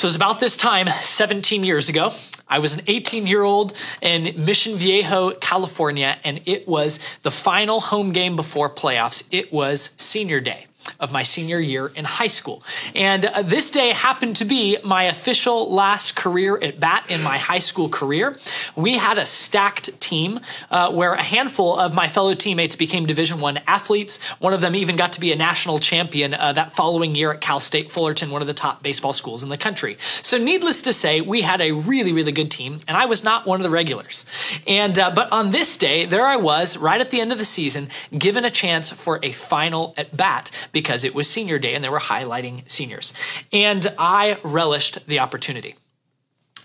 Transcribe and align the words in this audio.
So 0.00 0.06
it 0.06 0.08
was 0.08 0.16
about 0.16 0.40
this 0.40 0.56
time, 0.56 0.88
17 0.88 1.62
years 1.62 1.90
ago. 1.90 2.10
I 2.48 2.58
was 2.58 2.72
an 2.72 2.84
18 2.86 3.26
year 3.26 3.42
old 3.42 3.76
in 4.00 4.46
Mission 4.46 4.74
Viejo, 4.76 5.32
California, 5.32 6.16
and 6.24 6.40
it 6.46 6.66
was 6.66 7.18
the 7.18 7.30
final 7.30 7.80
home 7.80 8.12
game 8.12 8.34
before 8.34 8.70
playoffs. 8.70 9.28
It 9.30 9.52
was 9.52 9.92
senior 9.98 10.40
day 10.40 10.64
of 11.00 11.12
my 11.12 11.22
senior 11.22 11.58
year 11.58 11.90
in 11.96 12.04
high 12.04 12.26
school. 12.26 12.62
And 12.94 13.26
uh, 13.26 13.42
this 13.42 13.70
day 13.70 13.90
happened 13.90 14.36
to 14.36 14.44
be 14.44 14.76
my 14.84 15.04
official 15.04 15.72
last 15.72 16.16
career 16.16 16.58
at 16.62 16.78
bat 16.78 17.06
in 17.08 17.22
my 17.22 17.38
high 17.38 17.58
school 17.58 17.88
career. 17.88 18.38
We 18.76 18.98
had 18.98 19.18
a 19.18 19.24
stacked 19.24 20.00
team 20.00 20.40
uh, 20.70 20.92
where 20.92 21.14
a 21.14 21.22
handful 21.22 21.78
of 21.78 21.94
my 21.94 22.08
fellow 22.08 22.34
teammates 22.34 22.76
became 22.76 23.06
Division 23.06 23.40
One 23.40 23.58
athletes. 23.66 24.22
One 24.38 24.52
of 24.52 24.60
them 24.60 24.74
even 24.74 24.96
got 24.96 25.12
to 25.14 25.20
be 25.20 25.32
a 25.32 25.36
national 25.36 25.78
champion 25.78 26.34
uh, 26.34 26.52
that 26.52 26.72
following 26.72 27.14
year 27.14 27.32
at 27.32 27.40
Cal 27.40 27.60
State 27.60 27.90
Fullerton, 27.90 28.30
one 28.30 28.42
of 28.42 28.48
the 28.48 28.54
top 28.54 28.82
baseball 28.82 29.12
schools 29.12 29.42
in 29.42 29.48
the 29.48 29.56
country. 29.56 29.96
So, 29.98 30.36
needless 30.38 30.82
to 30.82 30.92
say, 30.92 31.20
we 31.20 31.42
had 31.42 31.60
a 31.60 31.72
really, 31.72 32.12
really 32.12 32.32
good 32.32 32.50
team, 32.50 32.80
and 32.86 32.96
I 32.96 33.06
was 33.06 33.24
not 33.24 33.46
one 33.46 33.58
of 33.58 33.64
the 33.64 33.70
regulars. 33.70 34.26
And 34.66 34.98
uh, 34.98 35.10
but 35.14 35.30
on 35.32 35.50
this 35.50 35.76
day, 35.76 36.04
there 36.04 36.26
I 36.26 36.36
was, 36.36 36.76
right 36.76 37.00
at 37.00 37.10
the 37.10 37.20
end 37.20 37.32
of 37.32 37.38
the 37.38 37.44
season, 37.44 37.88
given 38.16 38.44
a 38.44 38.50
chance 38.50 38.90
for 38.90 39.18
a 39.22 39.32
final 39.32 39.94
at 39.96 40.16
bat 40.16 40.50
because 40.72 40.89
it 41.04 41.14
was 41.14 41.28
senior 41.28 41.58
day 41.58 41.74
and 41.74 41.82
they 41.82 41.88
were 41.88 42.00
highlighting 42.00 42.68
seniors. 42.68 43.14
And 43.52 43.86
I 43.98 44.38
relished 44.42 45.06
the 45.06 45.18
opportunity. 45.18 45.74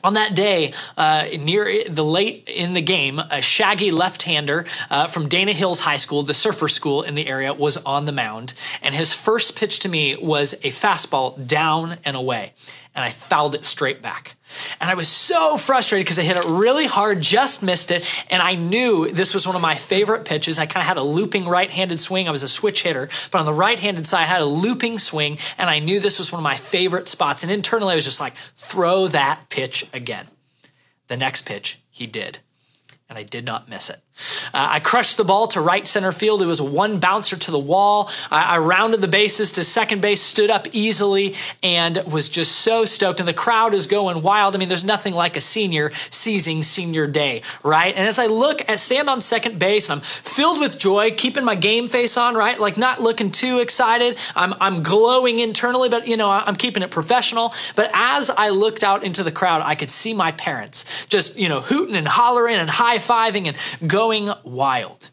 On 0.04 0.14
that 0.14 0.36
day, 0.36 0.72
uh, 0.98 1.26
near 1.40 1.84
the 1.90 2.04
late 2.04 2.48
in 2.48 2.74
the 2.74 2.82
game, 2.82 3.18
a 3.18 3.42
shaggy 3.42 3.90
left-hander 3.90 4.64
uh, 4.92 5.08
from 5.08 5.28
Dana 5.28 5.52
Hills 5.52 5.80
High 5.80 5.96
School, 5.96 6.22
the 6.22 6.36
surfer 6.36 6.68
school 6.68 7.02
in 7.02 7.16
the 7.16 7.28
area, 7.28 7.56
was 7.56 7.78
on 7.78 8.06
the 8.06 8.12
mound, 8.12 8.54
and 8.84 8.94
his 8.94 9.14
first 9.14 9.56
pitch 9.56 9.80
to 9.80 9.90
me 9.90 10.16
was 10.16 10.54
a 10.54 10.70
fastball 10.70 11.48
down 11.48 11.96
and 12.06 12.16
away, 12.16 12.54
and 12.94 13.04
I 13.04 13.10
fouled 13.10 13.56
it 13.56 13.66
straight 13.66 14.04
back. 14.04 14.35
And 14.80 14.90
I 14.90 14.94
was 14.94 15.08
so 15.08 15.58
frustrated 15.58 16.06
because 16.06 16.20
I 16.20 16.24
hit 16.24 16.38
it 16.38 16.46
really 16.48 16.86
hard, 16.86 17.22
just 17.22 17.64
missed 17.64 17.92
it. 17.92 18.10
And 18.30 18.42
I 18.42 18.56
knew 18.56 19.10
this 19.12 19.34
was 19.34 19.46
one 19.46 19.56
of 19.56 19.62
my 19.62 19.76
favorite 19.76 20.26
pitches. 20.26 20.60
I 20.60 20.66
kind 20.66 20.82
of 20.82 20.88
had 20.88 20.98
a 20.98 21.04
looping 21.04 21.46
right 21.46 21.70
handed 21.70 22.00
swing. 22.00 22.28
I 22.28 22.32
was 22.32 22.44
a 22.44 22.48
switch 22.48 22.84
hitter, 22.84 23.10
but 23.32 23.40
on 23.40 23.46
the 23.46 23.54
right 23.54 23.80
handed 23.80 24.06
side, 24.06 24.22
I 24.22 24.26
had 24.26 24.42
a 24.42 24.46
looping 24.46 25.00
swing. 25.00 25.38
And 25.58 25.70
I 25.70 25.80
knew 25.80 26.00
this 26.00 26.20
was 26.20 26.32
one 26.32 26.40
of 26.40 26.44
my 26.44 26.56
favorite 26.56 27.10
spots. 27.10 27.44
And 27.44 27.52
internally, 27.52 27.94
I 27.94 27.96
was 27.96 28.06
just 28.06 28.20
like, 28.20 28.34
throw 28.36 29.08
that 29.08 29.50
pitch 29.50 29.86
again. 29.94 30.28
The 31.08 31.18
next 31.18 31.44
pitch, 31.44 31.82
he 31.90 32.08
did 32.08 32.40
and 33.10 33.18
I 33.18 33.24
did 33.24 33.46
not 33.46 33.70
miss 33.70 33.90
it. 33.90 34.02
Uh, 34.54 34.68
I 34.72 34.80
crushed 34.80 35.18
the 35.18 35.26
ball 35.26 35.46
to 35.48 35.60
right 35.60 35.86
center 35.86 36.14
field. 36.14 36.42
It 36.42 36.46
was 36.46 36.62
one 36.62 37.00
bouncer 37.00 37.36
to 37.36 37.52
the 37.52 37.60
wall. 37.60 38.10
I, 38.32 38.56
I, 38.56 38.58
rounded 38.60 39.02
the 39.02 39.10
bases 39.10 39.52
to 39.54 39.64
second 39.64 40.02
base, 40.02 40.22
stood 40.22 40.50
up 40.50 40.68
easily, 40.72 41.36
and 41.62 42.02
was 42.10 42.30
just 42.30 42.54
so 42.54 42.86
stoked. 42.86 43.20
And 43.20 43.28
the 43.28 43.34
crowd 43.34 43.74
is 43.74 43.88
going 43.88 44.24
wild. 44.24 44.56
I 44.56 44.58
mean, 44.58 44.70
there's 44.70 44.86
nothing 44.86 45.14
like 45.14 45.36
a 45.36 45.42
senior 45.42 45.92
seizing 46.10 46.64
senior 46.64 47.08
day, 47.08 47.42
right? 47.62 47.94
And 47.94 48.08
as 48.08 48.18
I 48.18 48.28
look 48.28 48.68
at 48.70 48.80
stand 48.80 49.10
on 49.10 49.20
second 49.20 49.60
base, 49.60 49.90
I'm 49.90 50.00
filled 50.00 50.62
with 50.62 50.80
joy, 50.80 51.12
keeping 51.12 51.44
my 51.44 51.56
game 51.56 51.88
face 51.88 52.16
on, 52.16 52.36
right? 52.36 52.58
Like 52.58 52.78
not 52.78 53.02
looking 53.02 53.32
too 53.32 53.60
excited. 53.60 54.18
I'm, 54.34 54.54
I'm 54.62 54.82
glowing 54.82 55.40
internally, 55.40 55.90
but 55.90 56.08
you 56.08 56.16
know, 56.16 56.32
I'm 56.32 56.56
keeping 56.56 56.84
it 56.84 56.90
professional. 56.90 57.54
But 57.76 57.92
as 57.94 58.30
I 58.30 58.50
looked 58.50 58.84
out 58.84 59.04
into 59.04 59.24
the 59.24 59.32
crowd, 59.32 59.62
I 59.62 59.76
could 59.76 59.90
see 59.90 60.14
my 60.14 60.32
parents 60.32 60.86
just, 61.08 61.38
you 61.38 61.50
know, 61.50 61.60
hooting 61.60 61.96
and 61.96 62.08
hollering 62.08 62.56
and 62.56 62.70
high 62.70 62.98
fiving 62.98 63.48
and 63.48 63.90
going 64.06 64.30
wild. 64.44 65.10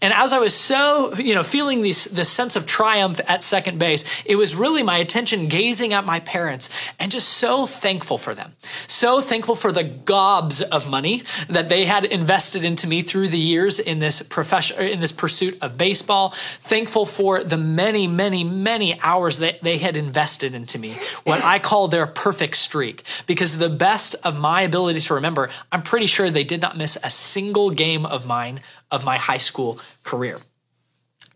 And 0.00 0.12
as 0.12 0.32
I 0.32 0.38
was 0.38 0.54
so, 0.54 1.12
you 1.14 1.34
know, 1.34 1.42
feeling 1.42 1.82
this, 1.82 2.04
this 2.04 2.28
sense 2.28 2.56
of 2.56 2.66
triumph 2.66 3.20
at 3.28 3.42
second 3.42 3.78
base, 3.78 4.22
it 4.24 4.36
was 4.36 4.54
really 4.54 4.82
my 4.82 4.98
attention 4.98 5.48
gazing 5.48 5.92
at 5.92 6.04
my 6.04 6.20
parents 6.20 6.68
and 7.00 7.10
just 7.10 7.28
so 7.28 7.66
thankful 7.66 8.18
for 8.18 8.34
them. 8.34 8.54
So 8.86 9.20
thankful 9.20 9.56
for 9.56 9.72
the 9.72 9.84
gobs 9.84 10.62
of 10.62 10.88
money 10.88 11.22
that 11.48 11.68
they 11.68 11.86
had 11.86 12.04
invested 12.04 12.64
into 12.64 12.86
me 12.86 13.02
through 13.02 13.28
the 13.28 13.38
years 13.38 13.78
in 13.78 13.98
this 13.98 14.22
profession, 14.22 14.78
in 14.78 15.00
this 15.00 15.12
pursuit 15.12 15.58
of 15.60 15.76
baseball. 15.76 16.30
Thankful 16.30 17.04
for 17.04 17.42
the 17.42 17.56
many, 17.56 18.06
many, 18.06 18.44
many 18.44 19.00
hours 19.00 19.38
that 19.38 19.60
they 19.60 19.78
had 19.78 19.96
invested 19.96 20.54
into 20.54 20.78
me. 20.78 20.94
What 21.24 21.42
I 21.42 21.58
call 21.58 21.88
their 21.88 22.06
perfect 22.06 22.56
streak. 22.56 23.02
Because 23.26 23.58
the 23.58 23.68
best 23.68 24.14
of 24.24 24.38
my 24.38 24.62
ability 24.62 25.00
to 25.00 25.14
remember, 25.14 25.48
I'm 25.72 25.82
pretty 25.82 26.06
sure 26.06 26.30
they 26.30 26.44
did 26.44 26.60
not 26.60 26.76
miss 26.76 26.96
a 27.02 27.10
single 27.10 27.70
game 27.70 28.06
of 28.06 28.26
mine 28.26 28.60
of 28.90 29.04
my 29.04 29.16
high 29.16 29.38
school 29.38 29.80
career. 30.02 30.38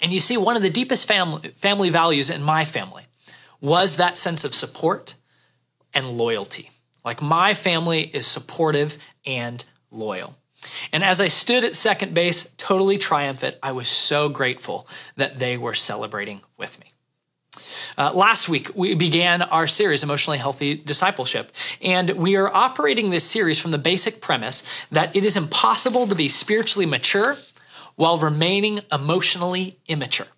And 0.00 0.12
you 0.12 0.20
see, 0.20 0.36
one 0.36 0.56
of 0.56 0.62
the 0.62 0.70
deepest 0.70 1.06
family, 1.06 1.48
family 1.50 1.90
values 1.90 2.28
in 2.28 2.42
my 2.42 2.64
family 2.64 3.06
was 3.60 3.96
that 3.96 4.16
sense 4.16 4.44
of 4.44 4.54
support 4.54 5.14
and 5.94 6.10
loyalty. 6.10 6.70
Like 7.04 7.22
my 7.22 7.54
family 7.54 8.02
is 8.12 8.26
supportive 8.26 8.98
and 9.24 9.64
loyal. 9.90 10.34
And 10.92 11.02
as 11.04 11.20
I 11.20 11.28
stood 11.28 11.64
at 11.64 11.74
second 11.74 12.14
base, 12.14 12.52
totally 12.56 12.98
triumphant, 12.98 13.56
I 13.62 13.72
was 13.72 13.88
so 13.88 14.28
grateful 14.28 14.86
that 15.16 15.38
they 15.38 15.56
were 15.56 15.74
celebrating 15.74 16.40
with 16.56 16.78
me. 16.80 16.91
Uh, 17.98 18.10
last 18.14 18.48
week, 18.48 18.70
we 18.74 18.94
began 18.94 19.42
our 19.42 19.66
series, 19.66 20.02
Emotionally 20.02 20.38
Healthy 20.38 20.76
Discipleship, 20.76 21.52
and 21.82 22.10
we 22.10 22.36
are 22.36 22.52
operating 22.52 23.10
this 23.10 23.24
series 23.24 23.60
from 23.60 23.70
the 23.70 23.78
basic 23.78 24.20
premise 24.20 24.62
that 24.90 25.14
it 25.14 25.24
is 25.24 25.36
impossible 25.36 26.06
to 26.06 26.14
be 26.14 26.28
spiritually 26.28 26.86
mature 26.86 27.36
while 27.96 28.18
remaining 28.18 28.80
emotionally 28.90 29.76
immature. 29.86 30.28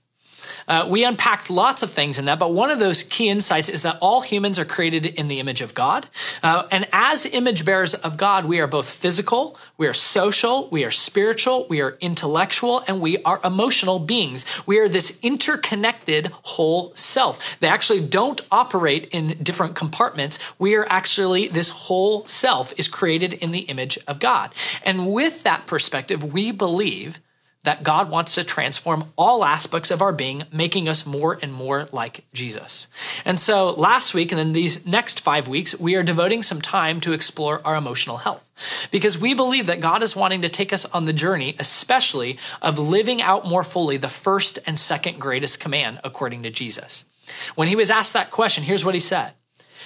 Uh, 0.66 0.86
we 0.88 1.04
unpacked 1.04 1.50
lots 1.50 1.82
of 1.82 1.90
things 1.90 2.18
in 2.18 2.24
that, 2.24 2.38
but 2.38 2.52
one 2.52 2.70
of 2.70 2.78
those 2.78 3.02
key 3.02 3.28
insights 3.28 3.68
is 3.68 3.82
that 3.82 3.98
all 4.00 4.22
humans 4.22 4.58
are 4.58 4.64
created 4.64 5.06
in 5.06 5.28
the 5.28 5.40
image 5.40 5.60
of 5.60 5.74
God. 5.74 6.06
Uh, 6.42 6.66
and 6.70 6.86
as 6.92 7.26
image 7.26 7.64
bearers 7.64 7.94
of 7.94 8.16
God, 8.16 8.44
we 8.44 8.60
are 8.60 8.66
both 8.66 8.88
physical, 8.88 9.56
we 9.76 9.86
are 9.86 9.92
social, 9.92 10.68
we 10.70 10.84
are 10.84 10.90
spiritual, 10.90 11.66
we 11.68 11.80
are 11.80 11.96
intellectual, 12.00 12.82
and 12.86 13.00
we 13.00 13.18
are 13.24 13.40
emotional 13.44 13.98
beings. 13.98 14.44
We 14.66 14.78
are 14.78 14.88
this 14.88 15.18
interconnected 15.22 16.28
whole 16.42 16.94
self. 16.94 17.58
They 17.60 17.68
actually 17.68 18.06
don't 18.06 18.40
operate 18.50 19.08
in 19.12 19.28
different 19.42 19.76
compartments. 19.76 20.58
We 20.58 20.74
are 20.76 20.86
actually, 20.88 21.48
this 21.48 21.70
whole 21.70 22.26
self 22.26 22.72
is 22.78 22.88
created 22.88 23.32
in 23.34 23.50
the 23.50 23.60
image 23.60 23.98
of 24.06 24.20
God. 24.20 24.54
And 24.84 25.12
with 25.12 25.42
that 25.42 25.66
perspective, 25.66 26.32
we 26.32 26.52
believe 26.52 27.20
that 27.64 27.82
God 27.82 28.10
wants 28.10 28.34
to 28.34 28.44
transform 28.44 29.04
all 29.16 29.44
aspects 29.44 29.90
of 29.90 30.00
our 30.00 30.12
being, 30.12 30.44
making 30.52 30.88
us 30.88 31.04
more 31.04 31.38
and 31.42 31.52
more 31.52 31.88
like 31.92 32.24
Jesus. 32.32 32.86
And 33.24 33.38
so 33.38 33.72
last 33.72 34.14
week 34.14 34.30
and 34.32 34.38
then 34.38 34.52
these 34.52 34.86
next 34.86 35.20
five 35.20 35.48
weeks, 35.48 35.78
we 35.78 35.96
are 35.96 36.02
devoting 36.02 36.42
some 36.42 36.60
time 36.60 37.00
to 37.00 37.12
explore 37.12 37.66
our 37.66 37.76
emotional 37.76 38.18
health 38.18 38.88
because 38.90 39.18
we 39.18 39.34
believe 39.34 39.66
that 39.66 39.80
God 39.80 40.02
is 40.02 40.14
wanting 40.14 40.42
to 40.42 40.48
take 40.48 40.72
us 40.72 40.84
on 40.86 41.06
the 41.06 41.12
journey, 41.12 41.56
especially 41.58 42.38
of 42.62 42.78
living 42.78 43.20
out 43.20 43.46
more 43.46 43.64
fully 43.64 43.96
the 43.96 44.08
first 44.08 44.58
and 44.66 44.78
second 44.78 45.18
greatest 45.18 45.58
command 45.58 46.00
according 46.04 46.42
to 46.42 46.50
Jesus. 46.50 47.06
When 47.54 47.68
he 47.68 47.76
was 47.76 47.90
asked 47.90 48.12
that 48.12 48.30
question, 48.30 48.64
here's 48.64 48.84
what 48.84 48.94
he 48.94 49.00
said. 49.00 49.32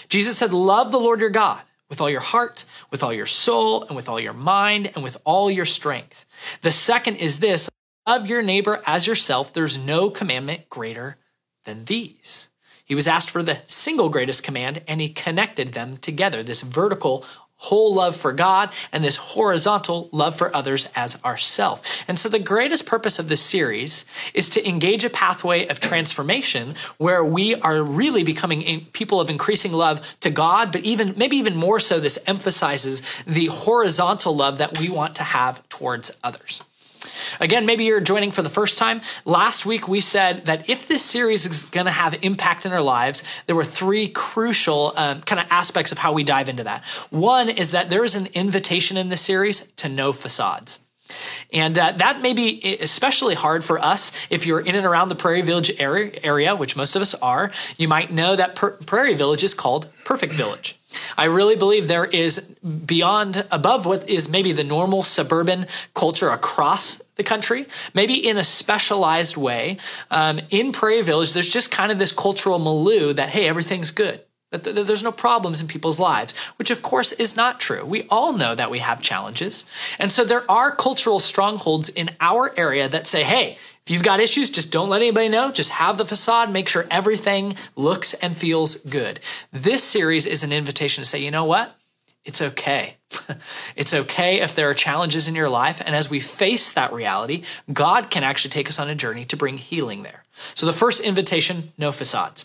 Jesus 0.08 0.36
said, 0.36 0.52
love 0.52 0.90
the 0.90 0.98
Lord 0.98 1.20
your 1.20 1.30
God 1.30 1.62
with 1.88 2.00
all 2.00 2.10
your 2.10 2.20
heart, 2.20 2.64
with 2.90 3.02
all 3.02 3.12
your 3.12 3.26
soul, 3.26 3.84
and 3.84 3.96
with 3.96 4.08
all 4.08 4.20
your 4.20 4.34
mind, 4.34 4.90
and 4.94 5.02
with 5.02 5.16
all 5.24 5.50
your 5.50 5.64
strength. 5.64 6.26
The 6.62 6.70
second 6.70 7.16
is 7.16 7.40
this 7.40 7.68
love 8.06 8.26
your 8.26 8.42
neighbor 8.42 8.82
as 8.86 9.06
yourself. 9.06 9.52
There's 9.52 9.84
no 9.84 10.10
commandment 10.10 10.68
greater 10.68 11.18
than 11.64 11.84
these. 11.84 12.48
He 12.84 12.94
was 12.94 13.06
asked 13.06 13.30
for 13.30 13.42
the 13.42 13.60
single 13.66 14.08
greatest 14.08 14.42
command, 14.42 14.82
and 14.88 15.00
he 15.00 15.10
connected 15.10 15.68
them 15.68 15.98
together 15.98 16.42
this 16.42 16.62
vertical 16.62 17.24
whole 17.58 17.94
love 17.94 18.16
for 18.16 18.32
God 18.32 18.70
and 18.92 19.02
this 19.02 19.16
horizontal 19.16 20.08
love 20.12 20.36
for 20.36 20.54
others 20.54 20.88
as 20.94 21.22
ourself. 21.24 22.04
And 22.08 22.18
so 22.18 22.28
the 22.28 22.38
greatest 22.38 22.86
purpose 22.86 23.18
of 23.18 23.28
this 23.28 23.40
series 23.40 24.04
is 24.32 24.48
to 24.50 24.68
engage 24.68 25.04
a 25.04 25.10
pathway 25.10 25.66
of 25.66 25.80
transformation 25.80 26.74
where 26.98 27.24
we 27.24 27.54
are 27.56 27.82
really 27.82 28.24
becoming 28.24 28.86
people 28.92 29.20
of 29.20 29.28
increasing 29.28 29.72
love 29.72 30.18
to 30.20 30.30
God, 30.30 30.72
but 30.72 30.82
even 30.82 31.14
maybe 31.16 31.36
even 31.36 31.56
more 31.56 31.80
so 31.80 31.98
this 31.98 32.18
emphasizes 32.26 33.02
the 33.24 33.46
horizontal 33.46 34.34
love 34.34 34.58
that 34.58 34.78
we 34.78 34.88
want 34.88 35.14
to 35.16 35.24
have 35.24 35.68
towards 35.68 36.10
others. 36.22 36.62
Again, 37.40 37.66
maybe 37.66 37.84
you're 37.84 38.00
joining 38.00 38.30
for 38.30 38.42
the 38.42 38.48
first 38.48 38.78
time. 38.78 39.00
Last 39.24 39.66
week, 39.66 39.88
we 39.88 40.00
said 40.00 40.46
that 40.46 40.68
if 40.68 40.88
this 40.88 41.02
series 41.02 41.46
is 41.46 41.64
going 41.66 41.86
to 41.86 41.92
have 41.92 42.18
impact 42.22 42.66
in 42.66 42.72
our 42.72 42.82
lives, 42.82 43.22
there 43.46 43.56
were 43.56 43.64
three 43.64 44.08
crucial 44.08 44.92
um, 44.96 45.22
kind 45.22 45.40
of 45.40 45.46
aspects 45.50 45.92
of 45.92 45.98
how 45.98 46.12
we 46.12 46.24
dive 46.24 46.48
into 46.48 46.64
that. 46.64 46.84
One 47.10 47.48
is 47.48 47.70
that 47.72 47.90
there 47.90 48.04
is 48.04 48.16
an 48.16 48.26
invitation 48.34 48.96
in 48.96 49.08
this 49.08 49.20
series 49.20 49.72
to 49.72 49.88
no 49.88 50.12
facades. 50.12 50.84
And 51.52 51.78
uh, 51.78 51.92
that 51.92 52.20
may 52.20 52.34
be 52.34 52.76
especially 52.80 53.34
hard 53.34 53.64
for 53.64 53.78
us 53.78 54.12
if 54.30 54.46
you're 54.46 54.60
in 54.60 54.74
and 54.74 54.84
around 54.84 55.08
the 55.08 55.14
Prairie 55.14 55.42
Village 55.42 55.70
area, 55.80 56.54
which 56.54 56.76
most 56.76 56.96
of 56.96 57.02
us 57.02 57.14
are. 57.14 57.50
You 57.78 57.88
might 57.88 58.12
know 58.12 58.36
that 58.36 58.54
per- 58.54 58.76
Prairie 58.76 59.14
Village 59.14 59.42
is 59.42 59.54
called 59.54 59.88
Perfect 60.04 60.34
Village. 60.34 60.78
I 61.18 61.24
really 61.24 61.56
believe 61.56 61.88
there 61.88 62.04
is 62.04 62.38
beyond, 62.86 63.44
above 63.50 63.84
what 63.86 64.08
is 64.08 64.28
maybe 64.28 64.52
the 64.52 64.62
normal 64.62 65.02
suburban 65.02 65.66
culture 65.92 66.30
across 66.30 66.98
the 67.16 67.24
country, 67.24 67.66
maybe 67.92 68.14
in 68.14 68.38
a 68.38 68.44
specialized 68.44 69.36
way. 69.36 69.78
Um, 70.12 70.38
in 70.50 70.70
Prairie 70.70 71.02
Village, 71.02 71.32
there's 71.32 71.50
just 71.50 71.72
kind 71.72 71.90
of 71.90 71.98
this 71.98 72.12
cultural 72.12 72.60
milieu 72.60 73.12
that, 73.12 73.30
hey, 73.30 73.48
everything's 73.48 73.90
good. 73.90 74.20
that 74.50 74.62
there's 74.64 75.02
no 75.02 75.12
problems 75.12 75.60
in 75.60 75.68
people's 75.68 76.00
lives, 76.00 76.34
which 76.56 76.70
of 76.70 76.80
course 76.82 77.12
is 77.12 77.36
not 77.36 77.60
true. 77.60 77.84
We 77.84 78.06
all 78.08 78.32
know 78.32 78.54
that 78.54 78.70
we 78.70 78.78
have 78.78 79.02
challenges. 79.02 79.66
And 79.98 80.10
so 80.10 80.24
there 80.24 80.50
are 80.50 80.74
cultural 80.74 81.20
strongholds 81.20 81.90
in 81.90 82.10
our 82.20 82.52
area 82.56 82.88
that 82.88 83.06
say, 83.06 83.24
hey, 83.24 83.58
if 83.88 83.92
you've 83.92 84.02
got 84.02 84.20
issues, 84.20 84.50
just 84.50 84.70
don't 84.70 84.90
let 84.90 85.00
anybody 85.00 85.30
know. 85.30 85.50
Just 85.50 85.70
have 85.70 85.96
the 85.96 86.04
facade, 86.04 86.52
make 86.52 86.68
sure 86.68 86.84
everything 86.90 87.54
looks 87.74 88.12
and 88.12 88.36
feels 88.36 88.76
good. 88.76 89.18
This 89.50 89.82
series 89.82 90.26
is 90.26 90.42
an 90.42 90.52
invitation 90.52 91.02
to 91.02 91.08
say, 91.08 91.24
you 91.24 91.30
know 91.30 91.46
what? 91.46 91.74
It's 92.22 92.42
okay. 92.42 92.98
it's 93.76 93.94
okay 93.94 94.40
if 94.40 94.54
there 94.54 94.68
are 94.68 94.74
challenges 94.74 95.26
in 95.26 95.34
your 95.34 95.48
life. 95.48 95.80
And 95.86 95.96
as 95.96 96.10
we 96.10 96.20
face 96.20 96.70
that 96.70 96.92
reality, 96.92 97.44
God 97.72 98.10
can 98.10 98.24
actually 98.24 98.50
take 98.50 98.68
us 98.68 98.78
on 98.78 98.90
a 98.90 98.94
journey 98.94 99.24
to 99.24 99.38
bring 99.38 99.56
healing 99.56 100.02
there. 100.02 100.22
So 100.54 100.66
the 100.66 100.74
first 100.74 101.00
invitation, 101.00 101.72
no 101.78 101.90
facades. 101.90 102.44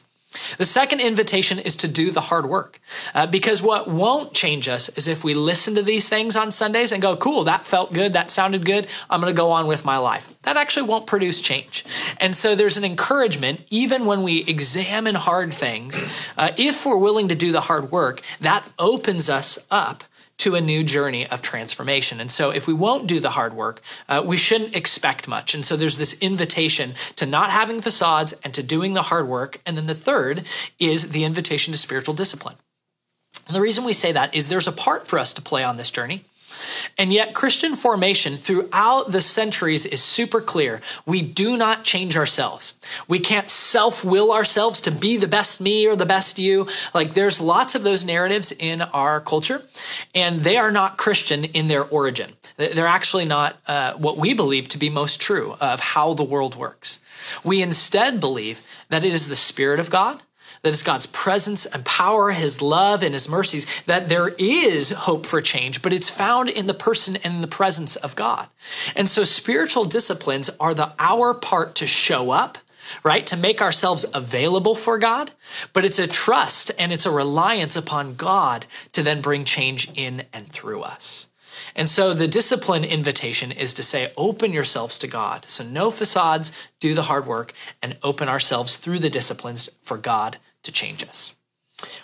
The 0.57 0.65
second 0.65 1.01
invitation 1.01 1.59
is 1.59 1.75
to 1.77 1.87
do 1.87 2.11
the 2.11 2.21
hard 2.21 2.45
work. 2.45 2.79
Uh, 3.13 3.27
because 3.27 3.61
what 3.61 3.87
won't 3.87 4.33
change 4.33 4.67
us 4.67 4.89
is 4.97 5.07
if 5.07 5.23
we 5.23 5.33
listen 5.33 5.75
to 5.75 5.81
these 5.81 6.09
things 6.09 6.35
on 6.35 6.51
Sundays 6.51 6.91
and 6.91 7.01
go, 7.01 7.15
cool, 7.15 7.43
that 7.43 7.65
felt 7.65 7.93
good, 7.93 8.13
that 8.13 8.29
sounded 8.29 8.65
good, 8.65 8.87
I'm 9.09 9.21
going 9.21 9.33
to 9.33 9.37
go 9.37 9.51
on 9.51 9.67
with 9.67 9.85
my 9.85 9.97
life. 9.97 10.39
That 10.41 10.57
actually 10.57 10.87
won't 10.87 11.07
produce 11.07 11.41
change. 11.41 11.85
And 12.19 12.35
so 12.35 12.55
there's 12.55 12.77
an 12.77 12.83
encouragement, 12.83 13.65
even 13.69 14.05
when 14.05 14.23
we 14.23 14.43
examine 14.45 15.15
hard 15.15 15.53
things, 15.53 16.03
uh, 16.37 16.51
if 16.57 16.85
we're 16.85 16.97
willing 16.97 17.27
to 17.29 17.35
do 17.35 17.51
the 17.51 17.61
hard 17.61 17.91
work, 17.91 18.21
that 18.41 18.67
opens 18.77 19.29
us 19.29 19.65
up 19.69 20.03
to 20.43 20.55
a 20.55 20.61
new 20.61 20.83
journey 20.83 21.25
of 21.27 21.41
transformation. 21.41 22.19
And 22.19 22.29
so, 22.29 22.51
if 22.51 22.67
we 22.67 22.73
won't 22.73 23.07
do 23.07 23.21
the 23.21 23.31
hard 23.31 23.53
work, 23.53 23.81
uh, 24.09 24.21
we 24.25 24.35
shouldn't 24.35 24.75
expect 24.75 25.25
much. 25.25 25.55
And 25.55 25.63
so, 25.63 25.77
there's 25.77 25.97
this 25.97 26.19
invitation 26.19 26.91
to 27.15 27.25
not 27.25 27.49
having 27.49 27.79
facades 27.79 28.33
and 28.43 28.53
to 28.53 28.61
doing 28.61 28.93
the 28.93 29.03
hard 29.03 29.27
work. 29.27 29.61
And 29.65 29.77
then 29.77 29.85
the 29.85 29.95
third 29.95 30.43
is 30.79 31.11
the 31.11 31.23
invitation 31.23 31.71
to 31.71 31.79
spiritual 31.79 32.13
discipline. 32.13 32.55
And 33.47 33.55
the 33.55 33.61
reason 33.61 33.85
we 33.85 33.93
say 33.93 34.11
that 34.11 34.35
is 34.35 34.49
there's 34.49 34.67
a 34.67 34.73
part 34.73 35.07
for 35.07 35.17
us 35.17 35.33
to 35.33 35.41
play 35.41 35.63
on 35.63 35.77
this 35.77 35.89
journey. 35.89 36.25
And 36.97 37.11
yet, 37.11 37.33
Christian 37.33 37.75
formation 37.75 38.37
throughout 38.37 39.11
the 39.11 39.21
centuries 39.21 39.85
is 39.85 40.01
super 40.01 40.41
clear. 40.41 40.81
We 41.05 41.21
do 41.21 41.57
not 41.57 41.83
change 41.83 42.15
ourselves. 42.17 42.79
We 43.07 43.19
can't 43.19 43.49
self 43.49 44.03
will 44.03 44.31
ourselves 44.31 44.81
to 44.81 44.91
be 44.91 45.17
the 45.17 45.27
best 45.27 45.61
me 45.61 45.87
or 45.87 45.95
the 45.95 46.05
best 46.05 46.39
you. 46.39 46.67
Like, 46.93 47.13
there's 47.13 47.41
lots 47.41 47.75
of 47.75 47.83
those 47.83 48.05
narratives 48.05 48.51
in 48.51 48.81
our 48.81 49.19
culture, 49.19 49.63
and 50.13 50.41
they 50.41 50.57
are 50.57 50.71
not 50.71 50.97
Christian 50.97 51.45
in 51.45 51.67
their 51.67 51.83
origin. 51.83 52.33
They're 52.57 52.87
actually 52.87 53.25
not 53.25 53.57
uh, 53.67 53.93
what 53.93 54.17
we 54.17 54.33
believe 54.33 54.67
to 54.69 54.77
be 54.77 54.89
most 54.89 55.19
true 55.19 55.55
of 55.59 55.79
how 55.79 56.13
the 56.13 56.23
world 56.23 56.55
works. 56.55 56.99
We 57.43 57.61
instead 57.61 58.19
believe 58.19 58.65
that 58.89 59.03
it 59.03 59.13
is 59.13 59.27
the 59.27 59.35
Spirit 59.35 59.79
of 59.79 59.89
God 59.89 60.21
that 60.63 60.69
it's 60.69 60.83
God's 60.83 61.05
presence 61.05 61.65
and 61.65 61.85
power, 61.85 62.31
His 62.31 62.61
love 62.61 63.03
and 63.03 63.13
His 63.13 63.29
mercies, 63.29 63.81
that 63.83 64.09
there 64.09 64.29
is 64.39 64.91
hope 64.91 65.25
for 65.25 65.41
change, 65.41 65.81
but 65.81 65.93
it's 65.93 66.09
found 66.09 66.49
in 66.49 66.67
the 66.67 66.73
person 66.73 67.17
and 67.17 67.35
in 67.35 67.41
the 67.41 67.47
presence 67.47 67.95
of 67.97 68.15
God. 68.15 68.47
And 68.95 69.07
so 69.07 69.23
spiritual 69.23 69.85
disciplines 69.85 70.49
are 70.59 70.73
the 70.73 70.93
our 70.97 71.33
part 71.33 71.75
to 71.75 71.87
show 71.87 72.31
up 72.31 72.57
right? 73.03 73.25
To 73.27 73.37
make 73.37 73.61
ourselves 73.61 74.05
available 74.13 74.75
for 74.75 74.97
God, 74.97 75.31
but 75.71 75.85
it's 75.85 75.99
a 75.99 76.07
trust 76.07 76.69
and 76.77 76.91
it's 76.91 77.05
a 77.05 77.11
reliance 77.11 77.77
upon 77.77 78.15
God 78.15 78.65
to 78.91 79.01
then 79.01 79.21
bring 79.21 79.45
change 79.45 79.89
in 79.95 80.23
and 80.33 80.47
through 80.47 80.81
us. 80.81 81.27
And 81.75 81.87
so 81.87 82.13
the 82.13 82.27
discipline 82.27 82.83
invitation 82.83 83.51
is 83.51 83.73
to 83.75 83.83
say, 83.83 84.11
open 84.17 84.51
yourselves 84.51 84.97
to 84.99 85.07
God. 85.07 85.45
So 85.45 85.63
no 85.63 85.89
facades, 85.91 86.69
do 86.79 86.93
the 86.93 87.03
hard 87.03 87.25
work, 87.25 87.53
and 87.81 87.97
open 88.03 88.27
ourselves 88.27 88.77
through 88.77 88.99
the 88.99 89.09
disciplines 89.09 89.69
for 89.81 89.97
God 89.97 90.37
to 90.63 90.71
change 90.71 91.03
us. 91.03 91.35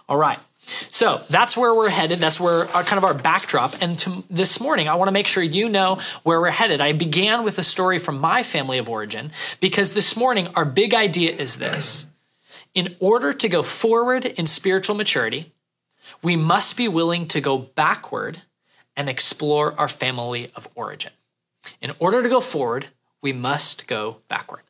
All 0.07 0.17
right. 0.17 0.39
So 0.69 1.21
that's 1.29 1.57
where 1.57 1.73
we're 1.73 1.89
headed. 1.89 2.19
That's 2.19 2.39
where 2.39 2.67
our, 2.75 2.83
kind 2.83 2.97
of 2.97 3.03
our 3.03 3.13
backdrop. 3.13 3.75
And 3.81 3.97
to, 3.99 4.23
this 4.29 4.59
morning, 4.59 4.87
I 4.87 4.95
want 4.95 5.07
to 5.07 5.11
make 5.11 5.27
sure 5.27 5.41
you 5.41 5.67
know 5.69 5.99
where 6.23 6.39
we're 6.39 6.51
headed. 6.51 6.79
I 6.79 6.93
began 6.93 7.43
with 7.43 7.57
a 7.57 7.63
story 7.63 7.97
from 7.97 8.19
my 8.19 8.43
family 8.43 8.77
of 8.77 8.87
origin 8.87 9.31
because 9.59 9.93
this 9.93 10.15
morning, 10.15 10.47
our 10.55 10.65
big 10.65 10.93
idea 10.93 11.31
is 11.31 11.57
this. 11.57 12.05
In 12.75 12.95
order 12.99 13.33
to 13.33 13.49
go 13.49 13.63
forward 13.63 14.25
in 14.25 14.45
spiritual 14.45 14.95
maturity, 14.95 15.51
we 16.21 16.35
must 16.35 16.77
be 16.77 16.87
willing 16.87 17.27
to 17.29 17.41
go 17.41 17.57
backward 17.57 18.43
and 18.95 19.09
explore 19.09 19.73
our 19.79 19.87
family 19.87 20.51
of 20.55 20.67
origin. 20.75 21.13
In 21.81 21.91
order 21.99 22.21
to 22.21 22.29
go 22.29 22.41
forward, 22.41 22.87
we 23.21 23.33
must 23.33 23.87
go 23.87 24.17
backward. 24.27 24.63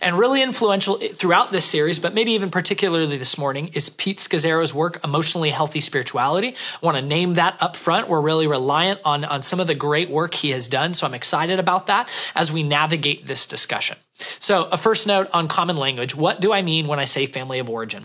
And 0.00 0.18
really 0.18 0.42
influential 0.42 0.96
throughout 0.96 1.52
this 1.52 1.64
series, 1.64 1.98
but 1.98 2.14
maybe 2.14 2.32
even 2.32 2.50
particularly 2.50 3.16
this 3.16 3.38
morning, 3.38 3.68
is 3.72 3.88
Pete 3.88 4.18
Scazzero's 4.18 4.74
work, 4.74 5.02
Emotionally 5.04 5.50
Healthy 5.50 5.80
Spirituality. 5.80 6.48
I 6.48 6.86
want 6.86 6.96
to 6.96 7.02
name 7.02 7.34
that 7.34 7.56
up 7.60 7.76
front. 7.76 8.08
We're 8.08 8.20
really 8.20 8.46
reliant 8.46 9.00
on, 9.04 9.24
on 9.24 9.42
some 9.42 9.60
of 9.60 9.66
the 9.66 9.74
great 9.74 10.10
work 10.10 10.34
he 10.34 10.50
has 10.50 10.68
done. 10.68 10.94
So 10.94 11.06
I'm 11.06 11.14
excited 11.14 11.58
about 11.58 11.86
that 11.86 12.08
as 12.34 12.52
we 12.52 12.62
navigate 12.62 13.26
this 13.26 13.46
discussion. 13.46 13.96
So, 14.38 14.68
a 14.72 14.78
first 14.78 15.06
note 15.06 15.28
on 15.32 15.46
common 15.46 15.76
language 15.76 16.14
what 16.14 16.40
do 16.40 16.52
I 16.52 16.62
mean 16.62 16.86
when 16.86 16.98
I 16.98 17.04
say 17.04 17.26
family 17.26 17.58
of 17.58 17.68
origin? 17.68 18.04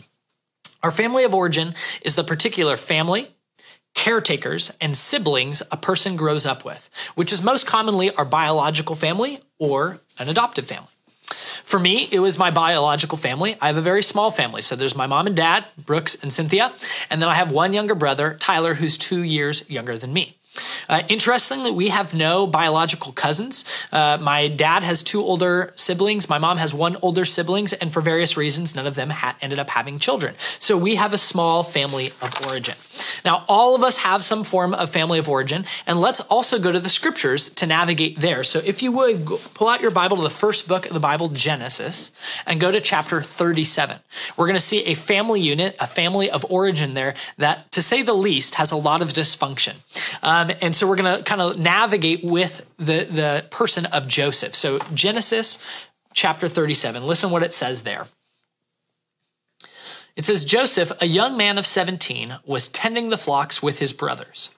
Our 0.83 0.91
family 0.91 1.23
of 1.23 1.33
origin 1.33 1.73
is 2.03 2.15
the 2.15 2.23
particular 2.23 2.75
family, 2.75 3.27
caretakers, 3.93 4.75
and 4.81 4.97
siblings 4.97 5.61
a 5.71 5.77
person 5.77 6.15
grows 6.15 6.45
up 6.45 6.65
with, 6.65 6.89
which 7.15 7.31
is 7.31 7.43
most 7.43 7.67
commonly 7.67 8.13
our 8.15 8.25
biological 8.25 8.95
family 8.95 9.39
or 9.59 9.99
an 10.19 10.27
adoptive 10.27 10.65
family. 10.65 10.89
For 11.63 11.79
me, 11.79 12.07
it 12.11 12.19
was 12.19 12.37
my 12.37 12.51
biological 12.51 13.17
family. 13.17 13.57
I 13.61 13.67
have 13.67 13.77
a 13.77 13.81
very 13.81 14.03
small 14.03 14.31
family. 14.31 14.61
So 14.61 14.75
there's 14.75 14.95
my 14.95 15.07
mom 15.07 15.27
and 15.27 15.35
dad, 15.35 15.65
Brooks 15.77 16.15
and 16.21 16.31
Cynthia. 16.31 16.73
And 17.09 17.21
then 17.21 17.29
I 17.29 17.35
have 17.35 17.51
one 17.51 17.73
younger 17.73 17.95
brother, 17.95 18.37
Tyler, 18.39 18.75
who's 18.75 18.97
two 18.97 19.21
years 19.21 19.69
younger 19.69 19.97
than 19.97 20.13
me. 20.13 20.37
Uh, 20.89 21.03
interestingly, 21.09 21.71
we 21.71 21.89
have 21.89 22.13
no 22.13 22.47
biological 22.47 23.11
cousins. 23.11 23.65
Uh, 23.91 24.17
my 24.21 24.47
dad 24.47 24.83
has 24.83 25.03
two 25.03 25.21
older 25.21 25.73
siblings. 25.75 26.29
My 26.29 26.37
mom 26.37 26.57
has 26.57 26.73
one 26.73 26.97
older 27.01 27.25
siblings, 27.25 27.73
and 27.73 27.91
for 27.91 28.01
various 28.01 28.37
reasons, 28.37 28.75
none 28.75 28.87
of 28.87 28.95
them 28.95 29.09
ha- 29.09 29.37
ended 29.41 29.59
up 29.59 29.69
having 29.69 29.99
children. 29.99 30.35
So 30.59 30.77
we 30.77 30.95
have 30.95 31.13
a 31.13 31.17
small 31.17 31.63
family 31.63 32.07
of 32.21 32.33
origin. 32.47 32.75
Now, 33.23 33.45
all 33.47 33.75
of 33.75 33.83
us 33.83 33.99
have 33.99 34.23
some 34.23 34.43
form 34.43 34.73
of 34.73 34.89
family 34.89 35.19
of 35.19 35.29
origin, 35.29 35.65
and 35.85 35.99
let's 35.99 36.21
also 36.21 36.59
go 36.59 36.71
to 36.71 36.79
the 36.79 36.89
scriptures 36.89 37.49
to 37.49 37.65
navigate 37.65 38.19
there. 38.19 38.43
So 38.43 38.59
if 38.65 38.81
you 38.81 38.91
would 38.93 39.25
go, 39.25 39.37
pull 39.53 39.67
out 39.67 39.81
your 39.81 39.91
Bible 39.91 40.17
to 40.17 40.23
the 40.23 40.29
first 40.29 40.67
book 40.67 40.85
of 40.85 40.93
the 40.93 40.99
Bible, 40.99 41.29
Genesis, 41.29 42.11
and 42.45 42.59
go 42.59 42.71
to 42.71 42.81
chapter 42.81 43.21
37. 43.21 43.97
We're 44.37 44.47
going 44.47 44.55
to 44.55 44.59
see 44.59 44.83
a 44.85 44.95
family 44.95 45.41
unit, 45.41 45.75
a 45.79 45.87
family 45.87 46.29
of 46.29 46.45
origin 46.49 46.93
there 46.93 47.13
that, 47.37 47.71
to 47.71 47.81
say 47.81 48.01
the 48.01 48.13
least, 48.13 48.55
has 48.55 48.71
a 48.71 48.75
lot 48.75 49.01
of 49.01 49.09
dysfunction. 49.09 49.75
Um, 50.23 50.51
and 50.61 50.70
so 50.75 50.87
we're 50.87 50.95
going 50.95 51.17
to 51.17 51.23
kind 51.23 51.41
of 51.41 51.57
navigate 51.57 52.23
with 52.23 52.65
the, 52.77 53.07
the 53.09 53.45
person 53.49 53.85
of 53.87 54.07
Joseph. 54.07 54.55
So 54.55 54.79
Genesis 54.93 55.57
chapter 56.13 56.47
37, 56.47 57.05
listen 57.05 57.31
what 57.31 57.43
it 57.43 57.53
says 57.53 57.83
there. 57.83 58.05
It 60.15 60.25
says 60.25 60.43
Joseph, 60.43 60.91
a 61.01 61.05
young 61.05 61.37
man 61.37 61.57
of 61.57 61.65
17, 61.65 62.39
was 62.45 62.67
tending 62.67 63.09
the 63.09 63.17
flocks 63.17 63.63
with 63.63 63.79
his 63.79 63.93
brothers, 63.93 64.49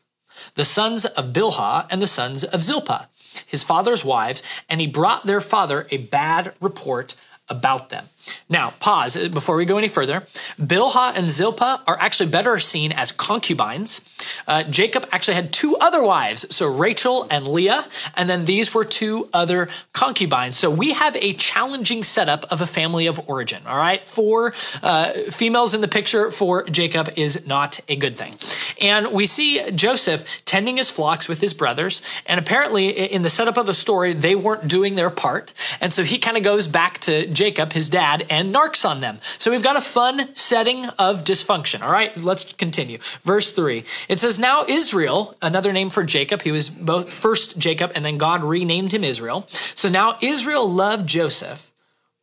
the 0.56 0.66
sons 0.66 1.06
of 1.06 1.32
Bilhah 1.32 1.88
and 1.92 2.02
the 2.02 2.08
sons 2.08 2.44
of 2.44 2.64
Zilpah, 2.64 3.08
his 3.46 3.64
father's 3.64 4.04
wives, 4.04 4.42
and 4.68 4.82
he 4.82 4.88
brought 4.88 5.26
their 5.26 5.42
father 5.42 5.88
a 5.92 5.98
bad 5.98 6.54
report 6.60 7.16
about 7.50 7.90
them. 7.90 8.06
Now, 8.50 8.72
pause 8.80 9.28
before 9.30 9.56
we 9.56 9.66
go 9.66 9.78
any 9.78 9.88
further. 9.88 10.22
Bilhah 10.60 11.18
and 11.18 11.30
Zilpah 11.30 11.82
are 11.86 11.98
actually 12.00 12.30
better 12.30 12.58
seen 12.58 12.92
as 12.92 13.12
concubines. 13.12 14.08
Uh, 14.48 14.64
Jacob 14.64 15.06
actually 15.12 15.36
had 15.36 15.52
two 15.52 15.76
other 15.78 16.04
wives, 16.04 16.54
so 16.54 16.68
Rachel 16.68 17.28
and 17.30 17.48
Leah, 17.48 17.86
and 18.16 18.30
then 18.30 18.46
these 18.46 18.74
were 18.74 18.84
two 18.84 19.30
other 19.34 19.70
concubines. 19.94 20.58
So 20.58 20.70
we 20.70 20.94
have 20.94 21.16
a 21.18 21.34
challenging 21.34 22.04
setup 22.04 22.46
of 22.52 22.62
a 22.62 22.66
family 22.66 23.08
of 23.08 23.28
origin, 23.30 23.64
all 23.68 23.78
right? 23.78 24.02
Four 24.02 24.54
uh, 24.82 25.12
females 25.30 25.74
in 25.74 25.82
the 25.82 25.88
picture 25.88 26.32
for 26.32 26.64
Jacob 26.66 27.10
is 27.16 27.48
not 27.48 27.80
a 27.88 27.96
good 27.96 28.16
thing. 28.16 28.36
And 28.82 29.12
we 29.12 29.26
see 29.26 29.72
Joseph 29.72 30.44
tending 30.46 30.78
his 30.78 30.90
flocks 30.90 31.28
with 31.28 31.42
his 31.42 31.54
brothers, 31.54 32.02
and 32.26 32.40
apparently 32.40 32.90
in 32.90 33.22
the 33.22 33.30
setup 33.30 33.58
of 33.58 33.66
the 33.66 33.74
story, 33.74 34.14
they 34.14 34.36
weren't 34.36 34.68
doing 34.68 34.96
their 34.96 35.10
part. 35.10 35.54
And 35.80 35.94
so 35.94 36.04
he 36.04 36.18
kind 36.18 36.38
of 36.38 36.44
goes 36.44 36.68
back 36.68 37.00
to 37.00 37.28
Jacob, 37.28 37.74
his 37.74 37.90
dad, 37.90 38.26
and 38.30 38.54
narcs 38.54 38.88
on 38.88 39.00
them. 39.00 39.20
So 39.38 39.52
we've 39.52 39.64
got 39.64 39.78
a 39.78 39.82
fun 39.82 40.36
setting 40.36 40.86
of 41.00 41.24
dysfunction. 41.24 41.82
All 41.82 41.92
right, 41.92 42.16
let's 42.18 42.54
continue. 42.54 42.98
Verse 43.24 43.52
3. 43.52 43.84
It 44.10 44.20
says, 44.24 44.40
Now 44.40 44.64
Israel, 44.68 45.36
another 45.42 45.74
name 45.74 45.90
for 45.90 46.04
Jacob, 46.04 46.42
he 46.42 46.52
was 46.52 46.70
both 46.70 47.14
first 47.14 47.60
Jacob 47.60 47.92
and 47.94 48.04
then 48.04 48.18
God 48.18 48.44
renamed 48.44 48.94
him 48.94 49.04
Israel. 49.04 49.46
So 49.76 49.90
now 49.90 50.18
Israel 50.22 50.68
loved 50.68 51.08
Joseph 51.08 51.72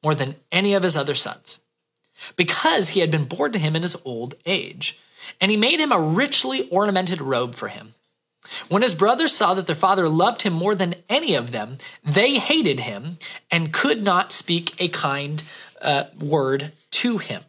more 0.03 0.15
than 0.15 0.37
any 0.51 0.75
of 0.75 0.83
his 0.83 0.97
other 0.97 1.15
sons 1.15 1.61
because 2.37 2.91
he 2.91 3.01
had 3.01 3.11
been 3.11 3.27
born 3.27 3.53
to 3.53 3.59
him 3.59 3.77
in 3.77 3.83
his 3.83 4.01
old 4.05 4.35
age. 4.47 4.99
And 5.41 5.51
he 5.51 5.57
made 5.57 5.79
him 5.79 5.93
a 5.93 6.01
richly 6.01 6.69
ornamented 6.71 7.21
robe 7.21 7.55
for 7.55 7.69
him. 7.69 7.95
When 8.69 8.83
his 8.83 8.95
brothers 8.95 9.33
saw 9.33 9.55
that 9.55 9.67
their 9.67 9.77
father 9.77 10.09
loved 10.09 10.43
him 10.43 10.55
more 10.55 10.75
than 10.75 10.95
any 11.09 11.35
of 11.35 11.53
them, 11.53 11.77
they 12.03 12.39
hated 12.39 12.81
him 12.81 13.19
and 13.51 13.73
could 13.73 14.03
not 14.03 14.33
speak 14.33 14.75
a 14.81 14.89
kind 14.89 15.45
uh, 15.83 16.05
word 16.19 16.73
to 16.93 17.19
him. 17.19 17.43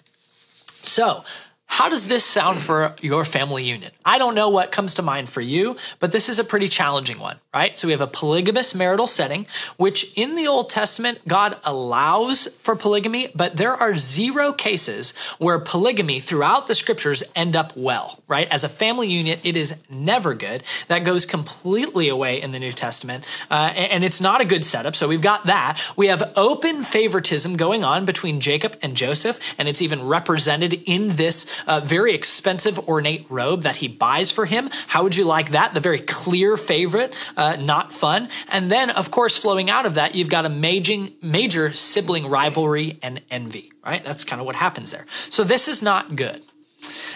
So, 0.65 1.23
How 1.71 1.87
does 1.87 2.09
this 2.09 2.25
sound 2.25 2.61
for 2.61 2.93
your 3.01 3.23
family 3.23 3.63
unit? 3.63 3.93
I 4.03 4.17
don't 4.17 4.35
know 4.35 4.49
what 4.49 4.73
comes 4.73 4.93
to 4.95 5.01
mind 5.01 5.29
for 5.29 5.39
you, 5.39 5.77
but 5.99 6.11
this 6.11 6.27
is 6.27 6.37
a 6.37 6.43
pretty 6.43 6.67
challenging 6.67 7.17
one, 7.17 7.37
right? 7.53 7.77
So 7.77 7.87
we 7.87 7.93
have 7.93 8.01
a 8.01 8.07
polygamous 8.07 8.75
marital 8.75 9.07
setting, 9.07 9.47
which 9.77 10.11
in 10.17 10.35
the 10.35 10.47
Old 10.47 10.69
Testament, 10.69 11.21
God 11.29 11.55
allows 11.63 12.47
for 12.57 12.75
polygamy, 12.75 13.29
but 13.33 13.55
there 13.55 13.71
are 13.71 13.95
zero 13.95 14.51
cases 14.51 15.13
where 15.39 15.59
polygamy 15.59 16.19
throughout 16.19 16.67
the 16.67 16.75
scriptures 16.75 17.23
end 17.37 17.55
up 17.55 17.71
well, 17.73 18.21
right? 18.27 18.53
As 18.53 18.65
a 18.65 18.69
family 18.69 19.07
unit, 19.07 19.39
it 19.45 19.55
is 19.55 19.81
never 19.89 20.33
good. 20.33 20.63
That 20.89 21.05
goes 21.05 21.25
completely 21.25 22.09
away 22.09 22.41
in 22.41 22.51
the 22.51 22.59
New 22.59 22.73
Testament, 22.73 23.25
uh, 23.49 23.71
and 23.77 24.03
it's 24.03 24.19
not 24.19 24.41
a 24.41 24.45
good 24.45 24.65
setup. 24.65 24.93
So 24.93 25.07
we've 25.07 25.21
got 25.21 25.45
that. 25.45 25.81
We 25.95 26.07
have 26.07 26.33
open 26.35 26.83
favoritism 26.83 27.55
going 27.55 27.85
on 27.85 28.03
between 28.03 28.41
Jacob 28.41 28.75
and 28.81 28.97
Joseph, 28.97 29.55
and 29.57 29.69
it's 29.69 29.81
even 29.81 30.05
represented 30.05 30.73
in 30.85 31.15
this 31.15 31.60
a 31.67 31.81
very 31.81 32.13
expensive, 32.13 32.79
ornate 32.87 33.25
robe 33.29 33.61
that 33.63 33.77
he 33.77 33.87
buys 33.87 34.31
for 34.31 34.45
him. 34.45 34.69
How 34.87 35.03
would 35.03 35.15
you 35.15 35.25
like 35.25 35.49
that? 35.51 35.73
The 35.73 35.79
very 35.79 35.99
clear 35.99 36.57
favorite, 36.57 37.15
uh, 37.37 37.57
not 37.59 37.93
fun. 37.93 38.29
And 38.49 38.71
then, 38.71 38.89
of 38.89 39.11
course, 39.11 39.37
flowing 39.37 39.69
out 39.69 39.85
of 39.85 39.95
that, 39.95 40.15
you've 40.15 40.29
got 40.29 40.45
a 40.45 40.49
major, 40.49 41.05
major 41.21 41.71
sibling 41.73 42.27
rivalry 42.29 42.97
and 43.01 43.21
envy, 43.29 43.71
right? 43.85 44.03
That's 44.03 44.23
kind 44.23 44.39
of 44.39 44.45
what 44.45 44.55
happens 44.55 44.91
there. 44.91 45.05
So 45.29 45.43
this 45.43 45.67
is 45.67 45.81
not 45.81 46.15
good. 46.15 46.41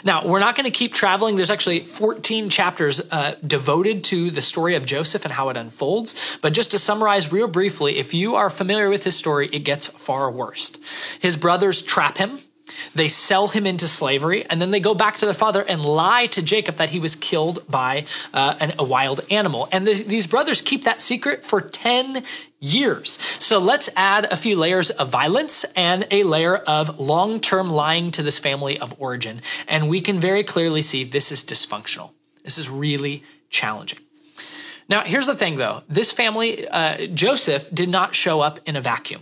Now, 0.04 0.26
we're 0.28 0.40
not 0.40 0.56
going 0.56 0.66
to 0.66 0.78
keep 0.78 0.94
traveling. 0.94 1.36
There's 1.36 1.50
actually 1.50 1.80
14 1.80 2.50
chapters 2.50 3.02
uh, 3.12 3.36
devoted 3.46 4.04
to 4.06 4.30
the 4.30 4.42
story 4.42 4.76
of 4.76 4.86
Joseph 4.86 5.26
and 5.26 5.34
how 5.34 5.50
it 5.50 5.58
unfolds. 5.58 6.38
But 6.42 6.54
just 6.54 6.72
to 6.72 6.80
summarize 6.80 7.32
real 7.32 7.48
briefly, 7.48 7.98
if 7.98 8.14
you 8.14 8.36
are 8.36 8.50
familiar 8.50 8.90
with 8.90 9.04
his 9.04 9.16
story, 9.16 9.48
it 9.52 9.60
gets 9.60 9.88
far 9.88 10.30
worse. 10.30 10.72
His 11.20 11.38
brothers 11.38 11.82
trap 11.82 12.18
him. 12.18 12.40
They 12.96 13.08
sell 13.08 13.50
him 13.50 13.68
into 13.68 13.88
slavery, 13.88 14.46
and 14.50 14.62
then 14.62 14.72
they 14.72 14.80
go 14.80 14.96
back 14.96 15.18
to 15.18 15.26
their 15.26 15.36
father 15.36 15.64
and 15.68 15.86
lie 15.86 16.26
to 16.28 16.42
Jacob 16.42 16.76
that 16.76 16.90
he 16.90 17.00
was 17.00 17.16
killed 17.16 17.60
by 17.70 18.06
uh, 18.34 18.56
an, 18.60 18.74
a 18.80 18.84
wild 18.84 19.22
animal. 19.30 19.68
And 19.72 19.86
these 19.86 20.28
brothers 20.28 20.62
keep 20.62 20.84
that 20.84 21.02
secret 21.02 21.46
for 21.46 21.62
10 21.62 22.24
years. 22.60 23.20
So 23.40 23.60
let's 23.60 23.90
add 23.96 24.26
a 24.32 24.36
few 24.36 24.58
layers 24.58 24.90
of 24.90 25.10
violence 25.10 25.64
and 25.76 26.08
a 26.10 26.24
layer 26.24 26.58
of 26.58 27.00
long 27.00 27.40
term 27.40 27.70
lying 27.70 28.12
to 28.12 28.24
this 28.24 28.40
family 28.40 28.80
of 28.80 29.00
origin. 29.00 29.42
And 29.68 29.88
we 29.90 30.02
can 30.02 30.18
very 30.18 30.44
clearly 30.44 30.82
see 30.82 31.04
this 31.04 31.32
is 31.32 31.44
dysfunctional. 31.44 32.12
This 32.44 32.58
is 32.58 32.70
really 32.70 33.24
challenging. 33.50 34.00
Now, 34.88 35.02
here's 35.02 35.28
the 35.28 35.36
thing 35.36 35.58
though 35.58 35.84
this 35.88 36.12
family, 36.12 36.68
uh, 36.68 37.08
Joseph, 37.08 37.70
did 37.74 37.90
not 37.90 38.16
show 38.16 38.42
up 38.42 38.60
in 38.66 38.76
a 38.76 38.82
vacuum. 38.82 39.22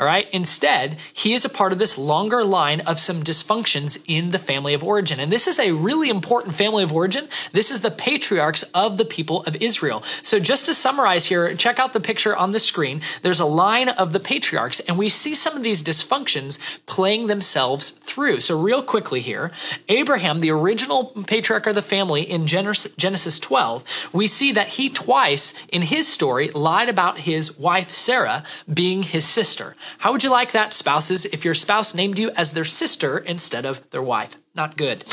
All 0.00 0.06
right. 0.06 0.28
Instead, 0.32 0.96
he 1.12 1.32
is 1.32 1.44
a 1.44 1.48
part 1.48 1.72
of 1.72 1.78
this 1.78 1.98
longer 1.98 2.44
line 2.44 2.80
of 2.80 2.98
some 2.98 3.22
dysfunctions 3.22 4.02
in 4.06 4.30
the 4.30 4.38
family 4.38 4.74
of 4.74 4.84
origin. 4.84 5.20
And 5.20 5.32
this 5.32 5.46
is 5.46 5.58
a 5.58 5.72
really 5.72 6.08
important 6.08 6.54
family 6.54 6.82
of 6.82 6.92
origin. 6.92 7.28
This 7.52 7.70
is 7.70 7.80
the 7.80 7.90
patriarchs 7.90 8.62
of 8.74 8.98
the 8.98 9.04
people 9.04 9.42
of 9.44 9.56
Israel. 9.56 10.02
So, 10.02 10.38
just 10.38 10.66
to 10.66 10.74
summarize 10.74 11.26
here, 11.26 11.54
check 11.54 11.78
out 11.78 11.92
the 11.92 12.00
picture 12.00 12.36
on 12.36 12.52
the 12.52 12.60
screen. 12.60 13.00
There's 13.22 13.40
a 13.40 13.46
line 13.46 13.88
of 13.88 14.12
the 14.12 14.20
patriarchs, 14.20 14.80
and 14.80 14.98
we 14.98 15.08
see 15.08 15.34
some 15.34 15.56
of 15.56 15.62
these 15.62 15.82
dysfunctions 15.82 16.58
playing 16.86 17.26
themselves 17.26 17.90
through. 17.90 18.40
So, 18.40 18.60
real 18.60 18.82
quickly 18.82 19.20
here, 19.20 19.50
Abraham, 19.88 20.40
the 20.40 20.50
original 20.50 21.06
patriarch 21.26 21.66
of 21.66 21.74
the 21.74 21.82
family 21.82 22.22
in 22.22 22.46
Genesis 22.46 23.38
12, 23.38 24.10
we 24.12 24.26
see 24.26 24.52
that 24.52 24.68
he 24.68 24.88
twice 24.88 25.54
in 25.68 25.82
his 25.82 26.08
story 26.08 26.50
lied 26.50 26.88
about 26.88 27.20
his 27.20 27.58
wife 27.58 27.90
Sarah 27.90 28.44
being 28.72 29.02
his 29.02 29.26
sister 29.26 29.67
sister. 29.68 29.96
How 29.98 30.12
would 30.12 30.22
you 30.22 30.30
like 30.30 30.52
that, 30.52 30.72
spouses, 30.72 31.24
if 31.26 31.44
your 31.44 31.54
spouse 31.54 31.94
named 31.94 32.18
you 32.18 32.30
as 32.36 32.52
their 32.52 32.64
sister 32.64 33.18
instead 33.18 33.64
of 33.64 33.88
their 33.90 34.02
wife? 34.02 34.36
Not 34.54 34.76
good. 34.76 35.04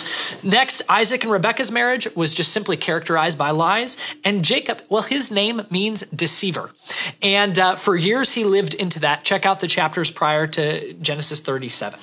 Next, 0.44 0.82
Isaac 0.90 1.24
and 1.24 1.32
Rebekah's 1.32 1.72
marriage 1.72 2.08
was 2.16 2.34
just 2.34 2.52
simply 2.52 2.78
characterized 2.78 3.38
by 3.38 3.52
lies. 3.52 3.98
And 4.24 4.44
Jacob, 4.44 4.82
well, 4.90 5.04
his 5.04 5.32
name 5.32 5.62
means 5.70 6.02
deceiver. 6.02 6.72
And 7.22 7.60
uh, 7.60 7.76
for 7.76 7.96
years, 7.96 8.34
he 8.34 8.44
lived 8.44 8.74
into 8.74 9.00
that. 9.02 9.24
Check 9.24 9.46
out 9.46 9.60
the 9.60 9.68
chapters 9.68 10.10
prior 10.10 10.48
to 10.48 10.94
Genesis 10.94 11.40
37. 11.42 12.00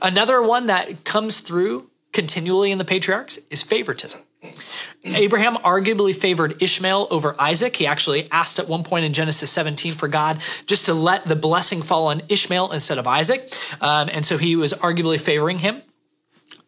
Another 0.00 0.40
one 0.40 0.66
that 0.66 1.04
comes 1.04 1.40
through 1.40 1.90
continually 2.12 2.70
in 2.70 2.78
the 2.78 2.84
patriarchs 2.84 3.38
is 3.50 3.62
favoritism. 3.62 4.20
Abraham 5.04 5.56
arguably 5.56 6.14
favored 6.14 6.60
Ishmael 6.60 7.06
over 7.10 7.36
Isaac. 7.40 7.76
He 7.76 7.86
actually 7.86 8.28
asked 8.32 8.58
at 8.58 8.68
one 8.68 8.82
point 8.82 9.04
in 9.04 9.12
Genesis 9.12 9.50
17 9.50 9.92
for 9.92 10.08
God 10.08 10.38
just 10.66 10.86
to 10.86 10.94
let 10.94 11.24
the 11.26 11.36
blessing 11.36 11.82
fall 11.82 12.08
on 12.08 12.22
Ishmael 12.28 12.72
instead 12.72 12.98
of 12.98 13.06
Isaac. 13.06 13.52
Um, 13.80 14.08
and 14.12 14.26
so 14.26 14.36
he 14.36 14.56
was 14.56 14.72
arguably 14.72 15.20
favoring 15.20 15.58
him. 15.58 15.82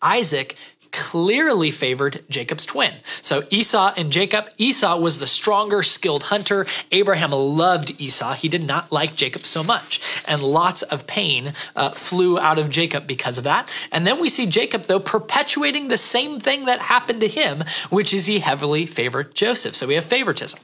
Isaac 0.00 0.56
clearly 0.92 1.70
favored 1.70 2.24
Jacob's 2.28 2.66
twin. 2.66 2.94
So 3.04 3.42
Esau 3.50 3.92
and 3.96 4.12
Jacob, 4.12 4.50
Esau 4.58 4.98
was 4.98 5.18
the 5.18 5.26
stronger, 5.26 5.82
skilled 5.82 6.24
hunter. 6.24 6.66
Abraham 6.92 7.30
loved 7.30 8.00
Esau. 8.00 8.34
He 8.34 8.48
did 8.48 8.64
not 8.64 8.92
like 8.92 9.14
Jacob 9.14 9.42
so 9.42 9.62
much. 9.62 10.00
And 10.26 10.42
lots 10.42 10.82
of 10.82 11.06
pain 11.06 11.52
uh, 11.74 11.90
flew 11.90 12.38
out 12.38 12.58
of 12.58 12.70
Jacob 12.70 13.06
because 13.06 13.38
of 13.38 13.44
that. 13.44 13.68
And 13.92 14.06
then 14.06 14.20
we 14.20 14.28
see 14.28 14.46
Jacob, 14.46 14.82
though, 14.82 15.00
perpetuating 15.00 15.88
the 15.88 15.96
same 15.96 16.38
thing 16.40 16.64
that 16.66 16.80
happened 16.80 17.20
to 17.20 17.28
him, 17.28 17.64
which 17.90 18.12
is 18.12 18.26
he 18.26 18.40
heavily 18.40 18.86
favored 18.86 19.34
Joseph. 19.34 19.74
So 19.74 19.86
we 19.86 19.94
have 19.94 20.04
favoritism. 20.04 20.60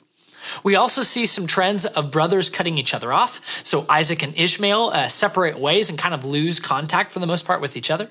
We 0.62 0.76
also 0.76 1.02
see 1.02 1.26
some 1.26 1.46
trends 1.46 1.84
of 1.84 2.10
brothers 2.10 2.50
cutting 2.50 2.78
each 2.78 2.94
other 2.94 3.12
off. 3.12 3.64
So 3.64 3.86
Isaac 3.88 4.22
and 4.22 4.36
Ishmael 4.36 4.90
uh, 4.90 5.08
separate 5.08 5.58
ways 5.58 5.88
and 5.88 5.98
kind 5.98 6.14
of 6.14 6.24
lose 6.24 6.60
contact 6.60 7.10
for 7.10 7.18
the 7.18 7.26
most 7.26 7.46
part 7.46 7.60
with 7.60 7.76
each 7.76 7.90
other. 7.90 8.10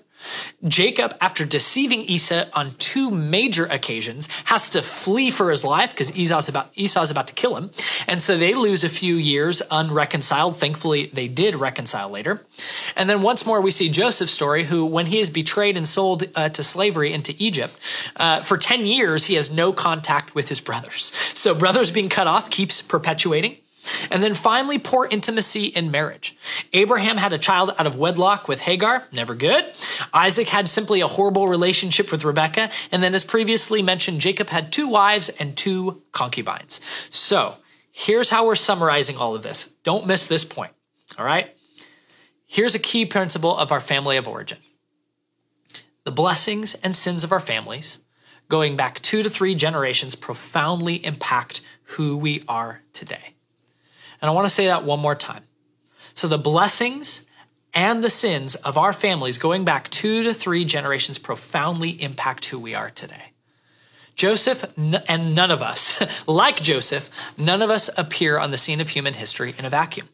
Jacob, 0.68 1.16
after 1.20 1.46
deceiving 1.46 2.02
Esau 2.02 2.46
on 2.54 2.72
two 2.78 3.10
major 3.10 3.66
occasions, 3.66 4.28
has 4.46 4.70
to 4.72 4.82
flee 4.82 5.30
for 5.30 5.50
his 5.50 5.64
life 5.64 5.92
because 5.92 6.16
Esau's 6.16 6.48
about, 6.48 6.70
Esau's 6.76 7.12
about 7.12 7.28
to 7.28 7.34
kill 7.34 7.56
him. 7.56 7.72
And 8.08 8.22
so 8.22 8.38
they 8.38 8.54
lose 8.54 8.84
a 8.84 8.90
few 8.90 9.16
years 9.16 9.62
unreconciled. 9.72 10.58
Thankfully, 10.58 11.08
they 11.08 11.28
did 11.28 11.56
reconcile 11.56 12.10
later. 12.10 12.46
And 12.96 13.10
then 13.10 13.22
once 13.22 13.46
more, 13.46 13.62
we 13.62 13.72
see 13.72 13.90
Joseph's 13.90 14.32
story, 14.32 14.66
who, 14.66 14.86
when 14.86 15.08
he 15.08 15.20
is 15.20 15.30
betrayed 15.30 15.78
and 15.78 15.88
sold 15.88 16.24
uh, 16.36 16.50
to 16.50 16.64
slavery 16.64 17.14
into 17.14 17.36
Egypt, 17.40 17.80
uh, 18.18 18.42
for 18.42 18.58
10 18.58 18.86
years, 18.86 19.28
he 19.28 19.36
has 19.36 19.54
no 19.54 19.74
contact 19.74 20.36
with 20.36 20.50
his 20.50 20.60
brothers. 20.60 21.14
So, 21.34 21.54
brothers 21.54 21.92
being 21.92 22.10
cut 22.10 22.28
off 22.28 22.50
keeps 22.50 22.82
perpetuating. 22.82 23.58
And 24.10 24.24
then 24.24 24.34
finally, 24.34 24.78
poor 24.78 25.08
intimacy 25.10 25.66
in 25.66 25.92
marriage. 25.92 26.38
Abraham 26.72 27.18
had 27.18 27.34
a 27.34 27.38
child 27.38 27.74
out 27.78 27.86
of 27.86 27.98
wedlock 27.98 28.48
with 28.48 28.62
Hagar, 28.62 29.04
never 29.12 29.36
good. 29.36 29.66
Isaac 30.14 30.50
had 30.50 30.70
simply 30.70 31.02
a 31.02 31.08
horrible 31.08 31.48
relationship 31.48 32.12
with 32.12 32.24
Rebekah. 32.24 32.70
And 32.92 33.04
then, 33.04 33.14
as 33.14 33.24
previously 33.24 33.82
mentioned, 33.82 34.22
Jacob 34.22 34.50
had 34.50 34.72
two 34.72 34.90
wives 34.90 35.30
and 35.30 35.58
two 35.58 36.02
concubines. 36.12 36.80
So, 37.10 37.56
here's 37.92 38.30
how 38.30 38.46
we're 38.46 38.56
summarizing 38.56 39.18
all 39.18 39.36
of 39.36 39.44
this. 39.44 39.74
Don't 39.84 40.08
miss 40.08 40.28
this 40.28 40.46
point, 40.46 40.72
all 41.18 41.26
right? 41.26 41.56
Here's 42.46 42.76
a 42.76 42.80
key 42.80 43.06
principle 43.06 43.58
of 43.58 43.72
our 43.72 43.80
family 43.80 44.18
of 44.18 44.28
origin 44.28 44.60
the 46.04 46.12
blessings 46.12 46.74
and 46.76 46.96
sins 46.96 47.24
of 47.24 47.32
our 47.32 47.40
families, 47.40 48.00
going 48.50 48.76
back 48.76 49.02
two 49.02 49.24
to 49.24 49.30
three 49.30 49.56
generations, 49.56 50.16
profoundly 50.16 51.04
impact 51.06 51.62
who 51.84 52.18
we 52.18 52.44
are 52.48 52.84
today. 52.92 53.34
And 54.24 54.30
I 54.30 54.34
want 54.34 54.46
to 54.46 54.54
say 54.54 54.68
that 54.68 54.86
one 54.86 55.02
more 55.02 55.16
time. 55.16 55.44
So 56.14 56.30
the 56.30 56.38
blessings 56.38 57.26
and 57.74 58.02
the 58.02 58.10
sins 58.10 58.56
of 58.56 58.78
our 58.78 58.94
families 58.94 59.38
going 59.38 59.66
back 59.66 59.90
two 59.90 60.24
to 60.24 60.34
three 60.34 60.64
generations 60.64 61.20
profoundly 61.20 62.02
impact 62.02 62.46
who 62.46 62.58
we 62.58 62.74
are 62.74 62.90
today. 62.90 63.34
Joseph 64.16 64.64
and 64.78 65.36
none 65.36 65.52
of 65.52 65.62
us, 65.62 66.26
like 66.28 66.62
Joseph, 66.62 67.38
none 67.38 67.62
of 67.62 67.70
us 67.70 67.90
appear 67.98 68.40
on 68.40 68.52
the 68.52 68.58
scene 68.58 68.80
of 68.80 68.90
human 68.90 69.16
history 69.16 69.56
in 69.60 69.66
a 69.66 69.70
vacuum. 69.70 70.08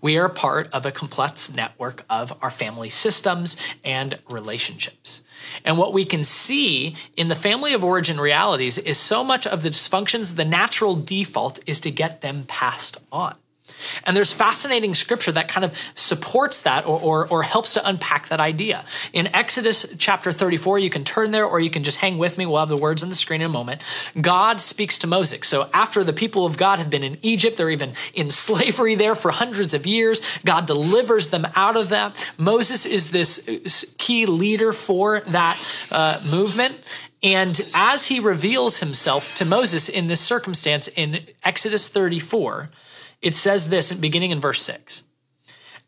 We 0.00 0.16
are 0.16 0.30
part 0.30 0.70
of 0.72 0.86
a 0.86 0.92
complex 0.92 1.54
network 1.54 2.04
of 2.08 2.32
our 2.42 2.50
family 2.50 2.88
systems 2.88 3.58
and 3.84 4.20
relationships. 4.30 5.22
And 5.66 5.76
what 5.76 5.92
we 5.92 6.06
can 6.06 6.24
see 6.24 6.96
in 7.14 7.28
the 7.28 7.34
family 7.34 7.74
of 7.74 7.84
origin 7.84 8.18
realities 8.18 8.78
is 8.78 8.96
so 8.96 9.22
much 9.22 9.46
of 9.46 9.62
the 9.62 9.68
dysfunctions, 9.68 10.36
the 10.36 10.46
natural 10.46 10.96
default 10.96 11.58
is 11.66 11.78
to 11.80 11.90
get 11.90 12.22
them 12.22 12.44
passed 12.48 12.96
on. 13.12 13.36
And 14.04 14.16
there's 14.16 14.32
fascinating 14.32 14.94
scripture 14.94 15.32
that 15.32 15.48
kind 15.48 15.64
of 15.64 15.76
supports 15.94 16.62
that 16.62 16.86
or, 16.86 16.98
or, 17.00 17.28
or, 17.28 17.42
helps 17.42 17.74
to 17.74 17.88
unpack 17.88 18.28
that 18.28 18.40
idea. 18.40 18.84
In 19.12 19.26
Exodus 19.34 19.94
chapter 19.98 20.30
34, 20.30 20.78
you 20.78 20.90
can 20.90 21.04
turn 21.04 21.30
there 21.30 21.44
or 21.44 21.60
you 21.60 21.70
can 21.70 21.82
just 21.82 21.98
hang 21.98 22.18
with 22.18 22.38
me. 22.38 22.46
We'll 22.46 22.58
have 22.58 22.68
the 22.68 22.76
words 22.76 23.02
on 23.02 23.08
the 23.08 23.14
screen 23.14 23.40
in 23.40 23.46
a 23.46 23.48
moment. 23.48 23.82
God 24.20 24.60
speaks 24.60 24.98
to 24.98 25.06
Moses. 25.06 25.46
So 25.46 25.68
after 25.72 26.04
the 26.04 26.12
people 26.12 26.46
of 26.46 26.56
God 26.56 26.78
have 26.78 26.90
been 26.90 27.02
in 27.02 27.18
Egypt, 27.22 27.56
they're 27.56 27.70
even 27.70 27.92
in 28.14 28.30
slavery 28.30 28.94
there 28.94 29.14
for 29.14 29.30
hundreds 29.30 29.74
of 29.74 29.86
years. 29.86 30.38
God 30.44 30.66
delivers 30.66 31.30
them 31.30 31.46
out 31.56 31.76
of 31.76 31.88
that. 31.88 32.36
Moses 32.38 32.86
is 32.86 33.10
this 33.10 33.94
key 33.98 34.26
leader 34.26 34.72
for 34.72 35.20
that 35.20 35.58
uh, 35.92 36.16
movement. 36.30 36.82
And 37.22 37.60
as 37.74 38.06
he 38.06 38.18
reveals 38.18 38.78
himself 38.78 39.34
to 39.34 39.44
Moses 39.44 39.88
in 39.88 40.06
this 40.06 40.20
circumstance 40.20 40.88
in 40.88 41.20
Exodus 41.44 41.88
34, 41.88 42.70
it 43.22 43.34
says 43.34 43.68
this 43.68 43.92
beginning 43.92 44.30
in 44.30 44.40
verse 44.40 44.62
6 44.62 45.02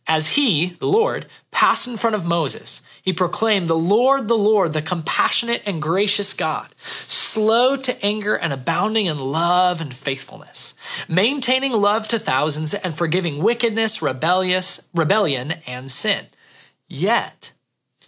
As 0.06 0.30
he, 0.30 0.66
the 0.66 0.86
Lord, 0.86 1.26
passed 1.50 1.86
in 1.86 1.96
front 1.96 2.16
of 2.16 2.26
Moses, 2.26 2.82
he 3.02 3.12
proclaimed, 3.12 3.66
The 3.66 3.74
Lord, 3.74 4.28
the 4.28 4.34
Lord, 4.34 4.72
the 4.72 4.82
compassionate 4.82 5.62
and 5.66 5.82
gracious 5.82 6.34
God, 6.34 6.72
slow 6.78 7.76
to 7.76 8.04
anger 8.04 8.36
and 8.36 8.52
abounding 8.52 9.06
in 9.06 9.18
love 9.18 9.80
and 9.80 9.94
faithfulness, 9.94 10.74
maintaining 11.08 11.72
love 11.72 12.06
to 12.08 12.18
thousands 12.18 12.74
and 12.74 12.94
forgiving 12.94 13.42
wickedness, 13.42 14.02
rebellious, 14.02 14.88
rebellion, 14.94 15.54
and 15.66 15.90
sin. 15.90 16.26
Yet, 16.86 17.52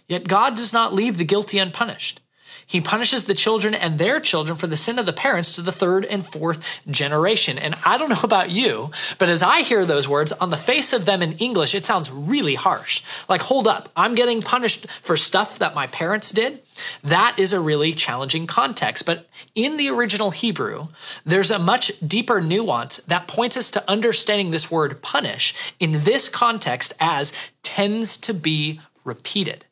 yet 0.07 0.27
God 0.27 0.55
does 0.55 0.71
not 0.71 0.93
leave 0.93 1.17
the 1.17 1.25
guilty 1.25 1.57
unpunished. 1.57 2.21
He 2.67 2.81
punishes 2.81 3.25
the 3.25 3.35
children 3.35 3.75
and 3.75 3.99
their 3.99 4.19
children 4.19 4.57
for 4.57 4.65
the 4.67 4.75
sin 4.75 4.97
of 4.97 5.05
the 5.05 5.13
parents 5.13 5.55
to 5.55 5.61
the 5.61 5.71
third 5.71 6.03
and 6.05 6.25
fourth 6.25 6.81
generation. 6.89 7.59
And 7.59 7.75
I 7.85 7.97
don't 7.97 8.09
know 8.09 8.21
about 8.23 8.49
you, 8.49 8.89
but 9.19 9.29
as 9.29 9.43
I 9.43 9.61
hear 9.61 9.85
those 9.85 10.09
words, 10.09 10.31
on 10.31 10.49
the 10.49 10.57
face 10.57 10.91
of 10.91 11.05
them 11.05 11.21
in 11.21 11.33
English, 11.33 11.75
it 11.75 11.85
sounds 11.85 12.11
really 12.11 12.55
harsh. 12.55 13.03
Like, 13.29 13.43
hold 13.43 13.67
up, 13.67 13.89
I'm 13.95 14.15
getting 14.15 14.41
punished 14.41 14.89
for 14.89 15.15
stuff 15.15 15.59
that 15.59 15.75
my 15.75 15.87
parents 15.87 16.31
did. 16.31 16.61
That 17.03 17.35
is 17.37 17.53
a 17.53 17.61
really 17.61 17.93
challenging 17.93 18.47
context. 18.47 19.05
But 19.05 19.29
in 19.53 19.77
the 19.77 19.89
original 19.89 20.31
Hebrew, 20.31 20.87
there's 21.23 21.51
a 21.51 21.59
much 21.59 21.99
deeper 21.99 22.41
nuance 22.41 22.97
that 22.97 23.27
points 23.27 23.57
us 23.57 23.69
to 23.71 23.89
understanding 23.89 24.51
this 24.51 24.71
word 24.71 25.01
punish 25.01 25.73
in 25.79 25.93
this 25.99 26.29
context 26.29 26.93
as 26.99 27.31
tends 27.61 28.17
to 28.17 28.33
be 28.33 28.81
repeated. 29.03 29.65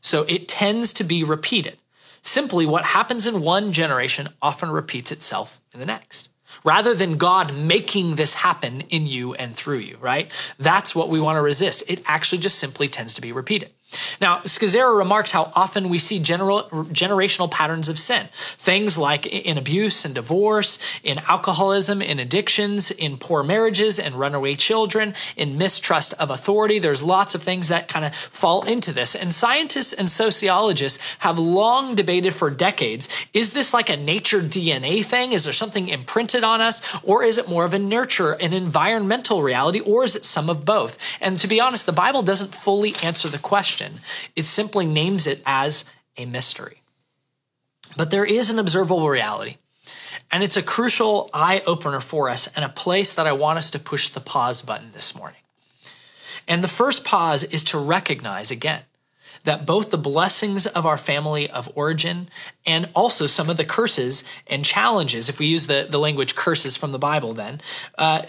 So 0.00 0.24
it 0.28 0.46
tends 0.46 0.92
to 0.94 1.04
be 1.04 1.24
repeated. 1.24 1.78
Simply, 2.26 2.66
what 2.66 2.86
happens 2.86 3.24
in 3.24 3.40
one 3.40 3.70
generation 3.70 4.28
often 4.42 4.72
repeats 4.72 5.12
itself 5.12 5.60
in 5.72 5.78
the 5.78 5.86
next. 5.86 6.28
Rather 6.64 6.92
than 6.92 7.18
God 7.18 7.54
making 7.54 8.16
this 8.16 8.34
happen 8.34 8.80
in 8.90 9.06
you 9.06 9.34
and 9.34 9.54
through 9.54 9.78
you, 9.78 9.96
right? 10.00 10.28
That's 10.58 10.92
what 10.92 11.08
we 11.08 11.20
want 11.20 11.36
to 11.36 11.40
resist. 11.40 11.84
It 11.88 12.02
actually 12.04 12.38
just 12.38 12.58
simply 12.58 12.88
tends 12.88 13.14
to 13.14 13.20
be 13.20 13.30
repeated. 13.30 13.70
Now, 14.20 14.38
Scazzero 14.38 14.96
remarks 14.96 15.30
how 15.30 15.52
often 15.54 15.88
we 15.88 15.98
see 15.98 16.18
general, 16.18 16.64
generational 16.90 17.50
patterns 17.50 17.88
of 17.88 17.98
sin. 17.98 18.28
Things 18.32 18.96
like 18.98 19.26
in 19.26 19.58
abuse 19.58 20.04
and 20.04 20.14
divorce, 20.14 20.78
in 21.02 21.18
alcoholism, 21.28 22.02
in 22.02 22.18
addictions, 22.18 22.90
in 22.90 23.18
poor 23.18 23.42
marriages 23.42 23.98
and 23.98 24.14
runaway 24.14 24.54
children, 24.54 25.14
in 25.36 25.58
mistrust 25.58 26.14
of 26.14 26.30
authority. 26.30 26.78
There's 26.78 27.02
lots 27.02 27.34
of 27.34 27.42
things 27.42 27.68
that 27.68 27.88
kind 27.88 28.04
of 28.04 28.14
fall 28.14 28.62
into 28.66 28.92
this. 28.92 29.14
And 29.14 29.32
scientists 29.32 29.92
and 29.92 30.10
sociologists 30.10 30.98
have 31.18 31.38
long 31.38 31.94
debated 31.94 32.34
for 32.34 32.50
decades 32.50 33.08
is 33.32 33.52
this 33.52 33.74
like 33.74 33.90
a 33.90 33.96
nature 33.96 34.40
DNA 34.40 35.04
thing? 35.04 35.32
Is 35.32 35.44
there 35.44 35.52
something 35.52 35.88
imprinted 35.88 36.42
on 36.42 36.60
us? 36.60 36.82
Or 37.04 37.22
is 37.22 37.38
it 37.38 37.48
more 37.48 37.64
of 37.64 37.74
a 37.74 37.78
nurture, 37.78 38.32
an 38.32 38.52
environmental 38.52 39.42
reality? 39.42 39.80
Or 39.80 40.04
is 40.04 40.16
it 40.16 40.24
some 40.24 40.48
of 40.48 40.64
both? 40.64 40.98
And 41.20 41.38
to 41.38 41.46
be 41.46 41.60
honest, 41.60 41.86
the 41.86 41.92
Bible 41.92 42.22
doesn't 42.22 42.54
fully 42.54 42.94
answer 43.02 43.28
the 43.28 43.38
question 43.38 43.85
question. 43.86 44.32
It 44.34 44.44
simply 44.44 44.86
names 44.86 45.26
it 45.26 45.42
as 45.46 45.84
a 46.16 46.26
mystery. 46.26 46.82
But 47.96 48.10
there 48.10 48.24
is 48.24 48.50
an 48.50 48.58
observable 48.58 49.08
reality. 49.08 49.56
And 50.30 50.42
it's 50.42 50.56
a 50.56 50.62
crucial 50.62 51.30
eye 51.32 51.62
opener 51.66 52.00
for 52.00 52.28
us 52.28 52.48
and 52.56 52.64
a 52.64 52.68
place 52.68 53.14
that 53.14 53.26
I 53.26 53.32
want 53.32 53.58
us 53.58 53.70
to 53.70 53.78
push 53.78 54.08
the 54.08 54.20
pause 54.20 54.60
button 54.62 54.90
this 54.92 55.14
morning. 55.14 55.40
And 56.48 56.62
the 56.62 56.68
first 56.68 57.04
pause 57.04 57.44
is 57.44 57.64
to 57.64 57.78
recognize 57.78 58.50
again 58.50 58.82
that 59.44 59.64
both 59.64 59.90
the 59.90 59.98
blessings 59.98 60.66
of 60.66 60.84
our 60.84 60.96
family 60.96 61.48
of 61.48 61.70
origin 61.76 62.28
and 62.64 62.88
also 62.94 63.26
some 63.26 63.48
of 63.48 63.56
the 63.56 63.64
curses 63.64 64.24
and 64.48 64.64
challenges, 64.64 65.28
if 65.28 65.38
we 65.38 65.46
use 65.46 65.68
the, 65.68 65.86
the 65.88 65.98
language 65.98 66.34
curses 66.34 66.76
from 66.76 66.90
the 66.90 66.98
Bible, 66.98 67.32
then, 67.32 67.60
uh, 67.96 68.22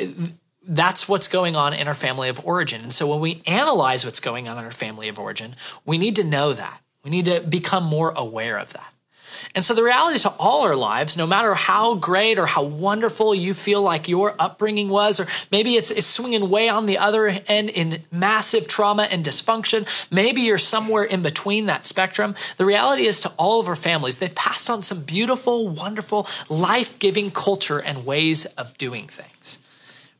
that's 0.67 1.07
what's 1.07 1.27
going 1.27 1.55
on 1.55 1.73
in 1.73 1.87
our 1.87 1.93
family 1.93 2.29
of 2.29 2.45
origin. 2.45 2.81
And 2.81 2.93
so 2.93 3.07
when 3.07 3.19
we 3.19 3.41
analyze 3.47 4.05
what's 4.05 4.19
going 4.19 4.47
on 4.47 4.57
in 4.57 4.65
our 4.65 4.71
family 4.71 5.07
of 5.07 5.19
origin, 5.19 5.55
we 5.85 5.97
need 5.97 6.15
to 6.17 6.23
know 6.23 6.53
that. 6.53 6.81
We 7.03 7.11
need 7.11 7.25
to 7.25 7.41
become 7.41 7.85
more 7.85 8.11
aware 8.15 8.57
of 8.57 8.73
that. 8.73 8.93
And 9.53 9.63
so 9.63 9.73
the 9.73 9.83
reality 9.83 10.19
to 10.19 10.33
all 10.39 10.63
our 10.63 10.75
lives, 10.75 11.15
no 11.15 11.27
matter 11.27 11.53
how 11.53 11.95
great 11.95 12.39
or 12.39 12.45
how 12.47 12.63
wonderful 12.63 13.35
you 13.35 13.53
feel 13.53 13.81
like 13.81 14.07
your 14.07 14.35
upbringing 14.39 14.89
was, 14.89 15.19
or 15.19 15.27
maybe 15.51 15.75
it's, 15.75 15.91
it's 15.91 16.07
swinging 16.07 16.49
way 16.49 16.69
on 16.69 16.85
the 16.85 16.97
other 16.97 17.27
end 17.47 17.69
in 17.69 18.01
massive 18.11 18.67
trauma 18.67 19.07
and 19.11 19.23
dysfunction, 19.23 19.87
maybe 20.11 20.41
you're 20.41 20.57
somewhere 20.57 21.03
in 21.03 21.21
between 21.21 21.65
that 21.67 21.85
spectrum. 21.85 22.35
The 22.57 22.65
reality 22.65 23.05
is 23.05 23.19
to 23.21 23.29
all 23.37 23.59
of 23.59 23.67
our 23.67 23.75
families, 23.75 24.19
they've 24.19 24.33
passed 24.33 24.69
on 24.69 24.81
some 24.81 25.03
beautiful, 25.03 25.67
wonderful, 25.67 26.27
life 26.49 26.97
giving 26.99 27.31
culture 27.31 27.79
and 27.79 28.05
ways 28.05 28.45
of 28.45 28.77
doing 28.77 29.07
things 29.07 29.59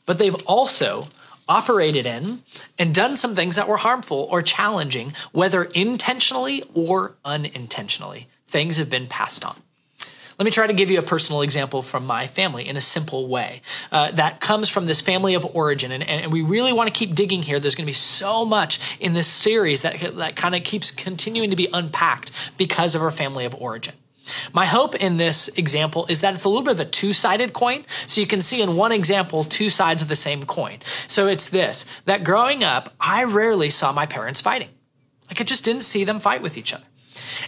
but 0.08 0.18
they've 0.18 0.36
also 0.48 1.04
operated 1.48 2.08
in 2.08 2.40
and 2.80 2.94
done 2.94 3.16
some 3.16 3.36
things 3.36 3.56
that 3.56 3.68
were 3.68 3.78
harmful 3.78 4.28
or 4.32 4.42
challenging, 4.42 5.14
whether 5.32 5.64
intentionally 5.76 6.64
or 6.74 7.16
unintentionally. 7.24 8.28
Things 8.48 8.78
have 8.78 8.90
been 8.90 9.08
passed 9.08 9.46
on. 9.46 9.56
Let 10.38 10.46
me 10.46 10.52
try 10.52 10.68
to 10.68 10.74
give 10.74 10.92
you 10.92 11.00
a 11.00 11.04
personal 11.04 11.42
example 11.42 11.82
from 11.82 12.06
my 12.06 12.28
family 12.28 12.68
in 12.68 12.78
a 12.78 12.82
simple 12.82 13.28
way 13.28 13.62
uh, 13.92 14.12
that 14.12 14.40
comes 14.40 14.70
from 14.70 14.86
this 14.86 15.02
family 15.02 15.34
of 15.34 15.44
origin. 15.56 15.92
And, 15.92 16.04
and 16.04 16.32
we 16.32 16.44
really 16.44 16.72
want 16.72 16.94
to 16.94 16.94
keep 16.94 17.16
digging 17.16 17.42
here. 17.42 17.60
There's 17.60 17.74
going 17.74 17.86
to 17.86 17.90
be 17.90 17.94
so 17.94 18.46
much 18.46 18.98
in 19.00 19.14
this 19.14 19.26
series 19.26 19.82
that, 19.82 20.00
that 20.18 20.36
kind 20.36 20.54
of 20.54 20.64
keeps 20.64 20.92
continuing 20.92 21.50
to 21.50 21.56
be 21.56 21.68
unpacked 21.74 22.56
because 22.58 22.94
of 22.94 23.02
our 23.02 23.12
family 23.12 23.46
of 23.46 23.56
origin. 23.56 23.96
My 24.54 24.66
hope 24.66 24.96
in 24.96 25.18
this 25.18 25.48
example 25.50 26.06
is 26.10 26.22
that 26.22 26.34
it's 26.34 26.44
a 26.44 26.50
little 26.50 26.64
bit 26.64 26.74
of 26.74 26.80
a 26.80 26.86
two 26.86 27.14
sided 27.14 27.54
coin. 27.54 27.84
So 27.88 28.22
you 28.22 28.28
can 28.28 28.42
see 28.42 28.62
in 28.62 28.76
one 28.76 28.92
example, 28.92 29.44
two 29.44 29.70
sides 29.70 30.02
of 30.02 30.08
the 30.08 30.16
same 30.16 30.46
coin. 30.46 30.80
So 31.08 31.28
it's 31.28 31.50
this 31.50 31.86
that 32.06 32.24
growing 32.24 32.64
up, 32.64 32.94
I 33.00 33.24
rarely 33.24 33.70
saw 33.70 33.92
my 33.92 34.06
parents 34.06 34.42
fighting. 34.42 34.70
Like 35.28 35.42
I 35.42 35.44
just 35.44 35.66
didn't 35.66 35.84
see 35.84 36.04
them 36.04 36.20
fight 36.20 36.42
with 36.42 36.58
each 36.58 36.74
other. 36.74 36.86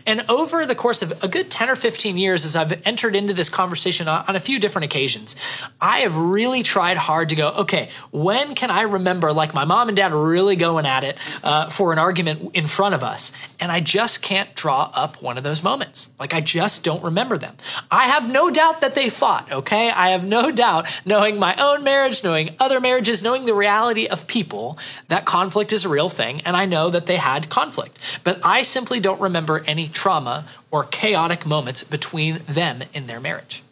And 0.06 0.26
over 0.30 0.66
the 0.66 0.76
course 0.76 1.02
of 1.02 1.24
a 1.24 1.28
good 1.28 1.50
10 1.50 1.70
or 1.70 1.76
15 1.76 2.18
years, 2.18 2.46
as 2.46 2.56
I've 2.56 2.86
entered 2.86 3.16
into 3.16 3.34
this 3.34 3.50
conversation 3.50 4.08
on 4.08 4.36
a 4.36 4.40
few 4.40 4.60
different 4.60 4.86
occasions, 4.86 5.36
I 5.82 6.00
have 6.00 6.16
really 6.18 6.64
tried 6.64 6.98
hard 6.98 7.30
to 7.30 7.36
go, 7.36 7.50
okay, 7.50 7.90
when 8.12 8.56
can 8.56 8.72
I 8.72 8.84
remember 8.84 9.32
like 9.34 9.54
my 9.54 9.66
mom 9.66 9.88
and 9.88 9.98
dad 9.98 10.14
really 10.14 10.56
going 10.56 10.86
at 10.86 11.04
it 11.04 11.18
uh, 11.44 11.70
for 11.70 11.94
an 11.94 12.00
argument 12.00 12.52
in 12.54 12.66
front 12.66 12.96
of 12.96 13.04
us? 13.04 13.32
And 13.60 13.72
I 13.72 13.80
just 13.80 14.22
can't 14.22 14.54
draw 14.56 14.92
up 14.94 15.22
one 15.22 15.38
of 15.38 15.44
those 15.44 15.64
moments. 15.64 16.14
Like 16.20 16.34
I 16.34 16.42
just 16.42 16.84
don't 16.84 17.04
remember 17.04 17.38
them. 17.38 17.56
I 17.92 18.08
have 18.08 18.32
no 18.32 18.50
doubt 18.50 18.82
that 18.82 18.96
they 18.96 19.10
fought, 19.10 19.52
okay? 19.52 19.90
I 19.90 20.10
have 20.12 20.26
no 20.26 20.52
doubt, 20.52 21.02
knowing 21.06 21.40
my 21.40 21.56
own 21.60 21.84
marriage, 21.84 22.24
knowing 22.24 22.50
other 22.60 22.80
marriages, 22.80 23.24
knowing 23.24 23.46
the 23.46 23.54
reality 23.54 24.08
of 24.08 24.28
people, 24.28 24.78
that 25.08 25.26
conflict 25.26 25.74
is 25.74 25.86
a 25.86 25.90
real 25.90 26.10
thing. 26.10 26.42
And 26.42 26.56
I 26.56 26.66
know 26.66 26.90
that 26.90 27.06
they 27.06 27.18
had 27.18 27.50
conflict. 27.50 28.20
But 28.24 28.40
I 28.44 28.62
simply 28.62 29.00
don't 29.00 29.22
remember 29.22 29.64
any 29.66 29.79
trauma 29.88 30.46
or 30.72 30.84
chaotic 30.84 31.46
moments 31.46 31.84
between 31.84 32.40
them 32.48 32.84
in 32.94 33.08
their 33.08 33.20
marriage. 33.20 33.64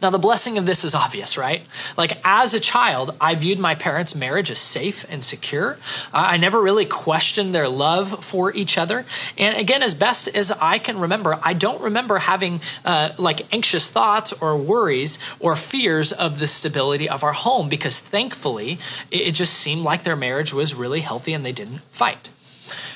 Now, 0.00 0.08
the 0.08 0.18
blessing 0.18 0.56
of 0.56 0.64
this 0.64 0.82
is 0.82 0.94
obvious, 0.94 1.36
right? 1.36 1.62
Like, 1.96 2.18
as 2.24 2.54
a 2.54 2.60
child, 2.60 3.14
I 3.20 3.34
viewed 3.34 3.58
my 3.58 3.74
parents' 3.74 4.14
marriage 4.14 4.50
as 4.50 4.58
safe 4.58 5.04
and 5.10 5.22
secure. 5.22 5.78
Uh, 6.12 6.28
I 6.30 6.36
never 6.38 6.60
really 6.62 6.86
questioned 6.86 7.54
their 7.54 7.68
love 7.68 8.24
for 8.24 8.54
each 8.54 8.78
other. 8.78 9.04
And 9.36 9.58
again, 9.58 9.82
as 9.82 9.92
best 9.92 10.28
as 10.28 10.50
I 10.52 10.78
can 10.78 10.98
remember, 10.98 11.38
I 11.42 11.52
don't 11.52 11.82
remember 11.82 12.18
having 12.18 12.60
uh, 12.84 13.10
like 13.18 13.52
anxious 13.52 13.90
thoughts 13.90 14.32
or 14.32 14.56
worries 14.56 15.18
or 15.38 15.54
fears 15.54 16.12
of 16.12 16.38
the 16.38 16.46
stability 16.46 17.08
of 17.08 17.22
our 17.22 17.34
home 17.34 17.68
because 17.68 17.98
thankfully, 17.98 18.78
it 19.10 19.32
just 19.32 19.52
seemed 19.52 19.82
like 19.82 20.04
their 20.04 20.16
marriage 20.16 20.54
was 20.54 20.74
really 20.74 21.00
healthy 21.00 21.34
and 21.34 21.44
they 21.44 21.52
didn't 21.52 21.80
fight. 21.90 22.30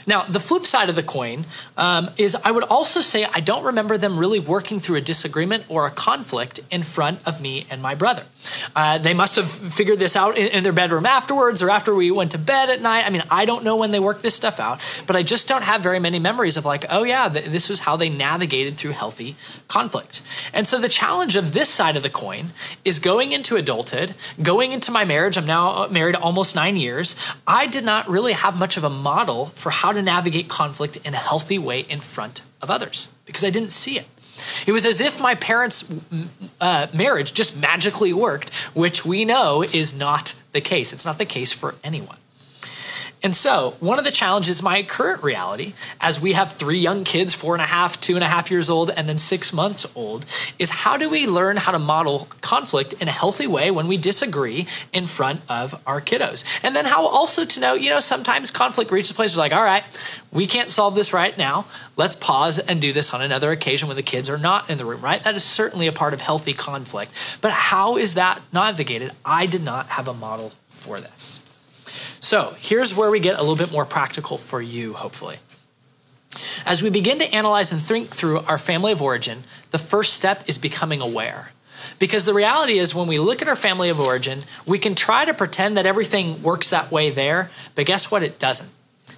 Now, 0.07 0.23
the 0.25 0.41
flip 0.41 0.67
side 0.67 0.89
of 0.89 0.97
the 0.97 1.03
coin 1.03 1.45
um, 1.77 2.11
is 2.17 2.35
I 2.45 2.51
would 2.51 2.65
also 2.65 3.01
say 3.01 3.27
I 3.35 3.41
don't 3.41 3.65
remember 3.65 3.97
them 3.99 4.19
really 4.19 4.41
working 4.41 4.81
through 4.81 4.97
a 4.97 5.01
disagreement 5.01 5.65
or 5.69 5.87
a 5.87 5.91
conflict 5.91 6.61
in 6.71 6.83
front 6.83 7.27
of 7.27 7.41
me 7.41 7.67
and 7.71 7.81
my 7.83 7.95
brother. 7.95 8.25
Uh, 8.75 8.99
they 8.99 9.15
must 9.15 9.37
have 9.37 9.51
figured 9.51 9.99
this 9.99 10.17
out 10.17 10.37
in, 10.37 10.49
in, 10.49 10.63
their 10.63 10.73
bedroom 10.73 11.07
afterwards 11.07 11.63
or 11.63 11.71
after 11.71 11.95
we 11.95 12.11
went 12.11 12.31
to 12.33 12.39
bed 12.39 12.71
at 12.71 12.81
night. 12.81 13.05
I 13.07 13.11
mean, 13.11 13.23
I 13.31 13.45
don't 13.45 13.65
know 13.65 13.77
when 13.77 13.91
they 13.91 14.01
worked 14.01 14.23
this 14.23 14.35
stuff 14.35 14.59
out, 14.61 14.81
but 15.07 15.17
I 15.17 15.23
just 15.23 15.49
don't 15.49 15.65
have 15.65 15.83
very 15.83 15.99
many 15.99 16.19
memories 16.19 16.57
of 16.57 16.65
like, 16.65 16.85
oh 16.91 17.03
yeah, 17.03 17.29
th- 17.29 17.47
this 17.47 17.69
was 17.69 17.81
how 17.81 17.97
they 17.97 18.09
navigated 18.09 18.75
through 18.75 18.93
healthy 18.93 19.37
conflict. 19.69 20.23
And 20.53 20.67
so 20.67 20.79
the 20.79 20.89
challenge 20.89 21.37
of 21.37 21.53
this 21.53 21.69
side 21.69 21.97
of 21.97 22.03
the 22.03 22.11
coin 22.11 22.49
is 22.85 22.99
going 22.99 23.33
into 23.33 23.57
adulthood, 23.57 24.15
going 24.43 24.73
into 24.73 24.91
my 24.91 25.05
marriage. 25.05 25.37
I'm 25.37 25.47
now 25.47 25.87
married 25.89 26.17
almost 26.17 26.57
nine 26.57 26.77
years. 26.77 27.17
I 27.47 27.67
did 27.67 27.85
not 27.85 28.09
really 28.09 28.33
have 28.33 28.59
much 28.59 28.77
of 28.77 28.85
a 28.85 28.91
model 28.91 29.47
for 29.47 29.71
how 29.71 29.93
to 29.93 30.03
navigate 30.03 30.49
conflict 30.49 30.99
in 31.05 31.15
a 31.15 31.19
healthy 31.19 31.59
way 31.59 31.81
in 31.81 32.01
front 32.01 32.43
of 32.61 32.71
others 32.71 33.13
because 33.27 33.45
I 33.45 33.51
didn't 33.51 33.73
see 33.73 33.99
it. 33.99 34.07
It 34.67 34.73
was 34.73 34.87
as 34.87 35.01
if 35.01 35.21
my 35.21 35.35
parents' 35.35 35.85
uh, 36.61 36.87
marriage 36.93 37.35
just 37.35 37.61
magically 37.61 38.13
worked, 38.13 38.55
which 38.75 39.05
we 39.05 39.25
know 39.25 39.63
is 39.63 39.97
not 39.97 40.35
the 40.53 40.61
case. 40.61 40.93
It's 40.93 41.05
not 41.05 41.19
the 41.19 41.25
case 41.25 41.53
for 41.53 41.75
anyone. 41.83 42.19
And 43.25 43.37
so, 43.37 43.77
one 43.79 44.01
of 44.01 44.05
the 44.05 44.11
challenges, 44.11 44.63
my 44.65 44.83
current 44.83 45.23
reality, 45.23 45.75
as 46.01 46.21
we 46.21 46.33
have 46.33 46.53
three 46.53 46.79
young 46.79 47.05
kids, 47.05 47.35
four 47.35 47.55
and 47.55 47.63
a 47.63 47.67
half, 47.67 48.01
two 48.01 48.17
and 48.17 48.25
a 48.25 48.27
half 48.27 48.51
years 48.51 48.69
old, 48.69 48.91
and 48.91 49.09
then 49.09 49.17
six 49.17 49.53
months 49.53 49.91
old, 49.95 50.27
is 50.59 50.71
how 50.71 50.97
do 50.97 51.09
we 51.09 51.27
learn 51.27 51.57
how 51.59 51.71
to 51.71 51.79
model 51.79 52.27
conflict 52.41 52.95
in 52.95 53.07
a 53.07 53.13
healthy 53.13 53.47
way 53.47 53.71
when 53.71 53.87
we 53.87 53.97
disagree 53.97 54.67
in 54.93 55.07
front 55.07 55.41
of 55.49 55.81
our 55.87 56.01
kiddos? 56.01 56.45
And 56.65 56.75
then 56.75 56.87
how 56.87 57.07
also 57.07 57.45
to 57.45 57.61
know, 57.61 57.75
you 57.75 57.91
know, 57.91 58.01
sometimes 58.01 58.51
conflict 58.51 58.91
reaches 58.91 59.13
a 59.13 59.15
place 59.15 59.37
where 59.37 59.45
like, 59.45 59.55
all 59.55 59.63
right, 59.63 59.85
we 60.33 60.49
can't 60.49 60.73
solve 60.73 60.97
this 60.97 61.13
right 61.13 61.39
now. 61.39 61.67
Let's 61.97 62.17
pause 62.17 62.59
and 62.59 62.81
do 62.81 62.93
this 62.93 63.15
on 63.15 63.23
another 63.23 63.53
occasion 63.53 63.87
when 63.87 63.97
the 63.97 64.03
kids 64.03 64.29
are 64.29 64.39
not 64.39 64.69
in 64.69 64.79
the 64.79 64.85
room, 64.85 65.01
right? 65.01 65.23
That 65.23 65.37
is 65.37 65.45
certainly 65.45 65.87
a 65.87 65.93
part 65.93 66.13
of 66.13 66.23
healthy 66.23 66.55
conflict. 66.55 67.39
But 67.41 67.53
how 67.53 67.97
is 67.97 68.15
that 68.15 68.41
navigated? 68.53 69.13
I 69.25 69.47
did 69.47 69.63
not 69.63 69.91
have 69.91 70.09
a 70.09 70.15
model 70.15 70.53
for 70.67 70.99
this. 70.99 71.52
So 72.23 72.55
here's 72.57 72.95
where 72.95 73.11
we 73.11 73.19
get 73.19 73.37
a 73.37 73.41
little 73.41 73.57
bit 73.57 73.73
more 73.73 73.85
practical 73.85 74.39
for 74.39 74.63
you, 74.63 74.95
hopefully. 74.95 75.37
As 76.65 76.81
we 76.81 76.89
begin 76.89 77.19
to 77.19 77.35
analyze 77.35 77.73
and 77.73 77.83
think 77.83 78.09
through 78.09 78.39
our 78.49 78.59
family 78.59 78.93
of 78.93 79.03
origin, 79.03 79.41
the 79.73 79.79
first 79.79 80.15
step 80.15 80.45
is 80.47 80.57
becoming 80.57 81.01
aware. 81.03 81.51
Because 81.99 82.25
the 82.25 82.33
reality 82.33 82.79
is, 82.79 82.95
when 82.95 83.09
we 83.09 83.19
look 83.19 83.43
at 83.43 83.49
our 83.49 83.57
family 83.57 83.89
of 83.89 83.99
origin, 83.99 84.45
we 84.65 84.79
can 84.79 84.95
try 84.95 85.25
to 85.25 85.35
pretend 85.35 85.77
that 85.77 85.85
everything 85.85 86.43
works 86.43 86.71
that 86.71 86.93
way 86.93 87.11
there, 87.11 87.51
but 87.75 87.87
guess 87.87 88.11
what? 88.11 88.23
It 88.23 88.39
doesn't. 88.39 88.71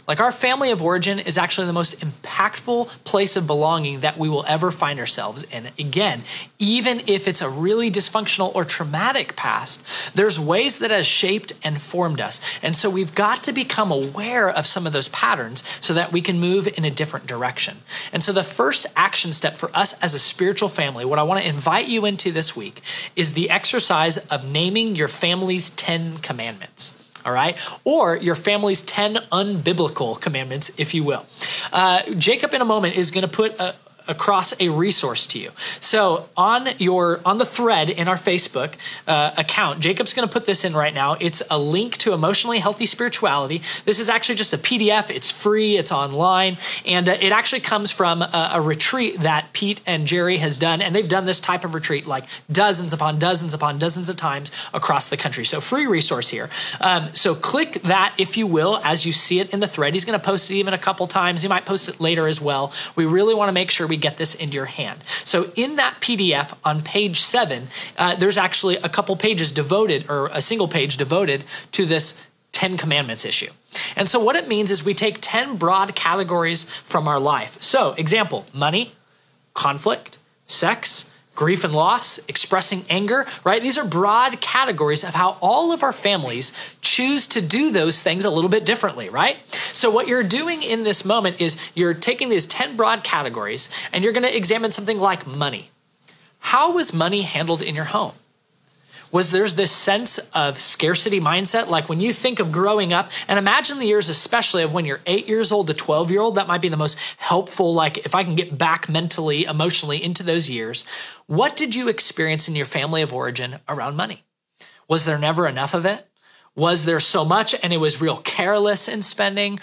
Like 0.07 0.21
our 0.21 0.33
family 0.33 0.71
of 0.71 0.83
origin 0.83 1.19
is 1.19 1.39
actually 1.39 1.67
the 1.67 1.73
most 1.73 2.01
impactful 2.01 3.05
place 3.05 3.37
of 3.37 3.47
belonging 3.47 4.01
that 4.01 4.19
we 4.19 4.29
will 4.29 4.45
ever 4.47 4.71
find 4.71 5.01
ourselves 5.01 5.45
in. 5.45 5.69
Again, 5.79 6.23
even 6.59 7.01
if 7.07 7.27
it's 7.27 7.41
a 7.41 7.49
really 7.49 7.91
dysfunctional 7.91 8.55
or 8.55 8.65
traumatic 8.65 9.35
past, 9.35 10.15
there's 10.15 10.39
ways 10.39 10.79
that 10.81 10.91
has 10.91 11.07
shaped 11.07 11.55
and 11.65 11.81
formed 11.81 12.21
us. 12.21 12.41
And 12.63 12.77
so 12.77 12.91
we've 12.91 13.15
got 13.15 13.43
to 13.45 13.53
become 13.53 13.91
aware 13.91 14.49
of 14.49 14.67
some 14.67 14.87
of 14.87 14.93
those 14.93 15.09
patterns 15.09 15.65
so 15.81 15.95
that 15.95 16.13
we 16.13 16.21
can 16.21 16.39
move 16.39 16.69
in 16.77 16.85
a 16.85 16.91
different 16.91 17.27
direction. 17.27 17.79
And 18.13 18.23
so 18.23 18.33
the 18.33 18.43
first 18.43 18.87
action 18.97 19.33
step 19.33 19.55
for 19.55 19.71
us 19.75 19.99
as 20.03 20.13
a 20.13 20.19
spiritual 20.19 20.69
family, 20.69 21.07
what 21.07 21.19
I 21.19 21.23
want 21.23 21.43
to 21.43 21.49
invite 21.49 21.89
you 21.89 22.05
into 22.05 22.31
this 22.31 22.55
week 22.55 22.83
is 23.17 23.33
the 23.33 23.49
exercise 23.49 24.19
of 24.27 24.51
naming 24.51 24.97
your 24.97 25.09
family's 25.09 25.71
10 25.71 26.19
commandments 26.19 26.99
all 27.25 27.33
right? 27.33 27.59
Or 27.85 28.17
your 28.17 28.35
family's 28.35 28.83
10 28.83 29.15
unbiblical 29.33 30.21
commandments, 30.21 30.71
if 30.79 30.95
you 30.95 31.05
will. 31.05 31.27
Uh, 31.73 32.03
Jacob, 32.17 32.55
in 32.55 32.61
a 32.61 32.65
moment, 32.65 32.97
is 32.97 33.11
going 33.11 33.27
to 33.27 33.31
put 33.31 33.59
a, 33.61 33.75
across 34.07 34.59
a 34.61 34.69
resource 34.69 35.27
to 35.29 35.39
you. 35.39 35.51
So 35.81 36.29
on 36.37 36.69
your 36.79 37.21
on 37.25 37.39
the 37.39 37.45
thread 37.45 37.91
in 37.91 38.09
our 38.09 38.17
Facebook 38.17 38.77
uh, 39.07 39.33
account, 39.37 39.81
Jacob's 39.81 40.13
going 40.15 40.27
to 40.27 40.33
put 40.33 40.47
this 40.47 40.65
in 40.65 40.75
right 40.75 40.95
now. 40.95 41.17
It's 41.21 41.43
a 41.51 41.59
link 41.59 41.97
to 41.99 42.13
emotionally 42.13 42.59
healthy 42.59 42.87
spirituality. 42.87 43.59
This 43.85 43.99
is 43.99 44.09
actually 44.09 44.37
just 44.37 44.53
a 44.53 44.59
PDF. 44.59 45.11
It's 45.11 45.31
free. 45.31 45.77
It's 45.77 45.93
online, 45.93 46.57
and 46.87 47.09
uh, 47.09 47.17
it 47.21 47.33
actually 47.33 47.61
comes 47.61 47.91
from 47.91 48.23
a, 48.23 48.51
a, 48.55 48.61
retreat 48.61 49.21
that 49.21 49.53
Pete 49.53 49.81
and 49.87 50.07
Geri 50.07 50.39
has 50.39 50.59
done, 50.59 50.81
and 50.81 50.95
they've 50.95 51.09
done 51.09 51.27
this 51.27 51.41
type 51.41 51.65
of 51.65 51.75
retreat 51.75 52.07
like 52.07 52.25
dozens 52.51 52.93
upon 52.93 53.19
dozens 53.19 53.53
upon 53.53 53.79
dozens 53.79 54.09
of 54.09 54.17
times 54.17 54.51
across 54.73 55.11
the 55.11 55.17
country. 55.17 55.45
So 55.45 55.61
free 55.61 55.87
resource 55.87 56.31
here. 56.31 56.49
Um, 56.81 57.09
so 57.13 57.35
click 57.35 57.75
that 57.83 58.15
if 58.19 58.37
you 58.37 58.47
will 58.47 58.79
as 58.85 59.05
you 59.05 59.13
see 59.13 59.41
it 59.41 59.53
in 59.53 59.61
the 59.61 59.67
thread. 59.67 59.93
He's 59.93 60.05
going 60.05 60.19
to 60.19 60.25
post 60.25 60.51
it 60.51 60.55
even 60.55 60.75
a 60.75 60.79
couple 60.79 61.07
times. 61.07 61.43
He 61.43 61.49
might 61.49 61.65
post 61.65 61.89
it 61.89 62.01
later 62.01 62.29
as 62.29 62.41
well. 62.41 62.73
We 62.97 63.07
really 63.07 63.35
want 63.35 63.49
to 63.49 63.53
make 63.53 63.71
sure 63.71 63.87
we 63.87 63.94
we 63.95 64.01
get 64.01 64.17
this 64.17 64.35
into 64.35 64.57
your 64.57 64.65
hand. 64.65 65.05
So 65.25 65.53
in 65.55 65.77
that 65.77 65.99
PDF 66.01 66.59
on 66.65 66.83
page 66.83 67.21
seven, 67.21 67.69
uh, 67.97 68.17
there's 68.17 68.37
actually 68.37 68.77
a 68.79 68.89
couple 68.89 69.15
pages 69.15 69.53
devoted, 69.53 70.11
or 70.11 70.31
a 70.33 70.41
single 70.41 70.67
page 70.67 70.97
devoted 70.97 71.45
to 71.73 71.85
this 71.85 72.21
10 72.51 72.77
commandments 72.77 73.25
issue. 73.25 73.53
And 73.95 74.09
so 74.09 74.19
what 74.19 74.35
it 74.35 74.49
means 74.49 74.71
is 74.73 74.85
we 74.85 74.95
take 74.95 75.19
10 75.21 75.57
broad 75.57 75.95
categories 75.95 76.65
from 76.65 77.07
our 77.07 77.21
life. 77.21 77.61
So, 77.63 77.95
example, 77.97 78.47
money, 78.53 78.93
conflict, 79.55 80.19
sex, 80.47 81.11
grief 81.35 81.65
and 81.65 81.75
loss, 81.75 82.19
expressing 82.29 82.85
anger, 82.89 83.27
right? 83.45 83.63
These 83.63 83.79
are 83.79 83.87
broad 83.87 84.41
categories 84.41 85.03
of 85.03 85.15
how 85.15 85.37
all 85.41 85.73
of 85.73 85.83
our 85.83 85.93
families 85.93 86.53
choose 86.81 87.27
to 87.29 87.41
do 87.41 87.71
those 87.71 88.03
things 88.03 88.25
a 88.25 88.31
little 88.31 88.51
bit 88.51 88.65
differently, 88.65 89.09
right? 89.09 89.37
So, 89.53 89.91
what 89.91 90.09
you're 90.09 90.23
doing 90.23 90.63
in 90.63 90.85
this 90.85 91.05
moment 91.05 91.41
is 91.41 91.57
you're 91.75 91.95
taking 91.95 92.29
these 92.29 92.47
10 92.47 92.77
broad 92.77 93.05
categories 93.05 93.69
and 93.93 94.05
you're 94.05 94.13
going 94.13 94.27
to 94.27 94.37
examine 94.37 94.71
something 94.71 94.99
like 94.99 95.27
money. 95.27 95.71
How 96.39 96.73
was 96.73 96.93
money 96.93 97.23
handled 97.23 97.63
in 97.63 97.75
your 97.75 97.87
home? 97.87 98.13
was 99.15 99.31
there's 99.31 99.55
this 99.55 99.71
sense 99.71 100.19
of 100.35 100.59
scarcity 100.59 101.21
mindset. 101.21 101.69
Like 101.69 101.89
when 101.89 102.01
you 102.01 102.13
think 102.13 102.41
of 102.41 102.51
growing 102.51 102.93
up, 102.93 103.13
and 103.29 103.39
imagine 103.39 103.79
the 103.79 103.87
years, 103.87 104.09
especially 104.09 104.65
of 104.65 104.75
when 104.75 104.85
you're 104.87 104.99
eight 105.07 105.29
years 105.29 105.53
old 105.53 105.69
to 105.69 105.75
12 105.75 106.11
year 106.11 106.21
old, 106.21 106.35
that 106.35 106.49
might 106.49 106.61
be 106.61 106.69
the 106.69 106.77
most 106.77 106.99
helpful. 107.19 107.73
Like 107.73 107.99
if 107.99 108.13
I 108.13 108.25
can 108.25 108.35
get 108.35 108.59
back 108.59 108.89
mentally, 108.89 109.45
emotionally 109.45 110.03
into 110.03 110.25
those 110.25 110.51
years, 110.51 110.85
what 111.27 111.57
did 111.57 111.75
you 111.75 111.89
experience 111.89 112.49
in 112.49 112.57
your 112.57 112.67
family 112.67 113.03
of 113.03 113.13
origin 113.13 113.57
around 113.69 113.97
money? 113.97 114.25
Was 114.89 115.05
there 115.05 115.19
never 115.19 115.47
enough 115.49 115.75
of 115.75 115.87
it? 115.87 116.07
Was 116.57 116.85
there 116.85 117.01
so 117.01 117.25
much 117.25 117.55
and 117.65 117.73
it 117.73 117.79
was 117.79 118.01
real 118.01 118.19
careless 118.19 118.87
in 118.87 119.03
spending? 119.03 119.59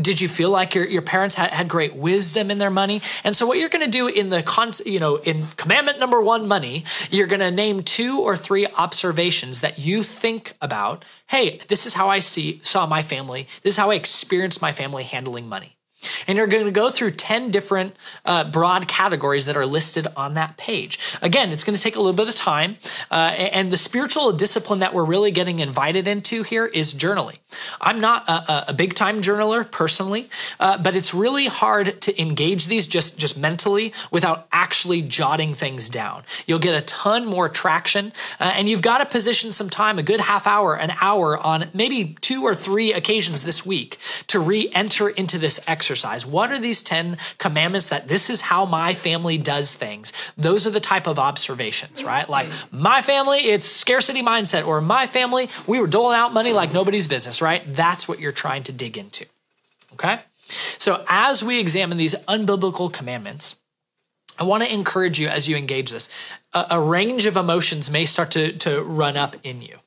Did 0.00 0.20
you 0.20 0.28
feel 0.28 0.50
like 0.50 0.76
your, 0.76 0.86
your 0.86 1.02
parents 1.02 1.34
had, 1.34 1.50
had 1.50 1.66
great 1.66 1.96
wisdom 1.96 2.52
in 2.52 2.58
their 2.58 2.70
money? 2.70 3.00
And 3.24 3.34
so 3.34 3.46
what 3.46 3.58
you're 3.58 3.68
going 3.68 3.84
to 3.84 3.90
do 3.90 4.06
in 4.06 4.30
the 4.30 4.44
con, 4.44 4.70
you 4.84 5.00
know, 5.00 5.16
in 5.16 5.42
commandment 5.56 5.98
number 5.98 6.20
one, 6.20 6.46
money, 6.46 6.84
you're 7.10 7.26
going 7.26 7.40
to 7.40 7.50
name 7.50 7.80
two 7.80 8.20
or 8.20 8.36
three 8.36 8.66
observations 8.78 9.60
that 9.60 9.80
you 9.80 10.04
think 10.04 10.52
about. 10.62 11.04
Hey, 11.28 11.58
this 11.66 11.84
is 11.84 11.94
how 11.94 12.08
I 12.08 12.20
see, 12.20 12.60
saw 12.62 12.86
my 12.86 13.02
family. 13.02 13.48
This 13.62 13.74
is 13.74 13.76
how 13.76 13.90
I 13.90 13.96
experienced 13.96 14.62
my 14.62 14.70
family 14.70 15.02
handling 15.02 15.48
money. 15.48 15.75
And 16.26 16.38
you're 16.38 16.46
going 16.46 16.64
to 16.64 16.70
go 16.70 16.90
through 16.90 17.12
10 17.12 17.50
different 17.50 17.94
uh, 18.24 18.50
broad 18.50 18.88
categories 18.88 19.46
that 19.46 19.56
are 19.56 19.66
listed 19.66 20.06
on 20.16 20.34
that 20.34 20.56
page. 20.56 20.98
Again, 21.22 21.50
it's 21.52 21.64
going 21.64 21.76
to 21.76 21.82
take 21.82 21.96
a 21.96 21.98
little 21.98 22.12
bit 22.12 22.28
of 22.28 22.34
time. 22.34 22.76
Uh, 23.10 23.34
and 23.36 23.70
the 23.70 23.76
spiritual 23.76 24.32
discipline 24.32 24.80
that 24.80 24.94
we're 24.94 25.04
really 25.04 25.30
getting 25.30 25.58
invited 25.58 26.06
into 26.06 26.42
here 26.42 26.66
is 26.66 26.94
journaling. 26.94 27.38
I'm 27.80 28.00
not 28.00 28.28
a, 28.28 28.70
a 28.70 28.72
big 28.72 28.94
time 28.94 29.16
journaler 29.16 29.70
personally, 29.70 30.28
uh, 30.60 30.82
but 30.82 30.94
it's 30.94 31.14
really 31.14 31.46
hard 31.46 32.00
to 32.02 32.20
engage 32.20 32.66
these 32.66 32.86
just, 32.86 33.18
just 33.18 33.38
mentally 33.38 33.92
without 34.10 34.46
actually 34.52 35.02
jotting 35.02 35.54
things 35.54 35.88
down. 35.88 36.22
You'll 36.46 36.58
get 36.58 36.80
a 36.80 36.84
ton 36.84 37.26
more 37.26 37.48
traction, 37.48 38.12
uh, 38.40 38.52
and 38.56 38.68
you've 38.68 38.82
got 38.82 38.98
to 38.98 39.06
position 39.06 39.52
some 39.52 39.70
time, 39.70 39.98
a 39.98 40.02
good 40.02 40.20
half 40.20 40.46
hour, 40.46 40.76
an 40.76 40.92
hour 41.00 41.38
on 41.38 41.66
maybe 41.72 42.16
two 42.20 42.42
or 42.42 42.54
three 42.54 42.92
occasions 42.92 43.44
this 43.44 43.64
week 43.64 43.98
to 44.26 44.38
re 44.38 44.70
enter 44.72 45.08
into 45.08 45.38
this 45.38 45.60
exercise. 45.66 45.95
What 46.26 46.50
are 46.50 46.58
these 46.58 46.82
10 46.82 47.16
commandments 47.38 47.88
that 47.88 48.08
this 48.08 48.28
is 48.30 48.42
how 48.42 48.64
my 48.64 48.94
family 48.94 49.38
does 49.38 49.74
things? 49.74 50.12
Those 50.36 50.66
are 50.66 50.70
the 50.70 50.80
type 50.80 51.06
of 51.06 51.18
observations, 51.18 52.04
right? 52.04 52.28
Like 52.28 52.48
my 52.72 53.02
family, 53.02 53.38
it's 53.38 53.66
scarcity 53.66 54.22
mindset, 54.22 54.66
or 54.66 54.80
my 54.80 55.06
family, 55.06 55.48
we 55.66 55.80
were 55.80 55.86
doling 55.86 56.16
out 56.16 56.32
money 56.32 56.52
like 56.52 56.72
nobody's 56.72 57.08
business, 57.08 57.40
right? 57.40 57.62
That's 57.66 58.08
what 58.08 58.20
you're 58.20 58.32
trying 58.32 58.62
to 58.64 58.72
dig 58.72 58.96
into. 58.96 59.26
Okay? 59.94 60.18
So, 60.48 61.04
as 61.08 61.42
we 61.42 61.58
examine 61.58 61.98
these 61.98 62.14
unbiblical 62.26 62.92
commandments, 62.92 63.56
I 64.38 64.44
want 64.44 64.62
to 64.62 64.72
encourage 64.72 65.18
you 65.18 65.28
as 65.28 65.48
you 65.48 65.56
engage 65.56 65.90
this. 65.90 66.08
A, 66.52 66.66
a, 66.72 66.80
range 66.80 67.26
of 67.26 67.36
emotions 67.36 67.90
may 67.90 68.04
start 68.04 68.30
to, 68.32 68.52
to 68.58 68.82
run 68.82 69.16
up 69.16 69.34
in 69.42 69.62
you. 69.62 69.78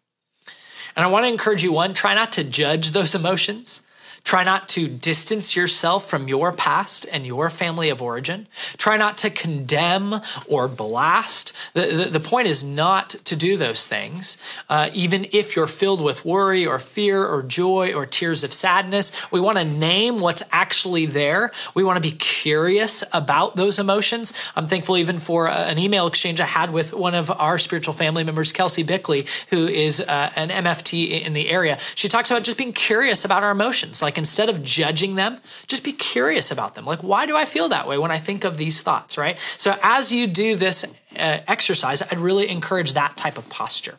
And 0.96 1.06
I 1.06 1.08
want 1.08 1.26
to 1.26 1.30
encourage 1.30 1.64
you 1.64 1.72
one, 1.72 1.94
try 1.94 2.16
not 2.16 2.32
to 2.34 2.44
judge 2.44 2.92
those 2.92 3.14
emotions. 3.22 3.86
Try 4.24 4.44
not 4.44 4.70
to 4.70 4.88
distance 4.88 5.56
yourself 5.56 6.06
from 6.08 6.28
your 6.28 6.52
past 6.52 7.06
and 7.12 7.26
your 7.26 7.50
family 7.50 7.90
of 7.90 8.02
origin. 8.02 8.48
Try 8.78 8.96
not 8.98 9.18
to 9.20 9.30
condemn 9.30 10.22
or 10.48 10.68
blast. 10.68 11.56
The, 11.74 11.82
the, 11.82 12.20
the 12.20 12.20
point 12.20 12.48
is 12.48 12.64
not 12.64 13.10
to 13.10 13.36
do 13.36 13.58
those 13.58 13.88
things. 13.88 14.38
Uh, 14.70 14.90
even 14.94 15.26
if 15.32 15.56
you're 15.56 15.68
filled 15.68 16.04
with 16.04 16.26
worry 16.26 16.66
or 16.66 16.78
fear 16.78 17.26
or 17.26 17.42
joy 17.42 17.94
or 17.94 18.06
tears 18.06 18.44
of 18.44 18.54
sadness, 18.54 19.12
we 19.32 19.40
want 19.40 19.58
to 19.58 19.66
name 19.66 20.20
what's 20.20 20.44
actually 20.52 21.08
there. 21.08 21.52
We 21.74 21.84
want 21.84 21.98
to 21.98 22.08
be 22.08 22.16
curious 22.16 23.04
about 23.12 23.56
those 23.56 23.80
emotions. 23.80 24.34
I'm 24.56 24.68
thankful 24.68 24.98
even 24.98 25.18
for 25.18 25.48
uh, 25.48 25.70
an 25.70 25.80
email 25.80 26.06
exchange 26.06 26.40
I 26.40 26.46
had 26.46 26.72
with 26.72 26.94
one 26.94 27.16
of 27.16 27.32
our 27.32 27.58
spiritual 27.58 27.96
family 27.96 28.24
members, 28.24 28.52
Kelsey 28.52 28.84
Bickley, 28.84 29.24
who 29.50 29.66
is 29.68 30.00
uh, 30.02 30.30
an 30.36 30.50
MFT 30.50 31.26
in 31.26 31.34
the 31.34 31.50
area. 31.50 31.80
She 31.96 32.08
talks 32.08 32.30
about 32.30 32.44
just 32.44 32.58
being 32.58 32.74
curious 32.74 33.26
about 33.26 33.44
our 33.44 33.52
emotions. 33.52 34.02
Like 34.04 34.19
instead 34.20 34.50
of 34.50 34.62
judging 34.62 35.16
them, 35.16 35.40
just 35.66 35.84
be 35.84 35.94
curious 35.94 36.52
about 36.52 36.76
them. 36.76 36.86
Like, 36.86 37.02
why 37.02 37.26
do 37.26 37.36
I 37.36 37.46
feel 37.46 37.70
that 37.70 37.88
way 37.88 37.98
when 37.98 38.12
I 38.12 38.20
think 38.20 38.44
of 38.44 38.58
these 38.58 38.84
thoughts, 38.84 39.18
right? 39.18 39.40
So, 39.40 39.76
as 39.82 40.12
you 40.14 40.28
do 40.28 40.56
this 40.56 40.84
uh, 40.84 41.40
exercise, 41.48 42.04
I'd 42.04 42.20
really 42.20 42.48
encourage 42.50 42.94
that 42.94 43.18
type 43.18 43.38
of 43.38 43.50
posture 43.50 43.98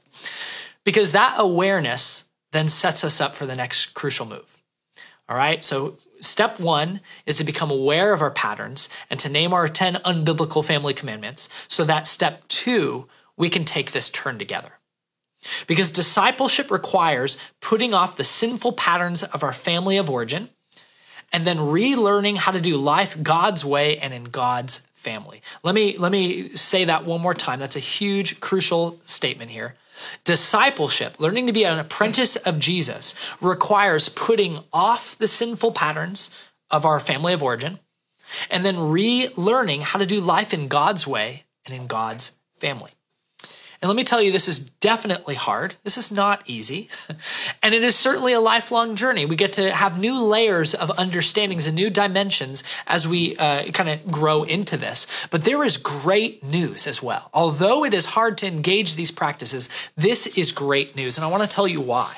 because 0.85 1.11
that 1.13 1.35
awareness 1.39 2.29
then 2.53 2.69
sets 2.69 3.03
us 3.03 3.21
up 3.21 3.35
for 3.35 3.47
the 3.47 3.57
next 3.57 3.95
crucial 3.95 4.27
move. 4.27 4.59
All 5.29 5.37
right. 5.37 5.63
So, 5.65 5.97
step 6.21 6.61
one 6.61 7.01
is 7.25 7.37
to 7.39 7.45
become 7.45 7.71
aware 7.71 8.13
of 8.13 8.21
our 8.21 8.31
patterns 8.31 8.89
and 9.09 9.19
to 9.21 9.29
name 9.29 9.53
our 9.55 9.69
10 9.69 9.95
unbiblical 10.05 10.65
family 10.65 10.95
commandments 10.95 11.49
so 11.67 11.85
that 11.85 12.07
step 12.07 12.47
two, 12.49 13.07
we 13.37 13.49
can 13.49 13.65
take 13.65 13.93
this 13.93 14.11
turn 14.11 14.39
together. 14.39 14.80
Because 15.67 15.91
discipleship 15.91 16.71
requires 16.71 17.39
putting 17.61 17.95
off 17.95 18.17
the 18.17 18.25
sinful 18.25 18.73
patterns 18.73 19.23
of 19.23 19.43
our 19.43 19.53
family 19.53 19.97
of 19.97 20.11
origin 20.11 20.51
and 21.33 21.45
then 21.45 21.57
relearning 21.57 22.37
how 22.37 22.53
to 22.53 22.61
do 22.61 22.77
life 22.77 23.23
God's 23.23 23.65
way 23.65 23.99
and 23.99 24.13
in 24.13 24.25
God's 24.25 24.87
family. 24.93 25.41
Let 25.63 25.75
me 25.75 25.97
let 25.97 26.13
me 26.13 26.51
say 26.51 26.85
that 26.85 27.05
one 27.05 27.21
more 27.21 27.35
time. 27.35 27.59
That's 27.59 27.77
a 27.77 27.81
huge 27.81 28.41
crucial 28.41 28.99
statement 29.07 29.51
here. 29.51 29.77
Discipleship, 30.25 31.21
learning 31.21 31.47
to 31.47 31.53
be 31.53 31.65
an 31.65 31.79
apprentice 31.79 32.37
of 32.37 32.59
Jesus, 32.59 33.15
requires 33.41 34.09
putting 34.09 34.59
off 34.73 35.17
the 35.17 35.29
sinful 35.29 35.73
patterns 35.73 36.37
of 36.71 36.85
our 36.85 37.01
family 37.01 37.33
of 37.33 37.43
origin 37.43 37.79
and 38.51 38.65
then 38.65 38.77
relearning 38.77 39.83
how 39.83 39.99
to 39.99 40.07
do 40.07 40.21
life 40.21 40.55
in 40.55 40.69
God's 40.69 41.07
way 41.07 41.45
and 41.67 41.75
in 41.75 41.87
God's 41.87 42.37
family. 42.55 42.91
And 43.83 43.89
let 43.89 43.97
me 43.97 44.05
tell 44.05 44.21
you, 44.21 44.31
this 44.31 44.47
is 44.47 44.61
definitely 44.61 45.37
hard. 45.37 45.77
This 45.85 45.97
is 45.97 46.13
not 46.13 46.43
easy. 46.47 46.89
And 47.63 47.75
it 47.75 47.83
is 47.85 47.95
certainly 47.95 48.33
a 48.33 48.41
lifelong 48.41 48.97
journey. 48.97 49.27
We 49.27 49.37
get 49.37 49.53
to 49.55 49.71
have 49.71 50.01
new 50.01 50.19
layers 50.19 50.75
of 50.75 50.91
understandings 50.99 51.67
and 51.67 51.77
new 51.77 51.91
dimensions 51.91 52.65
as 52.87 53.07
we 53.07 53.37
uh, 53.37 53.65
kind 53.73 53.91
of 53.91 54.11
grow 54.11 54.45
into 54.45 54.79
this. 54.79 55.07
But 55.31 55.45
there 55.45 55.63
is 55.63 55.77
great 55.77 56.43
news 56.43 56.87
as 56.87 57.03
well. 57.03 57.29
Although 57.35 57.85
it 57.85 57.93
is 57.93 58.07
hard 58.07 58.39
to 58.39 58.47
engage 58.47 58.95
these 58.95 59.11
practices, 59.11 59.69
this 59.95 60.39
is 60.39 60.53
great 60.53 60.97
news. 60.97 61.19
And 61.19 61.25
I 61.25 61.31
want 61.31 61.43
to 61.43 61.49
tell 61.49 61.69
you 61.69 61.83
why. 61.83 62.17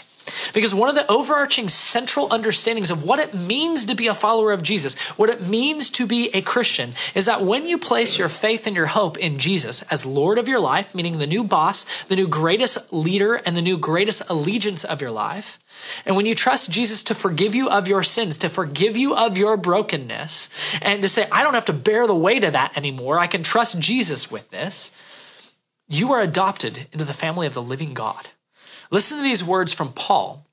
Because 0.52 0.74
one 0.74 0.88
of 0.88 0.94
the 0.94 1.10
overarching 1.10 1.68
central 1.68 2.32
understandings 2.32 2.90
of 2.90 3.04
what 3.04 3.18
it 3.18 3.34
means 3.34 3.86
to 3.86 3.94
be 3.94 4.06
a 4.06 4.14
follower 4.14 4.52
of 4.52 4.62
Jesus, 4.62 4.98
what 5.18 5.30
it 5.30 5.46
means 5.46 5.90
to 5.90 6.06
be 6.06 6.30
a 6.34 6.42
Christian, 6.42 6.90
is 7.14 7.26
that 7.26 7.42
when 7.42 7.66
you 7.66 7.78
place 7.78 8.18
your 8.18 8.28
faith 8.28 8.66
and 8.66 8.76
your 8.76 8.86
hope 8.86 9.18
in 9.18 9.38
Jesus 9.38 9.82
as 9.82 10.06
Lord 10.06 10.38
of 10.38 10.48
your 10.48 10.60
life, 10.60 10.94
meaning 10.94 11.18
the 11.18 11.26
new 11.26 11.44
boss, 11.44 12.02
the 12.04 12.16
new 12.16 12.28
greatest 12.28 12.92
leader, 12.92 13.40
and 13.46 13.56
the 13.56 13.62
new 13.62 13.78
greatest 13.78 14.22
allegiance 14.28 14.84
of 14.84 15.00
your 15.00 15.10
life, 15.10 15.58
and 16.06 16.16
when 16.16 16.26
you 16.26 16.34
trust 16.34 16.70
Jesus 16.70 17.02
to 17.04 17.14
forgive 17.14 17.54
you 17.54 17.68
of 17.68 17.88
your 17.88 18.02
sins, 18.02 18.38
to 18.38 18.48
forgive 18.48 18.96
you 18.96 19.16
of 19.16 19.36
your 19.36 19.56
brokenness, 19.56 20.48
and 20.80 21.02
to 21.02 21.08
say, 21.08 21.26
I 21.32 21.42
don't 21.42 21.54
have 21.54 21.64
to 21.66 21.72
bear 21.72 22.06
the 22.06 22.14
weight 22.14 22.44
of 22.44 22.52
that 22.52 22.76
anymore, 22.76 23.18
I 23.18 23.26
can 23.26 23.42
trust 23.42 23.80
Jesus 23.80 24.30
with 24.30 24.50
this, 24.50 24.96
you 25.88 26.12
are 26.12 26.20
adopted 26.20 26.86
into 26.92 27.04
the 27.04 27.12
family 27.12 27.46
of 27.46 27.54
the 27.54 27.62
living 27.62 27.94
God. 27.94 28.30
Listen 28.92 29.16
to 29.16 29.22
these 29.22 29.42
words 29.42 29.72
from 29.72 29.88
Paul 29.88 30.46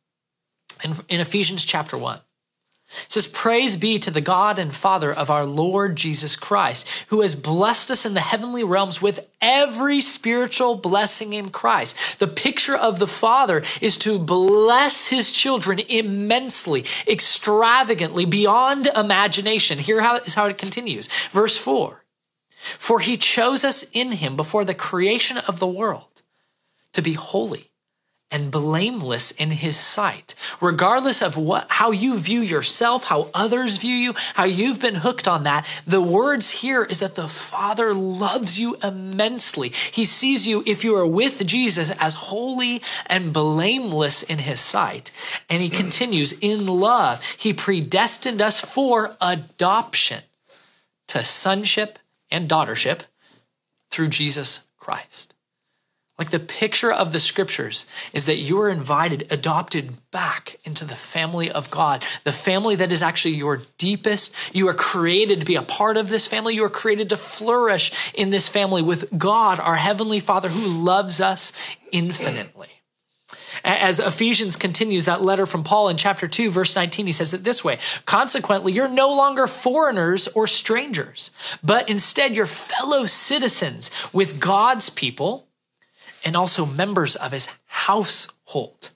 in, 0.81 0.93
in 1.09 1.19
Ephesians 1.19 1.65
chapter 1.65 1.97
1. 1.97 2.19
It 3.03 3.11
says, 3.11 3.27
Praise 3.27 3.75
be 3.75 3.99
to 3.99 4.09
the 4.09 4.21
God 4.21 4.57
and 4.57 4.73
Father 4.73 5.13
of 5.13 5.29
our 5.29 5.45
Lord 5.45 5.97
Jesus 5.97 6.37
Christ, 6.37 7.05
who 7.09 7.19
has 7.19 7.35
blessed 7.35 7.91
us 7.91 8.05
in 8.05 8.13
the 8.13 8.21
heavenly 8.21 8.63
realms 8.63 9.01
with 9.01 9.29
every 9.41 9.99
spiritual 9.99 10.75
blessing 10.75 11.33
in 11.33 11.49
Christ. 11.49 12.17
The 12.17 12.27
picture 12.27 12.77
of 12.77 12.97
the 12.97 13.07
Father 13.07 13.61
is 13.81 13.97
to 13.99 14.17
bless 14.17 15.09
his 15.09 15.33
children 15.33 15.81
immensely, 15.89 16.85
extravagantly, 17.07 18.23
beyond 18.23 18.87
imagination. 18.87 19.79
Here 19.79 20.01
is 20.25 20.35
how 20.35 20.45
it 20.45 20.57
continues. 20.57 21.07
Verse 21.29 21.57
4 21.57 22.05
For 22.55 23.01
he 23.01 23.17
chose 23.17 23.65
us 23.65 23.83
in 23.91 24.13
him 24.13 24.37
before 24.37 24.63
the 24.63 24.73
creation 24.73 25.37
of 25.37 25.59
the 25.59 25.67
world 25.67 26.23
to 26.93 27.01
be 27.01 27.13
holy 27.13 27.68
and 28.31 28.51
blameless 28.51 29.31
in 29.31 29.49
his 29.49 29.75
sight. 29.75 30.35
Regardless 30.61 31.21
of 31.21 31.35
what 31.35 31.65
how 31.69 31.91
you 31.91 32.17
view 32.17 32.41
yourself 32.41 33.05
how 33.05 33.29
others 33.33 33.77
view 33.77 33.95
you 33.95 34.13
how 34.35 34.43
you've 34.43 34.81
been 34.81 34.95
hooked 34.95 35.27
on 35.27 35.43
that 35.43 35.65
the 35.85 36.01
words 36.01 36.51
here 36.51 36.83
is 36.83 36.99
that 36.99 37.15
the 37.15 37.27
father 37.27 37.93
loves 37.93 38.59
you 38.59 38.77
immensely. 38.83 39.69
He 39.69 40.05
sees 40.05 40.47
you 40.47 40.63
if 40.67 40.83
you 40.83 40.95
are 40.95 41.07
with 41.07 41.45
jesus 41.47 41.91
as 41.99 42.13
holy 42.13 42.81
and 43.07 43.33
blameless 43.33 44.21
in 44.23 44.39
his 44.39 44.59
sight. 44.59 45.11
And 45.49 45.61
he 45.61 45.69
continues 45.69 46.33
in 46.39 46.67
love 46.67 47.23
he 47.37 47.53
predestined 47.53 48.41
us 48.41 48.59
for 48.59 49.15
adoption 49.21 50.21
to 51.07 51.23
sonship 51.23 51.97
and 52.29 52.47
daughtership 52.47 53.01
through 53.89 54.09
jesus 54.09 54.67
christ 54.77 55.33
like 56.19 56.31
the 56.31 56.39
picture 56.39 56.91
of 56.91 57.13
the 57.13 57.19
scriptures 57.19 57.85
is 58.13 58.25
that 58.25 58.35
you 58.35 58.61
are 58.61 58.69
invited, 58.69 59.25
adopted 59.31 59.93
back 60.11 60.57
into 60.65 60.83
the 60.83 60.95
family 60.95 61.49
of 61.49 61.71
God, 61.71 62.03
the 62.25 62.33
family 62.33 62.75
that 62.75 62.91
is 62.91 63.01
actually 63.01 63.35
your 63.35 63.61
deepest. 63.77 64.35
You 64.53 64.67
are 64.67 64.73
created 64.73 65.39
to 65.39 65.45
be 65.45 65.55
a 65.55 65.61
part 65.61 65.95
of 65.95 66.09
this 66.09 66.27
family. 66.27 66.55
You 66.55 66.65
are 66.65 66.69
created 66.69 67.09
to 67.09 67.17
flourish 67.17 68.13
in 68.13 68.31
this 68.31 68.49
family 68.49 68.81
with 68.81 69.17
God, 69.17 69.61
our 69.61 69.77
Heavenly 69.77 70.19
Father, 70.19 70.49
who 70.49 70.83
loves 70.83 71.21
us 71.21 71.53
infinitely. 71.93 72.67
As 73.63 73.99
Ephesians 73.99 74.55
continues 74.55 75.05
that 75.05 75.21
letter 75.21 75.45
from 75.45 75.63
Paul 75.63 75.89
in 75.89 75.97
chapter 75.97 76.27
2, 76.27 76.49
verse 76.49 76.75
19, 76.75 77.05
he 77.05 77.11
says 77.11 77.33
it 77.33 77.43
this 77.43 77.63
way 77.63 77.77
Consequently, 78.05 78.73
you're 78.73 78.89
no 78.89 79.09
longer 79.09 79.47
foreigners 79.47 80.27
or 80.29 80.47
strangers, 80.47 81.31
but 81.63 81.89
instead 81.89 82.35
you're 82.35 82.45
fellow 82.45 83.05
citizens 83.05 83.91
with 84.13 84.39
God's 84.39 84.89
people 84.89 85.48
and 86.23 86.35
also 86.35 86.65
members 86.65 87.15
of 87.15 87.31
his 87.31 87.47
household 87.65 88.91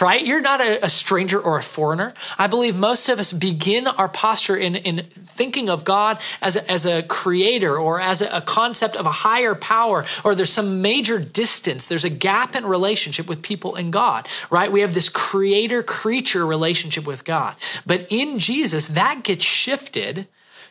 right? 0.00 0.24
You're 0.24 0.40
not 0.40 0.60
a, 0.60 0.84
a, 0.84 0.88
stranger 0.88 1.40
or 1.40 1.58
a 1.58 1.62
foreigner. 1.62 2.14
I 2.38 2.46
believe 2.46 2.78
most 2.78 3.08
of 3.08 3.18
us 3.18 3.32
begin 3.32 3.86
our 3.86 4.08
posture 4.08 4.56
in, 4.56 4.76
in 4.76 4.98
thinking 4.98 5.68
of 5.68 5.84
God 5.84 6.18
as 6.40 6.56
a, 6.56 6.70
as 6.70 6.86
a 6.86 7.02
creator 7.02 7.76
or 7.76 8.00
as 8.00 8.22
a, 8.22 8.36
a 8.36 8.40
concept 8.40 8.96
of 8.96 9.06
a 9.06 9.10
higher 9.10 9.54
power, 9.54 10.04
or 10.24 10.34
there's 10.34 10.52
some 10.52 10.82
major 10.82 11.18
distance. 11.18 11.86
There's 11.86 12.04
a 12.04 12.10
gap 12.10 12.54
in 12.54 12.64
relationship 12.64 13.28
with 13.28 13.42
people 13.42 13.74
and 13.74 13.92
God, 13.92 14.26
right? 14.50 14.70
We 14.72 14.80
have 14.80 14.94
this 14.94 15.08
creator 15.08 15.82
creature 15.82 16.46
relationship 16.46 17.06
with 17.06 17.24
God. 17.24 17.54
But 17.86 18.06
in 18.10 18.38
Jesus, 18.38 18.88
that 18.88 19.22
gets 19.22 19.44
shifted 19.44 20.28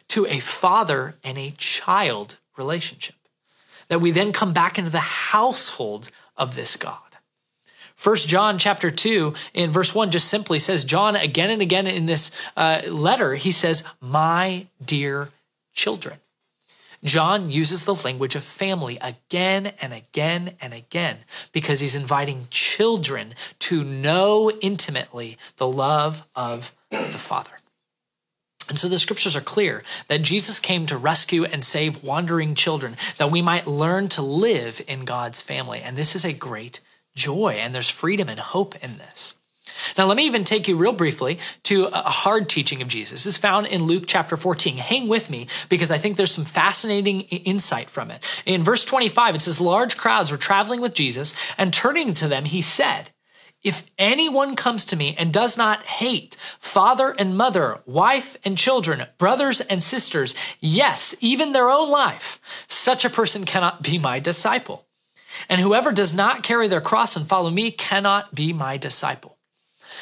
to 0.10 0.26
a 0.26 0.40
father 0.40 1.16
and 1.24 1.38
a 1.38 1.52
child 1.52 2.38
relationship 2.56 3.17
that 3.90 4.02
we 4.02 4.12
then 4.12 4.32
come 4.32 4.54
back 4.54 4.78
into 4.78 4.92
the 4.92 5.00
household 5.00 6.10
of 6.36 6.56
this 6.56 6.76
God. 6.76 7.00
First 7.96 8.30
John 8.30 8.60
chapter 8.60 8.92
2 8.92 9.34
in 9.56 9.72
verse 9.72 9.96
1 9.96 10.12
just 10.12 10.28
simply 10.28 10.60
says, 10.60 10.86
John 10.86 11.16
again 11.16 11.50
and 11.50 11.62
again 11.64 11.88
in 11.88 12.06
this 12.06 12.32
uh, 12.56 12.82
letter, 12.90 13.36
he 13.36 13.52
says, 13.52 13.84
My 14.00 14.68
dear 14.84 15.30
children. 15.74 16.20
John 17.04 17.50
uses 17.50 17.86
the 17.86 17.96
language 17.96 18.36
of 18.36 18.44
family 18.44 18.98
again 19.02 19.74
and 19.82 19.94
again 19.94 20.56
and 20.62 20.74
again 20.74 21.20
because 21.52 21.80
he's 21.80 21.96
inviting 21.96 22.48
children 22.50 23.34
to 23.60 23.84
know 23.84 24.52
intimately 24.62 25.38
the 25.58 25.68
love 25.68 26.28
of 26.36 26.74
the 26.90 27.18
Father. 27.18 27.57
And 28.70 28.78
so 28.78 28.88
the 28.88 29.00
scriptures 29.00 29.36
are 29.36 29.42
clear 29.42 29.84
that 30.08 30.22
Jesus 30.22 30.60
came 30.60 30.86
to 30.88 30.98
rescue 30.98 31.46
and 31.46 31.64
save 31.64 32.04
wandering 32.04 32.56
children, 32.56 32.96
that 33.18 33.32
we 33.32 33.42
might 33.42 33.68
learn 33.68 34.10
to 34.10 34.22
live 34.22 34.82
in 34.88 35.06
God's 35.06 35.42
family. 35.42 35.82
And 35.82 35.96
this 35.96 36.16
is 36.16 36.26
a 36.26 36.34
great 36.34 36.82
joy, 37.16 37.58
and 37.60 37.74
there's 37.74 37.90
freedom 37.90 38.30
and 38.30 38.40
hope 38.40 38.76
in 38.84 38.98
this. 38.98 39.36
Now, 39.98 40.06
let 40.06 40.18
me 40.18 40.26
even 40.26 40.44
take 40.44 40.68
you 40.68 40.76
real 40.76 40.94
briefly 40.94 41.40
to 41.64 41.86
a 41.86 42.10
hard 42.10 42.50
teaching 42.50 42.82
of 42.82 42.88
Jesus. 42.88 43.24
This 43.24 43.36
is 43.36 43.38
found 43.38 43.68
in 43.68 43.84
Luke 43.84 44.04
chapter 44.08 44.36
14. 44.36 44.78
Hang 44.78 45.08
with 45.08 45.30
me 45.30 45.48
because 45.70 45.92
I 45.92 45.98
think 45.98 46.18
there's 46.18 46.32
some 46.32 46.46
fascinating 46.46 47.22
insight 47.22 47.90
from 47.90 48.12
it. 48.12 48.24
In 48.46 48.64
verse 48.64 48.84
25, 48.84 49.36
it 49.36 49.42
says, 49.42 49.62
Large 49.62 49.98
crowds 49.98 50.32
were 50.32 50.38
traveling 50.38 50.82
with 50.82 50.94
Jesus, 50.94 51.34
and 51.58 51.74
turning 51.74 52.14
to 52.16 52.28
them, 52.28 52.46
he 52.46 52.62
said, 52.62 53.12
if 53.64 53.90
anyone 53.98 54.56
comes 54.56 54.86
to 54.86 54.96
me 54.96 55.16
and 55.18 55.34
does 55.34 55.58
not 55.58 55.84
hate 55.84 56.36
father 56.60 57.16
and 57.18 57.38
mother, 57.38 57.80
wife 57.86 58.38
and 58.46 58.58
children, 58.58 59.06
brothers 59.18 59.62
and 59.62 59.82
sisters, 59.82 60.36
yes, 60.60 61.16
even 61.22 61.52
their 61.52 61.70
own 61.70 61.90
life, 61.90 62.40
such 62.68 63.04
a 63.04 63.10
person 63.10 63.46
cannot 63.46 63.82
be 63.82 63.98
my 63.98 64.20
disciple. 64.20 64.86
And 65.50 65.62
whoever 65.62 65.92
does 65.92 66.14
not 66.14 66.44
carry 66.44 66.68
their 66.68 66.82
cross 66.82 67.16
and 67.16 67.28
follow 67.28 67.50
me 67.50 67.72
cannot 67.72 68.34
be 68.34 68.54
my 68.54 68.78
disciple. 68.78 69.38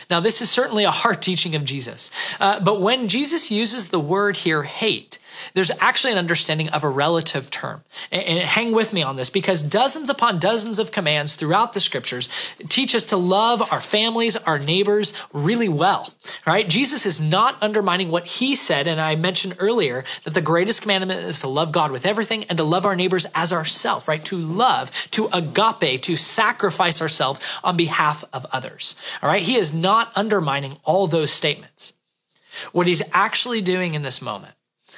Now, 0.09 0.19
this 0.19 0.41
is 0.41 0.49
certainly 0.49 0.83
a 0.83 0.91
hard 0.91 1.21
teaching 1.21 1.55
of 1.55 1.65
Jesus. 1.65 2.11
Uh, 2.39 2.59
but 2.59 2.81
when 2.81 3.07
Jesus 3.07 3.51
uses 3.51 3.89
the 3.89 3.99
word 3.99 4.37
here, 4.37 4.63
hate, 4.63 5.19
there's 5.53 5.71
actually 5.79 6.13
an 6.13 6.17
understanding 6.17 6.69
of 6.69 6.83
a 6.83 6.89
relative 6.89 7.49
term. 7.49 7.83
And 8.11 8.39
hang 8.39 8.71
with 8.71 8.93
me 8.93 9.03
on 9.03 9.15
this 9.15 9.29
because 9.29 9.61
dozens 9.61 10.09
upon 10.09 10.39
dozens 10.39 10.79
of 10.79 10.91
commands 10.91 11.35
throughout 11.35 11.73
the 11.73 11.79
scriptures 11.79 12.29
teach 12.69 12.95
us 12.95 13.05
to 13.05 13.17
love 13.17 13.61
our 13.71 13.81
families, 13.81 14.35
our 14.37 14.59
neighbors 14.59 15.13
really 15.33 15.69
well, 15.69 16.13
right? 16.45 16.67
Jesus 16.67 17.05
is 17.05 17.21
not 17.21 17.61
undermining 17.61 18.11
what 18.11 18.25
he 18.25 18.55
said. 18.55 18.87
And 18.87 18.99
I 18.99 19.15
mentioned 19.15 19.55
earlier 19.59 20.03
that 20.23 20.33
the 20.33 20.41
greatest 20.41 20.81
commandment 20.81 21.19
is 21.19 21.41
to 21.41 21.47
love 21.47 21.71
God 21.71 21.91
with 21.91 22.05
everything 22.05 22.43
and 22.45 22.57
to 22.57 22.63
love 22.63 22.85
our 22.85 22.95
neighbors 22.95 23.27
as 23.35 23.53
ourselves, 23.53 24.07
right? 24.07 24.23
To 24.25 24.37
love, 24.37 24.91
to 25.11 25.29
agape, 25.33 26.01
to 26.01 26.15
sacrifice 26.15 27.01
ourselves 27.01 27.59
on 27.63 27.77
behalf 27.77 28.23
of 28.33 28.45
others, 28.51 28.99
all 29.21 29.29
right? 29.29 29.43
He 29.43 29.55
is 29.55 29.73
not 29.73 30.11
undermining 30.15 30.77
all 30.83 31.07
those 31.07 31.31
statements. 31.31 31.93
What 32.71 32.87
he's 32.87 33.01
actually 33.13 33.61
doing 33.61 33.95
in 33.95 34.01
this 34.01 34.21
moment 34.21 34.54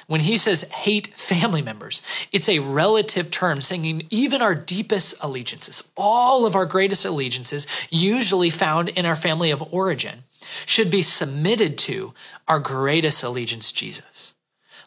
when 0.08 0.22
he 0.22 0.36
says 0.38 0.68
hate 0.70 1.06
family 1.08 1.62
members, 1.62 2.02
it's 2.32 2.48
a 2.48 2.58
relative 2.58 3.30
term 3.30 3.60
saying 3.60 4.06
even 4.10 4.42
our 4.42 4.54
deepest 4.54 5.14
allegiances, 5.20 5.92
all 5.96 6.46
of 6.46 6.56
our 6.56 6.66
greatest 6.66 7.04
allegiances, 7.04 7.66
usually 7.90 8.50
found 8.50 8.88
in 8.88 9.06
our 9.06 9.14
family 9.14 9.50
of 9.50 9.62
origin, 9.72 10.24
should 10.64 10.90
be 10.90 11.02
submitted 11.02 11.76
to 11.76 12.14
our 12.48 12.58
greatest 12.58 13.22
allegiance, 13.22 13.70
Jesus. 13.70 14.34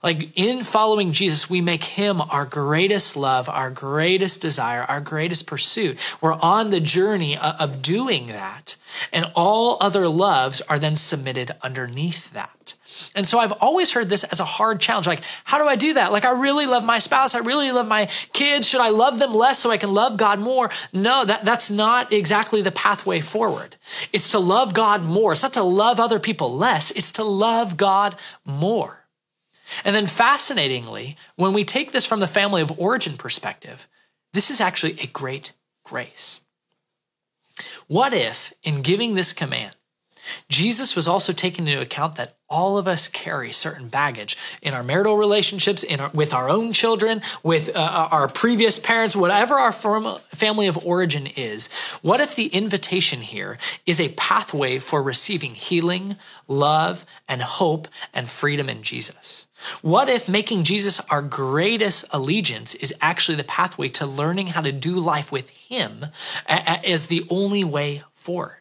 Like 0.03 0.36
in 0.36 0.63
following 0.63 1.12
Jesus, 1.12 1.47
we 1.47 1.62
make 1.62 1.84
him 1.84 2.19
our 2.19 2.45
greatest 2.45 3.15
love, 3.15 3.47
our 3.47 3.69
greatest 3.69 4.41
desire, 4.41 4.81
our 4.89 5.01
greatest 5.01 5.45
pursuit. 5.45 6.17
We're 6.19 6.34
on 6.34 6.71
the 6.71 6.79
journey 6.79 7.38
of 7.38 7.84
doing 7.84 8.25
that. 8.27 8.77
And 9.13 9.31
all 9.36 9.77
other 9.79 10.07
loves 10.07 10.62
are 10.62 10.79
then 10.79 10.95
submitted 10.95 11.51
underneath 11.62 12.34
that. 12.34 12.73
And 13.15 13.25
so 13.25 13.39
I've 13.39 13.51
always 13.53 13.93
heard 13.93 14.09
this 14.09 14.23
as 14.23 14.39
a 14.39 14.45
hard 14.45 14.79
challenge. 14.79 15.07
Like, 15.07 15.21
how 15.43 15.57
do 15.57 15.67
I 15.67 15.75
do 15.75 15.93
that? 15.95 16.11
Like, 16.11 16.25
I 16.25 16.31
really 16.39 16.65
love 16.65 16.83
my 16.83 16.99
spouse. 16.99 17.35
I 17.35 17.39
really 17.39 17.71
love 17.71 17.87
my 17.87 18.05
kids. 18.33 18.67
Should 18.67 18.81
I 18.81 18.89
love 18.89 19.19
them 19.19 19.33
less 19.33 19.59
so 19.59 19.71
I 19.71 19.77
can 19.77 19.93
love 19.93 20.17
God 20.17 20.39
more? 20.39 20.69
No, 20.93 21.25
that, 21.25 21.45
that's 21.45 21.69
not 21.69 22.11
exactly 22.11 22.61
the 22.61 22.71
pathway 22.71 23.19
forward. 23.19 23.75
It's 24.13 24.31
to 24.31 24.39
love 24.39 24.73
God 24.73 25.03
more. 25.03 25.33
It's 25.33 25.43
not 25.43 25.53
to 25.53 25.63
love 25.63 25.99
other 25.99 26.19
people 26.19 26.53
less. 26.53 26.91
It's 26.91 27.11
to 27.13 27.23
love 27.23 27.77
God 27.77 28.15
more. 28.45 29.05
And 29.85 29.95
then 29.95 30.07
fascinatingly, 30.07 31.15
when 31.35 31.53
we 31.53 31.63
take 31.63 31.91
this 31.91 32.05
from 32.05 32.19
the 32.19 32.27
family 32.27 32.61
of 32.61 32.77
origin 32.79 33.17
perspective, 33.17 33.87
this 34.33 34.49
is 34.49 34.61
actually 34.61 34.97
a 35.01 35.07
great 35.07 35.53
grace. 35.83 36.41
What 37.87 38.13
if, 38.13 38.53
in 38.63 38.81
giving 38.81 39.15
this 39.15 39.33
command, 39.33 39.75
Jesus 40.49 40.95
was 40.95 41.07
also 41.07 41.33
taking 41.33 41.67
into 41.67 41.81
account 41.81 42.15
that 42.15 42.35
all 42.49 42.77
of 42.77 42.87
us 42.87 43.07
carry 43.07 43.51
certain 43.51 43.87
baggage 43.87 44.37
in 44.61 44.73
our 44.73 44.83
marital 44.83 45.17
relationships, 45.17 45.83
in 45.83 46.01
our, 46.01 46.09
with 46.09 46.33
our 46.33 46.49
own 46.49 46.73
children, 46.73 47.21
with 47.43 47.75
uh, 47.75 48.09
our 48.11 48.27
previous 48.27 48.77
parents, 48.77 49.15
whatever 49.15 49.55
our 49.55 49.71
family 49.71 50.67
of 50.67 50.85
origin 50.85 51.27
is. 51.35 51.71
What 52.01 52.19
if 52.19 52.35
the 52.35 52.47
invitation 52.47 53.21
here 53.21 53.57
is 53.85 53.99
a 53.99 54.13
pathway 54.15 54.79
for 54.79 55.01
receiving 55.01 55.55
healing, 55.55 56.17
love, 56.47 57.05
and 57.27 57.41
hope 57.41 57.87
and 58.13 58.29
freedom 58.29 58.67
in 58.67 58.83
Jesus? 58.83 59.47
What 59.81 60.09
if 60.09 60.27
making 60.27 60.63
Jesus 60.63 60.99
our 61.09 61.21
greatest 61.21 62.05
allegiance 62.11 62.73
is 62.75 62.93
actually 62.99 63.37
the 63.37 63.43
pathway 63.43 63.89
to 63.89 64.05
learning 64.05 64.47
how 64.47 64.61
to 64.61 64.71
do 64.71 64.99
life 64.99 65.31
with 65.31 65.49
Him 65.51 66.07
as 66.47 67.07
the 67.07 67.23
only 67.29 67.63
way 67.63 68.01
forward? 68.11 68.61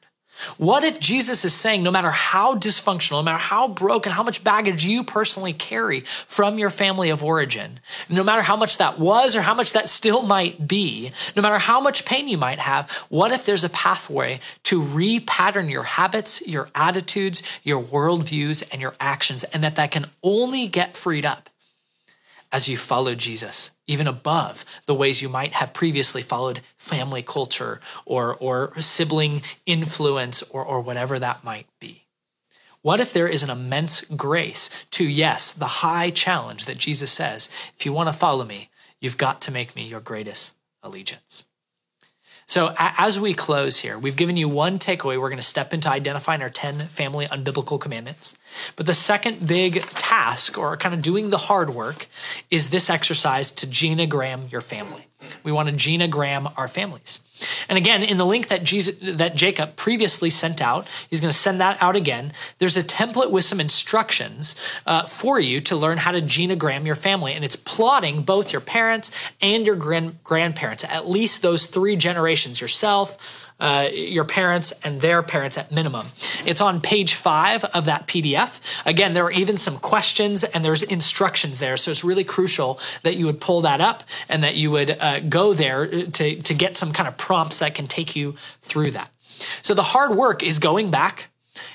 What 0.59 0.85
if 0.85 1.01
Jesus 1.01 1.45
is 1.45 1.55
saying, 1.55 1.83
no 1.83 1.91
matter 1.91 2.11
how 2.11 2.57
dysfunctional, 2.57 3.19
no 3.19 3.23
matter 3.23 3.39
how 3.39 3.69
broken, 3.69 4.13
how 4.13 4.23
much 4.23 4.43
baggage 4.45 4.85
you 4.85 5.05
personally 5.05 5.53
carry 5.53 6.01
from 6.01 6.59
your 6.59 6.71
family 6.71 7.11
of 7.11 7.23
origin, 7.23 7.81
no 8.09 8.25
matter 8.25 8.43
how 8.43 8.57
much 8.57 8.79
that 8.79 8.99
was 8.99 9.37
or 9.37 9.43
how 9.43 9.55
much 9.55 9.73
that 9.73 9.89
still 9.89 10.23
might 10.23 10.67
be, 10.67 11.13
no 11.37 11.43
matter 11.43 11.59
how 11.59 11.81
much 11.81 12.05
pain 12.05 12.29
you 12.29 12.39
might 12.39 12.59
have, 12.59 12.91
what 13.09 13.33
if 13.33 13.45
there's 13.47 13.65
a 13.65 13.71
pathway 13.71 14.41
to 14.65 14.83
repattern 14.83 15.71
your 15.71 15.85
habits, 15.85 16.47
your 16.47 16.69
attitudes, 16.75 17.43
your 17.63 17.83
worldviews, 17.83 18.63
and 18.73 18.81
your 18.81 18.95
actions, 19.01 19.45
and 19.45 19.63
that 19.63 19.77
that 19.77 19.91
can 19.91 20.07
only 20.23 20.67
get 20.67 20.97
freed 20.97 21.25
up 21.25 21.51
as 22.53 22.69
you 22.69 22.77
follow 22.77 23.15
Jesus, 23.15 23.71
even 23.87 24.07
above 24.07 24.65
the 24.87 24.95
ways 24.95 25.23
you 25.23 25.29
might 25.29 25.53
have 25.55 25.75
previously 25.75 26.23
followed 26.23 26.61
family 26.77 27.23
culture 27.23 27.81
or, 28.05 28.35
or 28.37 28.79
sibling 28.81 29.43
influence 29.67 30.43
or, 30.45 30.65
or 30.65 30.81
whatever 30.81 31.19
that 31.19 31.45
might 31.45 31.67
be. 31.81 32.07
What 32.83 33.01
if 33.01 33.13
there 33.13 33.29
is 33.29 33.43
an 33.43 33.51
immense 33.51 34.01
grace 34.03 34.87
to, 34.93 35.05
yes, 35.05 35.53
the 35.53 35.67
high 35.67 36.11
challenge 36.11 36.65
that 36.65 36.79
Jesus 36.79 37.11
says, 37.11 37.51
if 37.77 37.85
you 37.85 37.93
want 37.93 38.09
to 38.09 38.13
follow 38.13 38.45
me, 38.45 38.71
you've 39.01 39.19
got 39.19 39.41
to 39.43 39.53
make 39.53 39.77
me 39.77 39.87
your 39.87 40.01
greatest 40.01 40.55
allegiance? 40.83 41.45
So, 42.51 42.75
as 42.77 43.21
we 43.21 43.33
close 43.33 43.79
here, 43.79 43.97
we've 43.97 44.17
given 44.17 44.37
you 44.37 44.49
one 44.49 44.81
takeaway. 44.81 45.21
We're 45.21 45.29
going 45.29 45.37
to 45.37 45.41
step 45.41 45.73
into 45.73 45.89
identifying 45.89 46.43
our 46.43 46.51
10 46.51 46.75
family 46.89 47.27
unbiblical 47.27 47.81
commandments. 47.81 48.37
But 48.75 48.87
the 48.87 48.93
second 48.93 49.47
big 49.47 49.83
task, 49.91 50.59
or 50.59 50.77
kind 50.77 50.93
of 50.93 51.01
doing 51.01 51.31
the 51.31 51.37
hard 51.37 51.71
work, 51.71 52.09
is 52.51 52.71
this 52.71 52.91
exercise 52.91 53.53
to 53.53 53.69
genogram 53.69 54.51
your 54.51 54.63
family. 54.63 55.07
We 55.45 55.53
want 55.53 55.69
to 55.69 55.75
genogram 55.77 56.53
our 56.59 56.67
families. 56.67 57.21
And 57.69 57.79
again, 57.79 58.03
in 58.03 58.19
the 58.19 58.27
link 58.27 58.49
that 58.49 58.65
Jesus, 58.65 58.99
that 59.17 59.35
Jacob 59.35 59.77
previously 59.77 60.31
sent 60.31 60.61
out, 60.61 60.89
he's 61.09 61.21
going 61.21 61.31
to 61.31 61.37
send 61.37 61.61
that 61.61 61.81
out 61.81 61.97
again. 61.97 62.33
There's 62.59 62.77
a 62.77 62.83
template 62.83 63.31
with 63.31 63.45
some 63.45 63.61
instructions 63.61 64.57
uh, 64.87 65.05
for 65.05 65.41
you 65.41 65.61
to 65.63 65.77
learn 65.77 65.99
how 65.99 66.13
to 66.13 66.21
genogram 66.21 66.87
your 66.87 66.95
family, 66.95 67.33
and 67.33 67.45
it's 67.45 67.57
plotting 67.57 68.23
both 68.23 68.53
your 68.53 68.61
parents 68.61 69.11
and 69.41 69.67
your 69.67 69.77
grand- 69.77 70.23
grandparents, 70.25 70.85
at 70.85 71.09
least 71.09 71.43
those 71.43 71.67
three 71.67 71.97
generations, 71.97 72.61
yourself, 72.61 73.50
uh, 73.61 73.89
your 73.93 74.25
parents 74.25 74.73
and 74.83 75.01
their 75.01 75.23
parents 75.23 75.57
at 75.59 75.71
minimum. 75.71 76.07
It's 76.45 76.61
on 76.61 76.81
page 76.81 77.15
five 77.15 77.65
of 77.65 77.85
that 77.87 78.07
PDF. 78.07 78.61
Again, 78.87 79.13
there 79.13 79.25
are 79.25 79.33
even 79.33 79.57
some 79.57 79.77
questions 79.77 80.45
and 80.45 80.65
there's 80.65 80.83
instructions 80.83 81.59
there. 81.59 81.77
So 81.77 81.91
it's 81.91 82.05
really 82.05 82.25
crucial 82.25 82.79
that 83.03 83.17
you 83.17 83.27
would 83.27 83.41
pull 83.41 83.61
that 83.63 83.81
up 83.81 84.05
and 84.29 84.43
that 84.43 84.57
you 84.57 84.71
would 84.71 84.97
uh, 85.01 85.21
go 85.21 85.53
there 85.53 85.87
to, 85.87 86.43
to 86.43 86.55
get 86.55 86.77
some 86.77 86.93
kind 86.93 87.09
of 87.09 87.17
prompts 87.17 87.59
that 87.59 87.75
can 87.75 87.87
take 87.87 88.17
you 88.17 88.33
through 88.61 88.91
that. 88.93 89.11
So 89.63 89.75
the 89.75 89.83
hard 89.83 90.17
work 90.17 90.43
is 90.43 90.59
going 90.59 90.91
back 90.91 91.30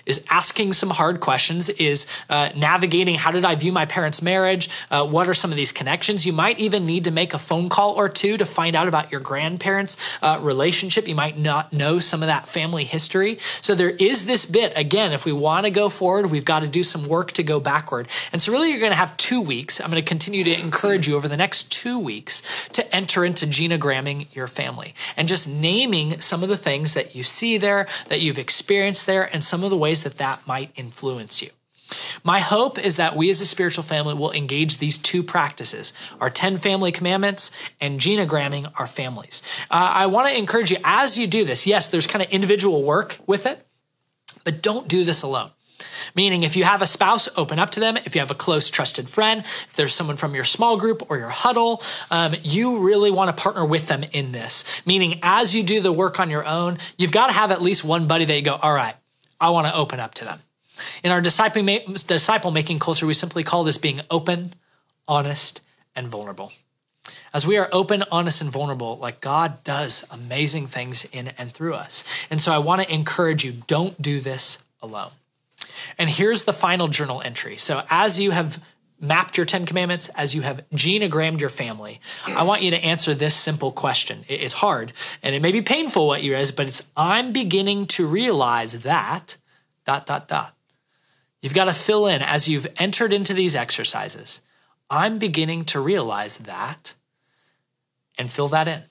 is 0.05 0.25
asking 0.29 0.73
some 0.73 0.89
hard 0.89 1.19
questions, 1.19 1.69
is 1.69 2.07
uh, 2.29 2.49
navigating 2.55 3.15
how 3.15 3.31
did 3.31 3.45
I 3.45 3.55
view 3.55 3.71
my 3.71 3.85
parents' 3.85 4.21
marriage? 4.21 4.69
Uh, 4.91 5.05
what 5.05 5.27
are 5.27 5.33
some 5.33 5.51
of 5.51 5.57
these 5.57 5.71
connections? 5.71 6.25
You 6.25 6.33
might 6.33 6.59
even 6.59 6.85
need 6.85 7.03
to 7.05 7.11
make 7.11 7.33
a 7.33 7.39
phone 7.39 7.69
call 7.69 7.93
or 7.93 8.09
two 8.09 8.37
to 8.37 8.45
find 8.45 8.75
out 8.75 8.87
about 8.87 9.11
your 9.11 9.21
grandparents' 9.21 9.97
uh, 10.21 10.39
relationship. 10.41 11.07
You 11.07 11.15
might 11.15 11.37
not 11.37 11.73
know 11.73 11.99
some 11.99 12.21
of 12.21 12.27
that 12.27 12.47
family 12.47 12.83
history. 12.83 13.37
So 13.61 13.75
there 13.75 13.91
is 13.91 14.25
this 14.25 14.45
bit, 14.45 14.73
again, 14.75 15.11
if 15.11 15.25
we 15.25 15.31
want 15.31 15.65
to 15.65 15.71
go 15.71 15.89
forward, 15.89 16.31
we've 16.31 16.45
got 16.45 16.61
to 16.61 16.67
do 16.67 16.83
some 16.83 17.07
work 17.07 17.31
to 17.33 17.43
go 17.43 17.59
backward. 17.59 18.07
And 18.31 18.41
so, 18.41 18.51
really, 18.51 18.69
you're 18.69 18.79
going 18.79 18.91
to 18.91 18.97
have 18.97 19.15
two 19.17 19.41
weeks. 19.41 19.79
I'm 19.81 19.89
going 19.89 20.01
to 20.01 20.07
continue 20.07 20.43
to 20.43 20.59
encourage 20.59 21.07
you 21.07 21.15
over 21.15 21.27
the 21.27 21.37
next 21.37 21.71
two 21.71 21.99
weeks 21.99 22.69
to 22.69 22.95
enter 22.95 23.25
into 23.25 23.45
genogramming 23.45 24.33
your 24.35 24.47
family 24.47 24.93
and 25.17 25.27
just 25.27 25.47
naming 25.47 26.19
some 26.19 26.43
of 26.43 26.49
the 26.49 26.57
things 26.57 26.93
that 26.93 27.15
you 27.15 27.23
see 27.23 27.57
there, 27.57 27.87
that 28.07 28.21
you've 28.21 28.39
experienced 28.39 29.05
there, 29.05 29.29
and 29.33 29.43
some 29.43 29.63
of 29.63 29.69
the 29.69 29.74
ways 29.75 30.03
that 30.03 30.17
that 30.17 30.45
might 30.47 30.71
influence 30.75 31.41
you. 31.41 31.49
My 32.23 32.39
hope 32.39 32.79
is 32.79 32.97
that 32.97 33.15
we 33.15 33.29
as 33.29 33.41
a 33.41 33.45
spiritual 33.45 33.83
family 33.83 34.15
will 34.15 34.31
engage 34.31 34.77
these 34.77 34.97
two 34.97 35.21
practices 35.21 35.93
our 36.19 36.29
10 36.29 36.57
family 36.57 36.91
commandments 36.91 37.51
and 37.79 37.99
genogramming 37.99 38.71
our 38.79 38.87
families. 38.87 39.43
Uh, 39.69 39.91
I 39.93 40.07
want 40.07 40.27
to 40.29 40.37
encourage 40.37 40.71
you 40.71 40.77
as 40.83 41.19
you 41.19 41.27
do 41.27 41.45
this, 41.45 41.67
yes, 41.67 41.87
there's 41.87 42.07
kind 42.07 42.23
of 42.23 42.29
individual 42.31 42.83
work 42.83 43.17
with 43.27 43.45
it, 43.45 43.65
but 44.43 44.61
don't 44.61 44.87
do 44.87 45.03
this 45.03 45.21
alone. 45.21 45.51
Meaning, 46.15 46.43
if 46.43 46.55
you 46.55 46.63
have 46.63 46.81
a 46.81 46.87
spouse, 46.87 47.27
open 47.37 47.59
up 47.59 47.69
to 47.71 47.79
them. 47.79 47.97
If 47.97 48.15
you 48.15 48.21
have 48.21 48.31
a 48.31 48.35
close, 48.35 48.69
trusted 48.69 49.09
friend, 49.09 49.41
if 49.41 49.73
there's 49.73 49.93
someone 49.93 50.15
from 50.15 50.33
your 50.33 50.43
small 50.43 50.77
group 50.77 51.09
or 51.09 51.17
your 51.17 51.29
huddle, 51.29 51.81
um, 52.11 52.33
you 52.43 52.85
really 52.85 53.11
want 53.11 53.35
to 53.35 53.43
partner 53.43 53.65
with 53.65 53.87
them 53.87 54.03
in 54.11 54.31
this. 54.31 54.63
Meaning, 54.85 55.19
as 55.21 55.53
you 55.53 55.63
do 55.63 55.81
the 55.81 55.91
work 55.91 56.19
on 56.19 56.29
your 56.29 56.45
own, 56.45 56.77
you've 56.97 57.11
got 57.11 57.27
to 57.27 57.33
have 57.33 57.51
at 57.51 57.61
least 57.61 57.83
one 57.83 58.07
buddy 58.07 58.25
that 58.25 58.35
you 58.35 58.41
go, 58.41 58.55
all 58.55 58.73
right, 58.73 58.95
I 59.45 59.49
want 59.49 59.67
to 59.67 59.75
open 59.75 59.99
up 59.99 60.15
to 60.15 60.25
them. 60.25 60.39
In 61.03 61.11
our 61.11 61.21
disciple 61.21 62.51
making 62.51 62.79
culture, 62.79 63.05
we 63.05 63.13
simply 63.13 63.43
call 63.43 63.63
this 63.63 63.77
being 63.77 64.01
open, 64.09 64.53
honest, 65.07 65.61
and 65.95 66.07
vulnerable. 66.07 66.51
As 67.31 67.45
we 67.45 67.55
are 67.55 67.69
open, 67.71 68.03
honest, 68.11 68.41
and 68.41 68.49
vulnerable, 68.49 68.97
like 68.97 69.21
God 69.21 69.63
does 69.63 70.03
amazing 70.09 70.65
things 70.65 71.05
in 71.11 71.27
and 71.37 71.51
through 71.51 71.75
us. 71.75 72.03
And 72.31 72.41
so 72.41 72.51
I 72.51 72.57
want 72.57 72.81
to 72.81 72.91
encourage 72.91 73.45
you 73.45 73.53
don't 73.67 74.01
do 74.01 74.19
this 74.19 74.65
alone. 74.81 75.11
And 75.99 76.09
here's 76.09 76.45
the 76.45 76.53
final 76.53 76.87
journal 76.87 77.21
entry. 77.21 77.55
So 77.55 77.83
as 77.91 78.19
you 78.19 78.31
have 78.31 78.65
mapped 78.99 79.37
your 79.37 79.45
10 79.45 79.65
commandments, 79.65 80.09
as 80.09 80.33
you 80.33 80.41
have 80.41 80.67
genogrammed 80.71 81.39
your 81.39 81.49
family, 81.49 81.99
I 82.27 82.43
want 82.43 82.61
you 82.61 82.71
to 82.71 82.83
answer 82.83 83.13
this 83.13 83.35
simple 83.35 83.71
question. 83.71 84.25
It's 84.27 84.53
hard 84.53 84.93
and 85.21 85.35
it 85.35 85.41
may 85.41 85.51
be 85.51 85.61
painful 85.61 86.07
what 86.07 86.23
you 86.23 86.35
is, 86.35 86.51
but 86.51 86.67
it's 86.67 86.89
I'm 86.95 87.31
beginning 87.31 87.87
to 87.87 88.07
realize 88.07 88.83
that 88.83 89.37
dot 89.85 90.05
dot 90.05 90.27
dot. 90.27 90.55
You've 91.41 91.53
got 91.53 91.65
to 91.65 91.73
fill 91.73 92.07
in 92.07 92.21
as 92.21 92.47
you've 92.47 92.67
entered 92.77 93.13
into 93.13 93.33
these 93.33 93.55
exercises. 93.55 94.41
I'm 94.89 95.19
beginning 95.19 95.65
to 95.65 95.79
realize 95.79 96.37
that 96.37 96.93
and 98.17 98.31
fill 98.31 98.47
that 98.49 98.67
in. 98.67 98.83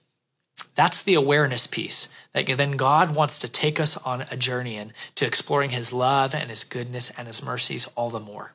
That's 0.74 1.02
the 1.02 1.14
awareness 1.14 1.66
piece 1.66 2.08
that 2.32 2.46
then 2.46 2.72
God 2.72 3.14
wants 3.14 3.38
to 3.40 3.50
take 3.50 3.80
us 3.80 3.96
on 3.98 4.24
a 4.30 4.36
journey 4.36 4.76
in 4.76 4.92
to 5.14 5.26
exploring 5.26 5.70
his 5.70 5.92
love 5.92 6.34
and 6.34 6.50
his 6.50 6.64
goodness 6.64 7.10
and 7.10 7.26
his 7.26 7.44
mercies 7.44 7.86
all 7.96 8.10
the 8.10 8.20
more. 8.20 8.54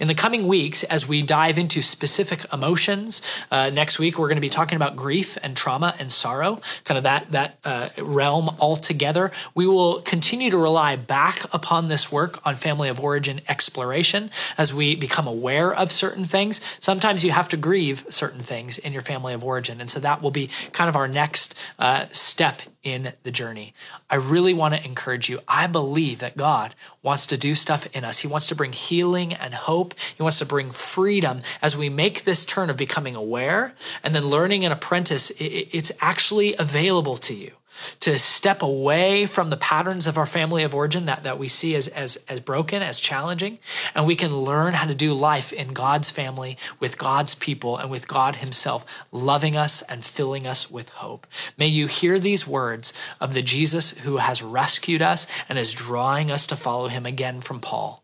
In 0.00 0.08
the 0.08 0.14
coming 0.14 0.46
weeks, 0.46 0.82
as 0.84 1.08
we 1.08 1.22
dive 1.22 1.58
into 1.58 1.82
specific 1.82 2.44
emotions, 2.52 3.22
uh, 3.50 3.70
next 3.72 3.98
week 3.98 4.18
we're 4.18 4.28
going 4.28 4.36
to 4.36 4.42
be 4.42 4.48
talking 4.48 4.76
about 4.76 4.96
grief 4.96 5.36
and 5.42 5.56
trauma 5.56 5.94
and 5.98 6.10
sorrow, 6.10 6.60
kind 6.84 6.98
of 6.98 7.04
that 7.04 7.30
that 7.30 7.58
uh, 7.64 7.88
realm 7.98 8.50
altogether. 8.60 9.30
We 9.54 9.66
will 9.66 10.00
continue 10.00 10.50
to 10.50 10.58
rely 10.58 10.96
back 10.96 11.42
upon 11.52 11.88
this 11.88 12.10
work 12.10 12.44
on 12.46 12.54
family 12.54 12.88
of 12.88 13.00
origin 13.00 13.40
exploration 13.48 14.30
as 14.56 14.72
we 14.74 14.94
become 14.96 15.26
aware 15.26 15.72
of 15.74 15.92
certain 15.92 16.24
things. 16.24 16.60
Sometimes 16.80 17.24
you 17.24 17.32
have 17.32 17.48
to 17.50 17.56
grieve 17.56 18.04
certain 18.08 18.40
things 18.40 18.78
in 18.78 18.92
your 18.92 19.02
family 19.02 19.34
of 19.34 19.44
origin, 19.44 19.80
and 19.80 19.90
so 19.90 20.00
that 20.00 20.22
will 20.22 20.30
be 20.30 20.48
kind 20.72 20.88
of 20.88 20.96
our 20.96 21.08
next 21.08 21.54
uh, 21.78 22.06
step 22.12 22.62
in 22.82 23.12
the 23.22 23.30
journey. 23.30 23.74
I 24.08 24.16
really 24.16 24.54
want 24.54 24.74
to 24.74 24.84
encourage 24.84 25.28
you. 25.28 25.40
I 25.46 25.66
believe 25.66 26.20
that 26.20 26.36
God 26.36 26.74
wants 27.02 27.26
to 27.28 27.36
do 27.36 27.54
stuff 27.54 27.86
in 27.94 28.04
us. 28.04 28.20
He 28.20 28.28
wants 28.28 28.46
to 28.48 28.54
bring 28.54 28.72
healing 28.72 29.32
and 29.32 29.54
hope. 29.54 29.94
He 30.16 30.22
wants 30.22 30.38
to 30.38 30.46
bring 30.46 30.70
freedom 30.70 31.40
as 31.60 31.76
we 31.76 31.88
make 31.88 32.24
this 32.24 32.44
turn 32.44 32.70
of 32.70 32.76
becoming 32.76 33.14
aware 33.14 33.74
and 34.02 34.14
then 34.14 34.26
learning 34.26 34.64
an 34.64 34.72
apprentice. 34.72 35.32
It's 35.38 35.92
actually 36.00 36.54
available 36.58 37.16
to 37.16 37.34
you 37.34 37.57
to 38.00 38.18
step 38.18 38.62
away 38.62 39.26
from 39.26 39.50
the 39.50 39.56
patterns 39.56 40.06
of 40.06 40.16
our 40.16 40.26
family 40.26 40.62
of 40.62 40.74
origin 40.74 41.06
that, 41.06 41.22
that 41.22 41.38
we 41.38 41.48
see 41.48 41.74
as, 41.74 41.88
as, 41.88 42.16
as 42.28 42.40
broken, 42.40 42.82
as 42.82 43.00
challenging, 43.00 43.58
and 43.94 44.06
we 44.06 44.16
can 44.16 44.34
learn 44.34 44.74
how 44.74 44.86
to 44.86 44.94
do 44.94 45.12
life 45.12 45.52
in 45.52 45.72
God's 45.72 46.10
family 46.10 46.56
with 46.80 46.98
God's 46.98 47.34
people 47.34 47.76
and 47.76 47.90
with 47.90 48.08
God 48.08 48.36
Himself, 48.36 49.06
loving 49.12 49.56
us 49.56 49.82
and 49.82 50.04
filling 50.04 50.46
us 50.46 50.70
with 50.70 50.88
hope. 50.90 51.26
May 51.56 51.68
you 51.68 51.86
hear 51.86 52.18
these 52.18 52.46
words 52.46 52.92
of 53.20 53.34
the 53.34 53.42
Jesus 53.42 53.98
who 53.98 54.18
has 54.18 54.42
rescued 54.42 55.02
us 55.02 55.26
and 55.48 55.58
is 55.58 55.72
drawing 55.72 56.30
us 56.30 56.46
to 56.48 56.56
follow 56.56 56.88
Him 56.88 57.06
again 57.06 57.40
from 57.40 57.60
Paul. 57.60 58.02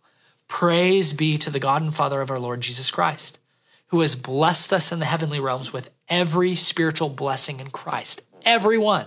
Praise 0.49 1.12
be 1.12 1.39
to 1.39 1.51
the 1.51 1.61
God 1.61 1.83
and 1.83 1.95
Father 1.95 2.20
of 2.20 2.31
our 2.31 2.39
Lord 2.39 2.61
Jesus 2.61 2.91
Christ, 2.91 3.39
who 3.89 4.01
has 4.01 4.14
blessed 4.14 4.72
us 4.72 4.93
in 4.93 4.99
the 4.99 5.07
heavenly 5.07 5.41
realms 5.41 5.72
with 5.72 5.91
every 6.09 6.55
spiritual 6.55 7.09
blessing 7.09 7.61
in 7.61 7.70
Christ. 7.70 8.22
Every 8.45 8.79
one 8.79 9.07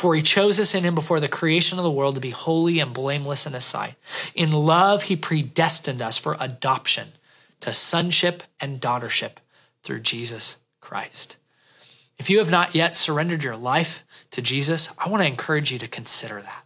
for 0.00 0.14
he 0.14 0.22
chose 0.22 0.58
us 0.58 0.74
in 0.74 0.82
him 0.82 0.94
before 0.94 1.20
the 1.20 1.28
creation 1.28 1.76
of 1.76 1.84
the 1.84 1.90
world 1.90 2.14
to 2.14 2.22
be 2.22 2.30
holy 2.30 2.80
and 2.80 2.94
blameless 2.94 3.44
in 3.44 3.52
his 3.52 3.64
sight. 3.64 3.96
In 4.34 4.50
love, 4.50 5.02
he 5.04 5.14
predestined 5.14 6.00
us 6.00 6.16
for 6.16 6.38
adoption 6.40 7.08
to 7.60 7.74
sonship 7.74 8.42
and 8.62 8.80
daughtership 8.80 9.32
through 9.82 10.00
Jesus 10.00 10.56
Christ. 10.80 11.36
If 12.16 12.30
you 12.30 12.38
have 12.38 12.50
not 12.50 12.74
yet 12.74 12.96
surrendered 12.96 13.44
your 13.44 13.58
life 13.58 14.02
to 14.30 14.40
Jesus, 14.40 14.88
I 14.98 15.10
want 15.10 15.22
to 15.22 15.28
encourage 15.28 15.70
you 15.70 15.78
to 15.78 15.86
consider 15.86 16.40
that. 16.40 16.64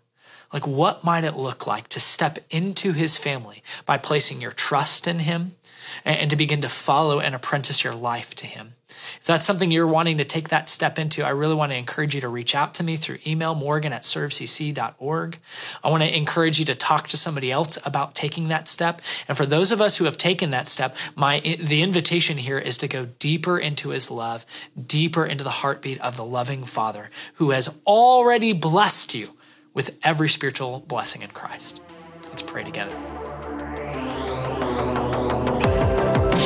Like, 0.52 0.68
what 0.68 1.02
might 1.02 1.24
it 1.24 1.34
look 1.34 1.66
like 1.66 1.88
to 1.88 1.98
step 1.98 2.38
into 2.50 2.92
his 2.92 3.18
family 3.18 3.64
by 3.84 3.98
placing 3.98 4.40
your 4.40 4.52
trust 4.52 5.08
in 5.08 5.18
him 5.18 5.56
and 6.04 6.30
to 6.30 6.36
begin 6.36 6.60
to 6.60 6.68
follow 6.68 7.18
and 7.18 7.34
apprentice 7.34 7.82
your 7.82 7.96
life 7.96 8.36
to 8.36 8.46
him? 8.46 8.74
If 9.16 9.24
that's 9.24 9.46
something 9.46 9.70
you're 9.70 9.86
wanting 9.86 10.18
to 10.18 10.24
take 10.24 10.48
that 10.48 10.68
step 10.68 10.98
into, 10.98 11.24
I 11.24 11.30
really 11.30 11.54
want 11.54 11.72
to 11.72 11.78
encourage 11.78 12.14
you 12.14 12.20
to 12.20 12.28
reach 12.28 12.54
out 12.54 12.74
to 12.74 12.84
me 12.84 12.96
through 12.96 13.18
email, 13.26 13.54
morgan 13.54 13.92
at 13.92 14.02
servecc.org. 14.02 15.38
I 15.82 15.90
want 15.90 16.02
to 16.02 16.16
encourage 16.16 16.58
you 16.58 16.64
to 16.66 16.74
talk 16.74 17.08
to 17.08 17.16
somebody 17.16 17.50
else 17.50 17.78
about 17.84 18.14
taking 18.14 18.48
that 18.48 18.68
step. 18.68 19.00
And 19.28 19.36
for 19.36 19.46
those 19.46 19.72
of 19.72 19.80
us 19.80 19.96
who 19.96 20.04
have 20.04 20.18
taken 20.18 20.50
that 20.50 20.68
step, 20.68 20.96
my 21.14 21.40
the 21.40 21.82
invitation 21.82 22.38
here 22.38 22.58
is 22.58 22.76
to 22.78 22.88
go 22.88 23.06
deeper 23.18 23.58
into 23.58 23.90
his 23.90 24.10
love, 24.10 24.46
deeper 24.86 25.24
into 25.24 25.44
the 25.44 25.50
heartbeat 25.50 26.00
of 26.00 26.16
the 26.16 26.24
loving 26.24 26.64
Father 26.64 27.10
who 27.34 27.50
has 27.50 27.80
already 27.86 28.52
blessed 28.52 29.14
you 29.14 29.28
with 29.72 29.98
every 30.02 30.28
spiritual 30.28 30.84
blessing 30.86 31.22
in 31.22 31.30
Christ. 31.30 31.80
Let's 32.28 32.42
pray 32.42 32.64
together. 32.64 32.94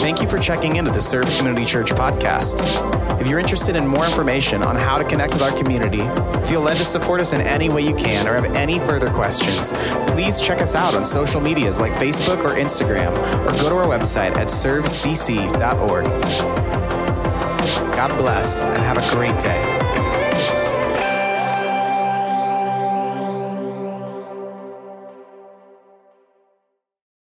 Thank 0.00 0.22
you 0.22 0.28
for 0.28 0.38
checking 0.38 0.76
into 0.76 0.90
the 0.90 1.02
Serve 1.02 1.26
Community 1.36 1.66
Church 1.66 1.90
podcast. 1.90 2.60
If 3.20 3.26
you're 3.26 3.40
interested 3.40 3.74
in 3.76 3.86
more 3.86 4.06
information 4.06 4.62
on 4.62 4.76
how 4.76 4.96
to 4.96 5.04
connect 5.04 5.32
with 5.32 5.42
our 5.42 5.50
community, 5.50 6.02
feel 6.46 6.60
led 6.60 6.76
to 6.76 6.84
support 6.84 7.20
us 7.20 7.32
in 7.32 7.40
any 7.40 7.68
way 7.68 7.82
you 7.82 7.94
can, 7.94 8.26
or 8.28 8.34
have 8.34 8.54
any 8.56 8.78
further 8.78 9.10
questions, 9.10 9.72
please 10.12 10.40
check 10.40 10.62
us 10.62 10.74
out 10.74 10.94
on 10.94 11.04
social 11.04 11.40
medias 11.40 11.80
like 11.80 11.92
Facebook 11.94 12.44
or 12.44 12.54
Instagram, 12.54 13.12
or 13.44 13.50
go 13.60 13.68
to 13.68 13.74
our 13.74 13.86
website 13.86 14.36
at 14.36 14.46
servecc.org. 14.46 16.04
God 17.92 18.16
bless 18.18 18.62
and 18.62 18.78
have 18.78 18.98
a 18.98 19.14
great 19.14 19.38
day. 19.40 19.77